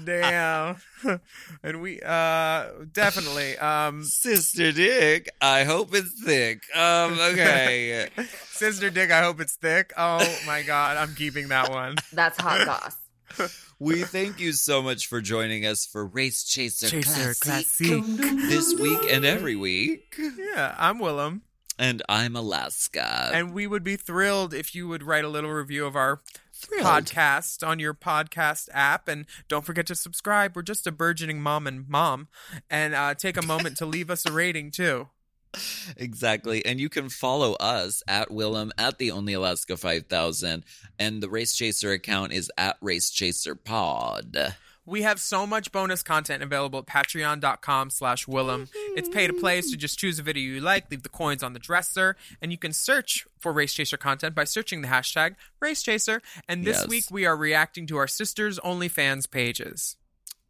damn, 0.05 0.77
and 1.63 1.81
we, 1.81 2.01
uh, 2.01 2.67
definitely, 2.93 3.57
um, 3.59 4.05
Sister 4.05 4.73
Dick, 4.73 5.31
I 5.41 5.65
hope 5.65 5.95
it's 5.95 6.23
thick. 6.23 6.63
Um, 6.77 7.19
okay. 7.19 8.09
Sister 8.51 8.91
Dick. 8.91 9.11
I 9.11 9.23
hope 9.23 9.41
it's 9.41 9.57
thick. 9.57 9.93
Oh 9.97 10.19
my 10.47 10.63
god, 10.63 10.97
I'm 10.97 11.15
keeping 11.15 11.49
that 11.49 11.71
one. 11.71 11.97
That's 12.13 12.41
hot 12.41 12.67
goss. 12.67 13.51
we 13.79 14.03
thank 14.03 14.41
you 14.41 14.53
so 14.53 14.83
much 14.83 15.07
for 15.07 15.21
joining 15.21 15.65
us 15.65 15.87
for 15.87 16.07
Race 16.07 16.45
Chaser, 16.45 16.89
Chaser 16.89 17.35
Classic 17.35 17.89
Classic. 17.89 18.05
this 18.49 18.75
week 18.79 18.99
and 19.11 19.25
every 19.25 19.57
week. 19.57 20.17
Yeah, 20.19 20.75
I'm 20.79 20.99
Willam. 20.99 21.43
And 21.79 22.03
I'm 22.11 22.37
Alaska. 22.37 23.31
And 23.33 23.55
we 23.55 23.67
would 23.67 23.83
be 23.83 23.97
thrilled 23.97 24.53
if 24.53 24.75
you 24.75 24.87
would 24.89 25.03
write 25.03 25.25
a 25.25 25.29
little 25.29 25.51
review 25.51 25.87
of 25.87 25.97
our 25.97 26.21
podcast 26.67 27.67
on 27.67 27.79
your 27.79 27.95
podcast 27.95 28.69
app. 28.73 29.09
And 29.09 29.27
don't 29.49 29.65
forget 29.65 29.87
to 29.87 29.95
subscribe. 29.95 30.57
We're 30.57 30.63
just 30.63 30.87
a 30.87 30.93
burgeoning 30.93 31.41
mom 31.41 31.67
and 31.67 31.89
mom. 31.89 32.29
And 32.69 32.95
uh, 32.95 33.15
take 33.15 33.37
a 33.37 33.47
moment 33.47 33.77
to 33.79 33.87
leave 33.87 34.11
us 34.11 34.27
a 34.27 34.33
rating, 34.33 34.71
too. 34.71 35.09
Exactly. 35.97 36.65
And 36.65 36.81
you 36.81 36.89
can 36.89 37.09
follow 37.09 37.55
us 37.55 38.05
at 38.07 38.29
Willam 38.29 38.71
at 38.79 38.99
the 38.99 39.11
Only 39.11 39.33
Alaska 39.33 39.77
5000. 39.77 40.65
And 40.99 41.21
the 41.21 41.29
Race 41.29 41.55
Chaser 41.57 41.91
account 41.91 42.33
is 42.33 42.51
at 42.57 42.77
Race 42.81 43.11
Chaser 43.11 43.57
Pod. 43.57 44.55
We 44.91 45.03
have 45.03 45.21
so 45.21 45.47
much 45.47 45.71
bonus 45.71 46.03
content 46.03 46.43
available 46.43 46.81
at 46.81 46.87
patreon.com 46.87 47.91
slash 47.91 48.27
Willam. 48.27 48.69
It's 48.97 49.09
pay 49.09 49.29
to 49.29 49.33
play, 49.33 49.63
so 49.63 49.77
just 49.77 49.99
choose 50.01 50.19
a 50.19 50.23
video 50.23 50.43
you 50.43 50.61
like, 50.61 50.91
leave 50.91 51.05
the 51.05 51.09
coins 51.09 51.45
on 51.45 51.53
the 51.53 51.61
dresser, 51.61 52.17
and 52.43 52.51
you 52.51 52.59
can 52.59 52.73
search 52.73 53.25
for 53.39 53.53
Race 53.53 53.73
Chaser 53.73 53.97
content 53.97 54.35
by 54.35 54.43
searching 54.43 54.83
the 54.83 54.89
hashtag 54.89 55.37
Race 55.61 55.83
Chaser. 55.83 56.21
And 56.49 56.65
this 56.65 56.79
Yes. 56.81 56.89
week 56.89 57.05
we 57.11 57.25
are 57.25 57.37
reacting 57.37 57.87
to 57.87 57.97
our 57.99 58.09
sisters' 58.09 58.59
OnlyFans 58.59 59.31
pages. 59.31 59.97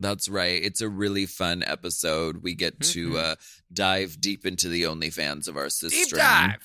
That's 0.00 0.26
right. 0.30 0.62
It's 0.62 0.80
a 0.80 0.88
really 0.88 1.26
fun 1.26 1.62
episode. 1.62 2.42
We 2.42 2.54
get 2.54 2.80
to 2.80 3.18
uh, 3.18 3.34
dive 3.70 4.18
deep 4.22 4.46
into 4.46 4.68
the 4.68 4.84
OnlyFans 4.84 5.48
of 5.48 5.58
our 5.58 5.68
sister. 5.68 6.16
dive. 6.16 6.56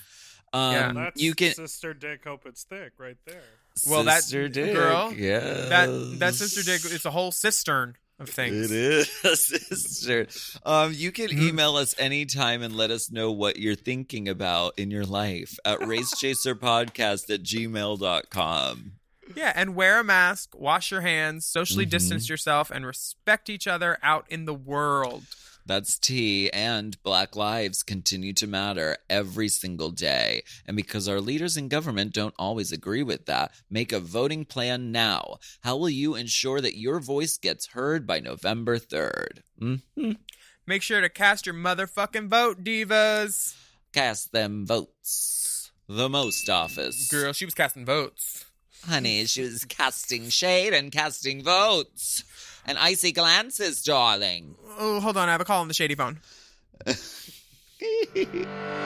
Um, 0.54 0.96
That's 0.96 1.22
you 1.22 1.36
can 1.36 1.54
Sister 1.54 1.94
Dick 1.94 2.24
Hope 2.24 2.46
It's 2.46 2.64
Thick 2.64 2.94
right 2.98 3.18
there. 3.28 3.44
Well, 3.88 4.04
that 4.06 4.24
Sister 4.24 4.48
Dick, 4.48 4.74
girl, 4.74 5.14
yes. 5.14 5.70
that 5.70 6.20
that 6.20 6.34
sister 6.36 6.64
dick, 6.64 6.82
it's 6.94 7.06
a 7.06 7.12
whole 7.12 7.32
cistern 7.32 7.96
of 8.20 8.30
things. 8.30 8.72
It 8.72 8.72
is, 8.72 9.10
sister. 9.70 10.28
Um, 10.66 10.94
you 10.94 11.12
can 11.12 11.28
Mm-hmm. 11.28 11.48
email 11.50 11.76
us 11.76 11.94
anytime 12.00 12.62
and 12.62 12.74
let 12.76 12.90
us 12.90 13.12
know 13.12 13.32
what 13.34 13.58
you're 13.58 13.76
thinking 13.76 14.30
about 14.30 14.74
in 14.78 14.92
your 14.92 15.04
life 15.06 15.60
at 15.66 15.80
racechaserpodcast 15.82 17.30
at 17.34 17.44
gmail.com. 17.44 18.92
Yeah, 19.36 19.52
and 19.56 19.76
wear 19.76 20.00
a 20.00 20.04
mask, 20.04 20.52
wash 20.56 20.92
your 20.92 21.02
hands, 21.02 21.46
socially 21.46 21.84
Mm-hmm. 21.86 21.90
distance 21.90 22.30
yourself, 22.30 22.72
and 22.72 22.86
respect 22.86 23.50
each 23.50 23.68
other 23.68 23.98
out 24.04 24.26
in 24.30 24.46
the 24.46 24.54
world. 24.54 25.24
That's 25.66 25.98
T, 25.98 26.52
and 26.52 27.02
Black 27.02 27.36
Lives 27.36 27.82
continue 27.82 28.34
to 28.34 28.46
matter 28.46 28.98
every 29.10 29.48
single 29.48 29.90
day. 29.90 30.44
And 30.68 30.78
because 30.78 31.08
our 31.08 31.20
leaders 31.20 31.58
in 31.58 31.70
government 31.70 32.14
don't 32.14 32.36
always 32.38 32.72
agree 32.72 33.02
with 33.02 33.26
that, 33.26 33.52
make 33.70 33.92
a 33.92 34.00
voting 34.00 34.46
plan 34.46 34.92
now. 34.92 35.38
How 35.62 35.76
will 35.78 35.90
you 35.90 36.14
ensure 36.16 36.62
that 36.62 36.78
your 36.78 37.00
voice 37.00 37.38
gets 37.38 37.68
heard 37.68 38.06
by 38.06 38.20
November 38.20 38.78
3rd? 38.78 39.40
hmm 39.60 40.12
Make 40.68 40.82
sure 40.82 41.02
to 41.02 41.10
cast 41.10 41.46
your 41.46 41.54
motherfucking 41.56 42.28
vote, 42.28 42.64
divas. 42.64 43.56
Cast 43.94 44.32
them 44.32 44.66
votes. 44.66 45.72
The 45.88 46.10
most 46.10 46.50
office. 46.50 47.08
Girl, 47.10 47.34
she 47.34 47.46
was 47.46 47.54
casting 47.54 47.86
votes. 47.86 48.46
Honey, 48.84 49.26
she 49.26 49.42
was 49.42 49.66
casting 49.66 50.30
shade 50.30 50.74
and 50.74 50.92
casting 50.92 51.44
votes. 51.44 52.24
And 52.66 52.78
icy 52.78 53.12
glances, 53.12 53.84
darling. 53.84 54.56
Oh, 54.80 55.00
hold 55.00 55.18
on, 55.18 55.30
I 55.30 55.32
have 55.32 55.42
a 55.42 55.46
call 55.46 55.62
on 55.62 55.68
the 55.68 55.74
shady 55.74 55.96
phone. 55.96 56.20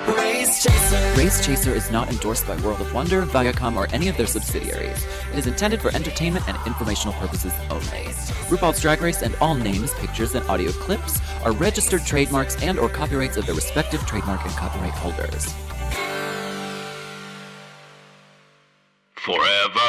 Race 0.08 0.64
Chaser. 0.64 1.14
Race 1.18 1.46
Chaser 1.46 1.74
is 1.74 1.92
not 1.92 2.10
endorsed 2.10 2.48
by 2.48 2.56
World 2.58 2.82
of 2.82 2.94
Wonder, 2.94 3.24
Viacom, 3.24 3.76
or 3.76 3.88
any 3.94 4.08
of 4.08 4.18
their 4.18 4.28
subsidiaries. 4.28 5.06
It 5.32 5.40
is 5.40 5.48
intended 5.48 5.82
for 5.82 5.96
entertainment 5.96 6.48
and 6.50 6.58
informational 6.68 7.14
purposes 7.14 7.54
only. 7.70 8.12
RuPaul's 8.50 8.82
Drag 8.82 9.02
Race 9.02 9.22
and 9.22 9.36
all 9.36 9.56
names, 9.56 9.94
pictures, 9.96 10.36
and 10.36 10.48
audio 10.50 10.72
clips 10.72 11.22
are 11.44 11.54
registered 11.54 12.06
trademarks 12.06 12.62
and 12.62 12.80
or 12.80 12.90
copyrights 12.90 13.38
of 13.38 13.46
their 13.46 13.56
respective 13.56 14.06
trademark 14.06 14.44
and 14.44 14.54
copyright 14.54 14.94
holders. 14.94 15.54
Forever. 19.16 19.80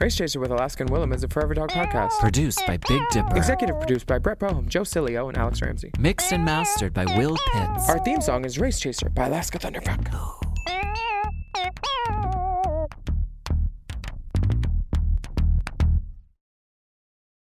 Race 0.00 0.16
Chaser 0.16 0.40
with 0.40 0.50
Alaska 0.50 0.82
and 0.82 0.90
Willam 0.90 1.14
is 1.14 1.22
a 1.24 1.28
Forever 1.28 1.52
Dog 1.52 1.68
podcast. 1.68 2.18
Produced 2.20 2.66
by 2.66 2.78
Big 2.88 3.02
Dipper. 3.10 3.36
Executive 3.36 3.78
produced 3.78 4.06
by 4.06 4.18
Brett 4.18 4.38
Boehm, 4.38 4.66
Joe 4.66 4.80
Cilio, 4.80 5.28
and 5.28 5.36
Alex 5.36 5.60
Ramsey. 5.60 5.90
Mixed 5.98 6.32
and 6.32 6.42
mastered 6.42 6.94
by 6.94 7.04
Will 7.18 7.36
Pitts. 7.52 7.90
Our 7.90 7.98
theme 8.02 8.22
song 8.22 8.46
is 8.46 8.58
Race 8.58 8.80
Chaser 8.80 9.10
by 9.10 9.26
Alaska 9.26 9.58
Thunderfuck. 9.58 10.40